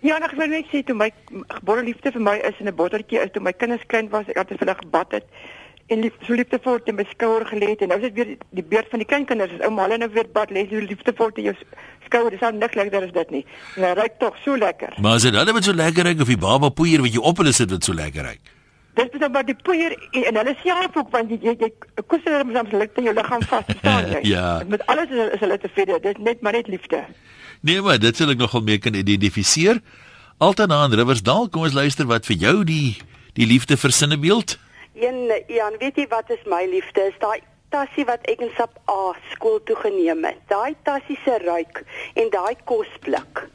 Ja, 0.00 0.16
en 0.16 0.22
ek 0.22 0.36
wil 0.36 0.48
net 0.48 0.66
sê 0.72 0.84
toe 0.84 0.94
my 0.94 1.10
gebore 1.48 1.82
liefde 1.82 2.12
vir 2.12 2.20
my 2.20 2.36
is 2.36 2.54
in 2.60 2.68
'n 2.68 2.74
botteltjie 2.74 3.18
is 3.24 3.30
toe 3.32 3.42
my 3.42 3.52
kinders 3.52 3.86
klein 3.86 4.08
was, 4.10 4.28
ek 4.28 4.36
altyd 4.36 4.58
vir 4.58 4.66
hulle 4.66 4.78
gebad 4.78 5.12
het 5.12 5.24
en 5.86 6.00
lief, 6.00 6.12
so 6.24 6.34
liefdevol 6.34 6.78
in 6.84 6.96
my 6.96 7.04
skouer 7.10 7.44
gelê 7.48 7.70
het 7.74 7.82
en 7.84 7.88
nou 7.92 7.98
is 8.00 8.06
dit 8.08 8.14
weer 8.14 8.36
die 8.56 8.64
beurt 8.64 8.88
van 8.90 9.02
die 9.02 9.08
kleinkinders. 9.08 9.52
Is 9.52 9.64
ouma 9.66 9.84
hulle 9.84 9.98
nou 10.00 10.10
weer 10.14 10.28
bad 10.32 10.52
lê 10.54 10.64
so 10.70 10.80
liefdevol 10.80 11.34
in 11.42 11.50
jou 11.50 11.54
skouer. 12.14 12.30
Dis 12.34 12.42
al 12.46 12.58
niks 12.58 12.78
lekkerder 12.78 13.08
as 13.08 13.14
dit 13.14 13.30
nie. 13.38 13.44
En 13.76 13.88
hy 13.88 13.94
ruik 13.98 14.18
tog 14.22 14.36
so 14.44 14.56
lekker. 14.58 14.94
Maar 15.02 15.18
as 15.18 15.26
dit 15.26 15.34
hulle 15.34 15.54
wat 15.56 15.66
so 15.66 15.74
lekker 15.74 16.06
ruik 16.10 16.22
of 16.22 16.30
die 16.30 16.40
baba 16.40 16.70
poeier 16.70 17.02
wat 17.04 17.14
jy 17.14 17.22
op 17.22 17.42
hulle 17.42 17.52
sit 17.56 17.74
wat 17.74 17.84
so 17.86 17.96
lekker 17.96 18.30
ruik. 18.30 18.52
Dis 18.94 19.10
net 19.18 19.32
maar 19.34 19.46
die 19.46 19.56
poeier 19.66 19.94
en, 20.12 20.24
en 20.30 20.36
hulle 20.38 20.54
self 20.62 20.96
ook 21.00 21.10
want 21.10 21.30
jy 21.32 21.40
jy, 21.42 21.54
jy 21.64 21.70
kus 22.06 22.22
hulle 22.28 22.44
soms 22.54 22.74
lik 22.78 23.00
in 23.02 23.08
jou 23.08 23.14
liggaam 23.16 23.42
vas, 23.50 23.64
verstaan 23.70 24.10
jy? 24.12 24.20
Ja. 24.34 24.48
Met 24.70 24.84
alles 24.92 25.10
is, 25.10 25.32
is 25.34 25.42
hulle 25.42 25.58
tevrede. 25.58 25.98
Dis 26.04 26.20
net 26.22 26.44
maar 26.46 26.54
net 26.54 26.70
liefde. 26.70 27.02
Nee, 27.66 27.80
maar 27.82 27.98
dit 27.98 28.16
sal 28.16 28.30
ek 28.34 28.38
nogal 28.38 28.62
mee 28.62 28.78
kan 28.78 28.94
identifiseer. 28.94 29.80
Altanaan 30.42 30.94
Riversdal, 30.94 31.48
kom 31.50 31.66
ons 31.66 31.74
luister 31.74 32.06
wat 32.10 32.26
vir 32.30 32.38
jou 32.38 32.60
die 32.68 32.94
die 33.34 33.48
liefde 33.50 33.74
vir 33.80 33.90
sinnebeeld. 33.90 34.58
Een 34.94 35.26
Jan, 35.50 35.74
weet 35.80 35.96
jy 35.98 36.06
wat 36.12 36.30
is 36.30 36.42
my 36.46 36.62
liefde? 36.70 37.08
Is 37.10 37.18
daai 37.18 37.40
tassie 37.74 38.06
wat 38.06 38.22
ek 38.30 38.44
in 38.46 38.52
sap 38.58 38.78
A 38.90 39.12
skool 39.32 39.60
toe 39.66 39.76
geneem 39.82 40.24
het. 40.28 40.40
Daai 40.52 40.74
tassie 40.86 41.18
se 41.24 41.38
ruik 41.42 41.82
en 42.14 42.30
daai 42.34 42.54
kosblik. 42.68 43.46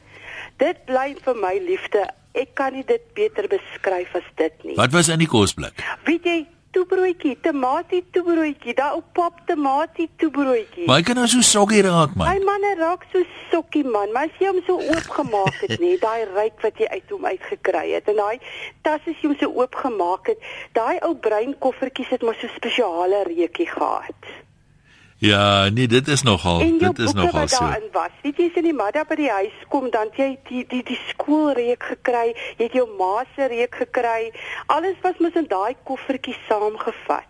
Dit 0.59 0.83
bly 0.89 1.13
vir 1.23 1.39
my 1.39 1.55
liefde. 1.63 2.03
Ek 2.37 2.53
kan 2.59 2.75
nie 2.75 2.85
dit 2.87 3.03
beter 3.17 3.47
beskryf 3.49 4.11
as 4.19 4.27
dit 4.37 4.65
nie. 4.67 4.75
Wat 4.77 4.93
was 4.93 5.09
in 5.09 5.21
die 5.23 5.29
kosblik? 5.29 5.79
Weet 6.07 6.27
jy, 6.27 6.39
toebroodjie, 6.75 7.35
tamatie 7.41 8.03
toebroodjie, 8.13 8.75
daai 8.77 8.97
op 8.97 9.05
pap 9.17 9.39
tamatie 9.49 10.09
toebroodjie. 10.21 10.85
Maar 10.89 11.01
hy 11.01 11.05
kan 11.07 11.17
nou 11.19 11.27
so 11.29 11.45
soggy 11.45 11.81
raak 11.85 12.15
man. 12.19 12.29
Hy 12.29 12.43
manne 12.45 12.73
raak 12.79 13.05
so 13.13 13.23
sokkie 13.51 13.83
man, 13.85 14.11
maar 14.13 14.29
as 14.29 14.41
jy 14.41 14.51
hom 14.51 14.59
so 14.67 14.77
oopgemaak 14.93 15.61
het 15.63 15.79
nie, 15.81 15.95
daai 16.01 16.27
ryk 16.35 16.61
wat 16.65 16.81
jy 16.81 16.89
uit 16.93 17.15
hom 17.15 17.25
uitgekry 17.29 17.87
het 17.95 18.11
en 18.11 18.21
daai 18.21 18.37
tas 18.85 19.01
as 19.01 19.15
jy 19.15 19.31
hom 19.31 19.39
so 19.39 19.49
oopgemaak 19.63 20.33
het, 20.33 20.45
daai 20.77 20.99
ou 21.07 21.15
bruin 21.27 21.55
koffertjies 21.63 22.13
het 22.13 22.25
mos 22.25 22.37
so 22.41 22.51
spesiale 22.57 23.23
reukie 23.29 23.69
gehad. 23.69 24.31
Ja, 25.19 25.69
nee, 25.69 25.87
dit 25.87 26.07
is 26.07 26.21
nogal, 26.23 26.61
en 26.61 26.77
dit 26.77 26.99
is 26.99 27.13
nogal 27.13 27.47
so. 27.47 27.59
daarin 27.59 27.89
was. 27.91 28.13
Weet 28.23 28.37
jy 28.37 28.45
as 28.45 28.53
jy 28.55 28.61
in 28.61 28.69
die 28.69 28.73
middag 28.83 29.07
by 29.09 29.15
die 29.19 29.29
huis 29.29 29.57
kom, 29.69 29.89
dan 29.91 30.07
jy 30.15 30.37
die 30.47 30.63
die 30.71 30.83
die 30.87 30.99
skoolreuk 31.09 31.83
gekry, 31.91 32.29
jy 32.57 32.63
het 32.69 32.77
jou 32.77 32.85
ma 32.97 33.25
se 33.35 33.47
reuk 33.51 33.75
gekry. 33.81 34.31
Alles 34.67 34.95
was 35.03 35.19
mos 35.19 35.35
in 35.35 35.49
daai 35.51 35.75
koffertjie 35.83 36.37
saamgevat. 36.47 37.27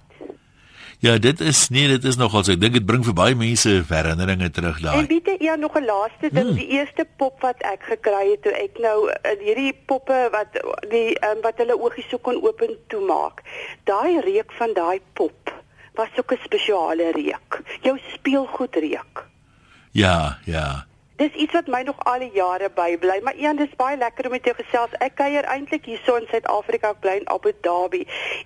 Ja, 1.02 1.18
dit 1.18 1.40
is 1.42 1.70
nee, 1.72 1.88
dit 1.88 2.04
is 2.04 2.18
nogal 2.20 2.44
so. 2.44 2.52
Ek 2.52 2.60
dink 2.62 2.74
dit 2.76 2.86
bring 2.86 3.06
vir 3.08 3.14
baie 3.16 3.36
mense 3.36 3.72
herinneringe 3.90 4.50
terug 4.52 4.78
En 4.82 4.84
daai. 4.84 5.06
weet 5.08 5.26
jy, 5.32 5.36
ja, 5.48 5.56
nog 5.56 5.74
'n 5.80 5.86
laaste 5.86 6.30
ding, 6.30 6.48
Hmm. 6.50 6.56
die 6.56 6.68
eerste 6.78 7.08
pop 7.18 7.42
wat 7.42 7.56
ek 7.64 7.84
gekry 7.90 8.32
het 8.32 8.42
toe 8.44 8.52
ek 8.52 8.78
nou 8.80 9.10
in 9.10 9.40
hierdie 9.40 9.74
poppe 9.86 10.28
wat 10.32 10.54
die 10.90 11.16
um, 11.26 11.42
wat 11.42 11.58
hulle 11.58 11.78
oogies 11.80 12.10
so 12.10 12.18
kon 12.18 12.36
oop 12.44 12.62
en 12.62 12.76
toemaak. 12.88 13.42
Daai 13.86 14.20
reuk 14.22 14.52
van 14.52 14.74
daai 14.74 15.00
pop 15.14 15.49
was 16.00 16.18
ook 16.20 16.32
'n 16.32 16.44
spesiale 16.44 17.12
reuk. 17.12 17.62
Jou 17.82 18.00
speelgoed 18.14 18.76
reuk. 18.76 19.28
Ja, 19.92 20.38
ja. 20.46 20.86
Dis 21.20 21.34
iets 21.36 21.52
wat 21.54 21.68
my 21.68 21.82
nog 21.84 21.98
al 22.08 22.20
die 22.24 22.32
jare 22.34 22.70
bybly, 22.76 23.20
maar 23.24 23.36
Ian, 23.36 23.58
dis 23.60 23.72
baie 23.76 23.98
lekker 24.00 24.26
om 24.30 24.32
met 24.32 24.46
jou 24.48 24.56
gesels. 24.56 24.94
Ek 25.04 25.18
kuier 25.20 25.44
eintlik 25.52 25.86
hierso 25.90 26.16
in 26.16 26.28
Suid-Afrika, 26.32 26.94
ek 26.96 27.02
bly 27.04 27.16
in 27.20 27.28
Abu 27.34 27.52
Dhabi 27.66 28.06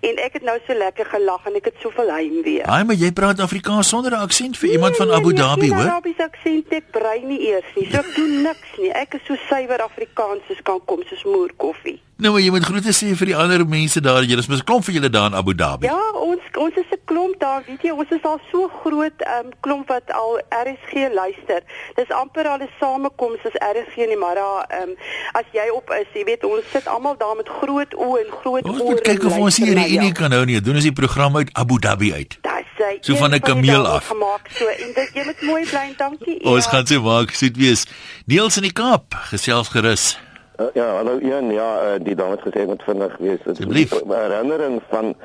en 0.09 0.17
ek 0.25 0.39
het 0.39 0.43
nou 0.47 0.57
so 0.65 0.73
lekker 0.73 1.05
gelag 1.11 1.45
en 1.45 1.59
ek 1.59 1.69
het 1.69 1.77
soveel 1.83 2.09
heimwee. 2.09 2.63
Ai, 2.65 2.81
maar 2.83 2.97
jy 2.97 3.11
praat 3.13 3.39
Afrikaans 3.45 3.89
sonder 3.93 4.11
'n 4.17 4.25
aksent 4.25 4.57
vir 4.57 4.69
iemand 4.69 4.95
van 4.97 5.11
Abu 5.11 5.33
Dhabi, 5.33 5.69
Nee, 5.69 5.73
hoor? 5.73 5.85
Arabiese 5.91 6.23
aksent 6.23 6.73
ek 6.73 6.89
brei 6.91 7.21
nie 7.21 7.39
eers 7.53 7.69
nie. 7.75 7.85
So 7.91 7.97
ek 7.99 8.15
doen 8.15 8.41
niks 8.41 8.69
nie. 8.79 8.89
Ek 8.91 9.13
is 9.13 9.21
so 9.27 9.35
suiwer 9.49 9.81
Afrikaans 9.81 10.41
soos 10.47 10.61
kan 10.63 10.81
kom, 10.85 11.03
soos 11.05 11.23
moerkoffie. 11.23 12.01
Nou, 12.17 12.31
maar 12.33 12.41
jy 12.41 12.51
moet 12.51 12.63
groete 12.63 12.93
sê 12.93 13.15
vir 13.15 13.25
die 13.25 13.35
ander 13.35 13.65
mense 13.67 13.99
daar. 14.01 14.23
Julle 14.23 14.39
is 14.39 14.47
mos 14.47 14.59
'n 14.59 14.63
klomp 14.63 14.83
vir 14.85 14.93
julle 14.95 15.09
daar 15.09 15.27
in 15.31 15.35
Abu 15.35 15.53
Dhabi. 15.53 15.85
Ja, 15.85 15.99
ons 16.13 16.41
ons 16.57 16.75
is 16.75 16.85
'n 16.91 17.01
klomp 17.05 17.39
daar, 17.39 17.63
weet 17.67 17.81
jy, 17.81 17.91
ons 17.91 18.09
is 18.11 18.23
al 18.23 18.39
so 18.51 18.67
groot 18.83 19.17
um, 19.27 19.49
klomp 19.61 19.87
wat 19.87 20.11
al 20.11 20.39
RSG 20.49 21.13
luister. 21.13 21.61
Dis 21.95 22.09
amper 22.09 22.47
al 22.47 22.59
'n 22.63 22.69
samekoms 22.79 23.39
as 23.45 23.55
RSG 23.73 23.97
in 24.07 24.11
die 24.15 24.21
middag. 24.25 24.65
Um, 24.81 24.95
as 25.39 25.47
jy 25.51 25.67
op 25.75 25.89
is, 26.01 26.07
jy 26.13 26.23
weet, 26.23 26.43
ons 26.43 26.63
sit 26.71 26.87
almal 26.87 27.15
daar 27.17 27.35
met 27.35 27.49
groot 27.61 27.91
oë 27.95 28.19
en 28.25 28.31
groot 28.41 28.63
Ons 28.63 28.79
ore. 28.79 28.89
moet 28.89 29.01
kyk 29.01 29.23
of 29.23 29.37
ons 29.37 29.57
hier 29.57 29.65
luister 29.65 29.75
na 29.75 29.81
'n 29.81 29.89
reunie 29.91 30.13
jou. 30.13 30.19
kan 30.21 30.31
hou 30.31 30.45
nie. 30.45 30.61
Doen 30.61 30.75
ons 30.75 30.83
die 30.83 30.91
program 31.01 31.35
uit 31.37 31.49
Abu 31.53 31.75
Dhabi 31.79 32.13
uit. 32.13 32.37
Dis 32.41 32.67
sy. 32.77 32.97
So 33.01 33.15
van 33.15 33.33
'n 33.35 33.39
kameel 33.39 33.85
af. 33.87 34.07
gemaak 34.07 34.47
so 34.57 34.65
en 34.67 34.91
dit 34.95 35.09
jy 35.13 35.23
moet 35.25 35.41
mooi 35.41 35.63
bly 35.69 35.79
en 35.91 35.93
dankie. 35.97 36.39
Ons 36.43 36.65
Ian. 36.65 36.71
gaan 36.73 36.85
so 36.87 37.01
maak, 37.01 37.29
soet 37.31 37.57
wees. 37.57 37.85
Niels 38.25 38.55
in 38.57 38.63
die 38.63 38.73
Kaap, 38.73 39.13
gesels 39.31 39.67
gerus. 39.69 40.19
Uh, 40.59 40.65
ja, 40.73 40.85
hallo 40.95 41.19
Ian, 41.19 41.51
ja, 41.51 41.69
uh, 41.95 41.99
die 42.03 42.15
dame 42.15 42.31
het 42.37 42.41
gesê 42.45 42.61
ek 42.61 42.67
moet 42.67 42.83
vinnig 42.85 43.17
wees. 43.19 43.39
Dit 43.45 43.59
is 43.59 43.65
'n 43.65 44.11
herinnering 44.11 44.81
van 44.89 45.15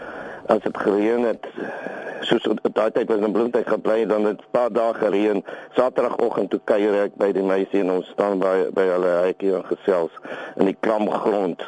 as 0.48 0.62
dit 0.64 0.78
gereën 0.78 1.24
het. 1.28 1.46
Soos 2.28 2.44
daai 2.72 2.90
tyd 2.92 3.08
was 3.08 3.22
in 3.22 3.32
Bloemfontein 3.32 3.68
gebly 3.68 4.06
dan 4.06 4.24
het 4.24 4.40
'n 4.40 4.50
paar 4.50 4.72
dae 4.72 4.94
gereën. 4.94 5.44
Saterdagoggend 5.76 6.50
toe 6.50 6.60
kuier 6.64 6.94
ek 7.04 7.16
by 7.16 7.32
die 7.32 7.42
meisie 7.42 7.80
en 7.80 7.90
ons 7.90 8.08
staan 8.08 8.38
by 8.38 8.68
by 8.72 8.86
hulle 8.94 9.12
huisie 9.24 9.54
en 9.54 9.64
gesels 9.64 10.12
in 10.56 10.64
die 10.64 10.76
klam 10.80 11.10
grond. 11.10 11.62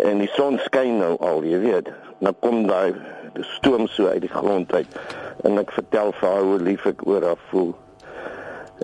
En 0.00 0.18
die 0.18 0.30
son 0.34 0.58
skyn 0.58 0.98
nou 0.98 1.16
al, 1.18 1.42
jy 1.44 1.58
weet. 1.58 1.88
Nou 2.18 2.34
kom 2.40 2.66
daai 2.66 2.94
stoom 3.40 3.86
so 3.86 4.06
uit 4.06 4.20
die 4.20 4.32
grond 4.32 4.72
uit 4.74 4.98
en 5.44 5.58
ek 5.58 5.70
vertel 5.70 6.12
vir 6.12 6.28
haar 6.28 6.42
hoe 6.42 6.58
lief 6.58 6.86
ek 6.86 7.06
oor 7.06 7.24
haar 7.24 7.42
voel. 7.50 7.74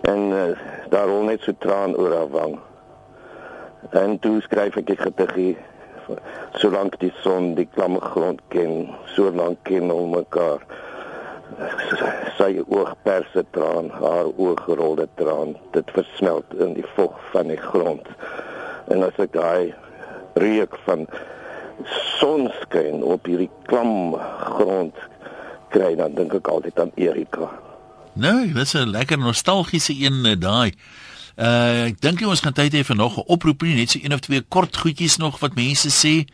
En 0.03 0.19
uh, 0.19 0.45
daar 0.89 1.07
rol 1.07 1.23
net 1.23 1.41
so 1.41 1.53
traan 1.59 1.97
oor 1.97 2.15
haar 2.15 2.29
wang. 2.29 2.59
En 3.91 4.19
toe 4.19 4.41
skryf 4.41 4.77
ek 4.77 4.87
die 4.87 4.97
gediggie 4.97 5.57
solank 6.61 6.99
die 7.01 7.13
son 7.23 7.55
die 7.55 7.69
klamme 7.75 8.01
grond 8.01 8.41
ken, 8.49 8.91
solank 9.15 9.59
ken 9.69 9.91
ons 9.91 10.17
mekaar. 10.17 10.65
Sy 12.39 12.63
oog 12.65 12.95
perse 13.05 13.45
traan, 13.55 13.91
haar 14.01 14.31
oog 14.37 14.63
gerolde 14.67 15.09
traan, 15.21 15.57
dit 15.77 15.91
versmelt 15.97 16.55
in 16.59 16.75
die 16.79 16.87
vog 16.97 17.19
van 17.33 17.53
die 17.53 17.61
grond. 17.61 18.09
En 18.91 19.05
as 19.07 19.19
ek 19.23 19.35
daai 19.37 19.75
reuk 20.41 20.79
van 20.87 21.07
sonskyn 22.19 23.03
op 23.05 23.27
hierdie 23.29 23.51
klam 23.69 24.15
grond 24.57 24.97
kry, 25.73 25.95
dan 25.97 26.17
dink 26.17 26.35
ek 26.37 26.49
altyd 26.49 26.81
aan 26.81 26.93
Erika. 27.01 27.51
Nou, 28.13 28.53
dis 28.53 28.75
'n 28.75 28.91
lekker 28.91 29.19
nostalgiese 29.19 29.95
een 29.97 30.25
eh, 30.27 30.37
daai. 30.39 30.73
Uh 31.37 31.89
ek 31.89 32.01
dink 32.05 32.21
ons 32.27 32.43
gaan 32.45 32.57
tyd 32.57 32.75
hê 32.77 32.83
vir 32.85 32.97
nog 32.97 33.17
'n 33.19 33.25
oproep 33.27 33.63
nie, 33.63 33.75
net 33.75 33.91
so 33.91 33.99
een 34.03 34.13
of 34.13 34.21
twee 34.21 34.41
kort 34.41 34.77
goedjies 34.77 35.17
nog 35.17 35.41
wat 35.41 35.55
mense 35.55 35.89
sê 35.89 36.29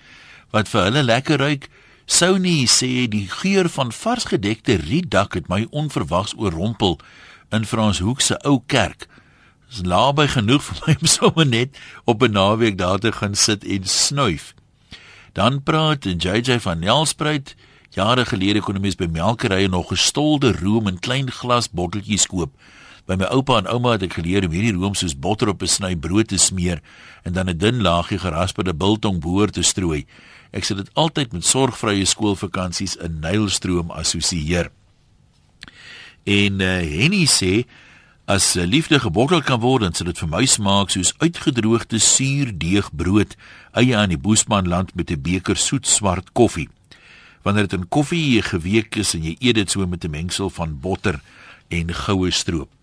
wat 0.51 0.68
vir 0.68 0.84
hulle 0.84 1.03
lekker 1.03 1.38
ruik. 1.38 1.68
Sony 2.07 2.66
sê 2.66 3.07
die 3.09 3.28
geur 3.28 3.68
van 3.68 3.92
vars 3.92 4.24
gedekte 4.24 4.74
rietdak 4.74 5.34
het 5.34 5.49
my 5.49 5.66
onverwags 5.70 6.34
oorrompel 6.36 6.99
in 7.51 7.64
Franshoek 7.64 8.20
se 8.20 8.38
ou 8.44 8.62
kerk. 8.66 9.07
Dis 9.68 9.82
naby 9.82 10.26
genoeg 10.26 10.64
vir 10.64 10.76
my 10.86 10.96
om 11.01 11.07
sommer 11.18 11.46
net 11.46 11.76
op 12.05 12.22
'n 12.22 12.32
naweek 12.32 12.78
daar 12.78 12.99
te 12.99 13.12
gaan 13.12 13.34
sit 13.34 13.64
en 13.64 13.84
snuif. 13.84 14.55
Dan 15.32 15.62
praat 15.62 16.05
JJ 16.05 16.61
van 16.61 16.78
Nelspruit 16.78 17.55
Jare 17.90 18.26
gelede 18.28 18.61
kon 18.61 18.76
mens 18.80 18.99
by 19.01 19.09
melkerye 19.11 19.68
nog 19.68 19.88
gestolde 19.88 20.53
room 20.61 20.90
in 20.90 21.01
klein 21.01 21.30
glas 21.32 21.70
botteltjies 21.72 22.26
koop. 22.28 22.53
By 23.09 23.16
my 23.16 23.28
oupa 23.32 23.56
en 23.56 23.68
ouma 23.72 23.94
het 23.94 24.02
ek 24.04 24.18
geleer 24.18 24.44
om 24.44 24.52
hierdie 24.52 24.74
room 24.76 24.92
soos 24.98 25.14
botter 25.16 25.48
op 25.48 25.62
'n 25.64 25.70
sny 25.72 25.96
brood 25.96 26.28
te 26.28 26.36
smeer 26.36 26.82
en 27.24 27.32
dan 27.32 27.48
'n 27.48 27.56
dun 27.56 27.80
laagie 27.80 28.18
gerasperde 28.18 28.74
biltong 28.74 29.20
boor 29.20 29.48
te 29.48 29.62
strooi. 29.62 30.04
Ek 30.52 30.64
sê 30.64 30.76
dit 30.76 30.90
altyd 30.94 31.32
met 31.32 31.44
sorgvrye 31.44 32.04
skoolvakansies 32.04 32.96
in 32.96 33.20
Nylstroom 33.20 33.90
assosieer. 33.90 34.70
En 36.24 36.61
uh, 36.61 36.80
Henny 36.84 37.24
sê 37.24 37.64
as 38.26 38.54
liefde 38.54 39.00
gebottel 39.00 39.42
kan 39.42 39.61
word, 39.61 39.82
dan 39.82 39.94
sal 39.94 40.06
dit 40.06 40.18
vir 40.18 40.28
my 40.28 40.44
smaak 40.44 40.90
soos 40.90 41.14
uitgedroogde 41.18 41.98
suurdeegbrood, 41.98 43.36
eie 43.72 43.96
aan 43.96 44.09
die 44.09 44.18
Boesmanland 44.20 44.94
met 44.94 45.11
'n 45.11 45.22
beker 45.22 45.56
soet 45.56 45.86
swart 45.86 46.32
koffie 46.32 46.68
wanneer 47.42 47.68
dit 47.68 47.78
in 47.80 47.88
koffie 47.88 48.42
geweek 48.42 48.96
is 48.96 49.14
en 49.14 49.22
jy 49.24 49.36
eet 49.40 49.54
dit 49.54 49.70
so 49.70 49.86
met 49.86 50.04
'n 50.04 50.11
mengsel 50.11 50.50
van 50.50 50.80
botter 50.80 51.20
en 51.68 51.94
goue 51.94 52.30
stroop. 52.30 52.77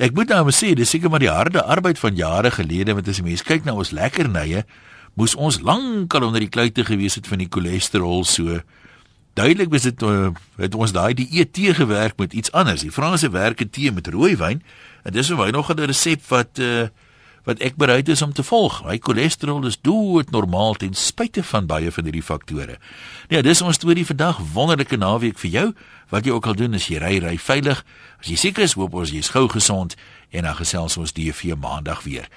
Ek 0.00 0.14
moet 0.16 0.30
nou 0.32 0.48
sê, 0.48 0.72
dis 0.72 0.88
seker 0.88 1.12
maar 1.12 1.20
die 1.20 1.28
harde 1.28 1.60
arbeid 1.60 1.98
van 2.00 2.16
jare 2.16 2.48
gelede 2.54 2.94
want 2.96 3.08
as 3.12 3.18
jy 3.20 3.24
mens 3.26 3.44
kyk 3.44 3.66
na 3.66 3.74
ons 3.76 3.90
lekkernye, 3.92 4.62
moes 5.20 5.34
ons 5.36 5.58
lankal 5.60 6.24
onder 6.24 6.40
die 6.40 6.48
kluite 6.48 6.86
gewees 6.88 7.18
het 7.18 7.28
van 7.28 7.42
die 7.42 7.50
cholesterol 7.52 8.24
so. 8.24 8.62
Duidelik 9.36 9.68
was 9.74 9.84
dit 9.84 10.02
uh, 10.08 10.30
het 10.56 10.74
ons 10.74 10.94
daai 10.96 11.12
die 11.18 11.44
tee 11.44 11.74
gewerk 11.76 12.16
met 12.16 12.32
iets 12.32 12.52
anders. 12.56 12.80
Die 12.80 12.94
Franse 12.94 13.28
werk 13.30 13.60
het 13.60 13.74
tee 13.76 13.92
met 13.92 14.08
rooiwyn 14.08 14.62
en 15.04 15.12
dis 15.12 15.28
hoe 15.28 15.42
hy 15.44 15.50
nog 15.52 15.68
'n 15.68 15.84
resep 15.84 16.24
wat 16.32 16.58
uh, 16.58 16.88
wat 17.48 17.60
ek 17.64 17.76
bereid 17.80 18.08
is 18.08 18.22
om 18.22 18.32
te 18.32 18.42
volg. 18.42 18.82
My 18.84 18.98
cholesterol 19.02 19.64
is 19.66 19.78
dood 19.80 20.30
normaal 20.30 20.74
ten 20.80 20.94
spyte 20.94 21.42
van 21.42 21.66
baie 21.66 21.92
van 21.92 22.04
hierdie 22.04 22.24
faktore. 22.24 22.76
Ja, 23.28 23.42
dis 23.42 23.62
ons 23.62 23.80
storie 23.80 24.06
vandag. 24.06 24.40
Wonderlike 24.54 24.96
naweek 24.96 25.38
vir 25.38 25.50
jou. 25.50 25.66
Wat 26.10 26.26
jy 26.26 26.34
ook 26.34 26.46
al 26.46 26.58
doen, 26.58 26.74
as 26.74 26.88
jy 26.90 26.98
ry, 26.98 27.16
ry 27.22 27.36
veilig. 27.38 27.84
As 28.20 28.28
jy 28.28 28.36
siek 28.36 28.58
is, 28.58 28.76
hoop 28.78 28.94
ons 28.94 29.12
jy's 29.14 29.32
gou 29.32 29.46
gesond 29.48 29.96
en 30.30 30.46
dan 30.46 30.58
gesels 30.58 30.98
ons 31.00 31.12
vir 31.14 31.56
maandag 31.58 32.02
weer. 32.02 32.28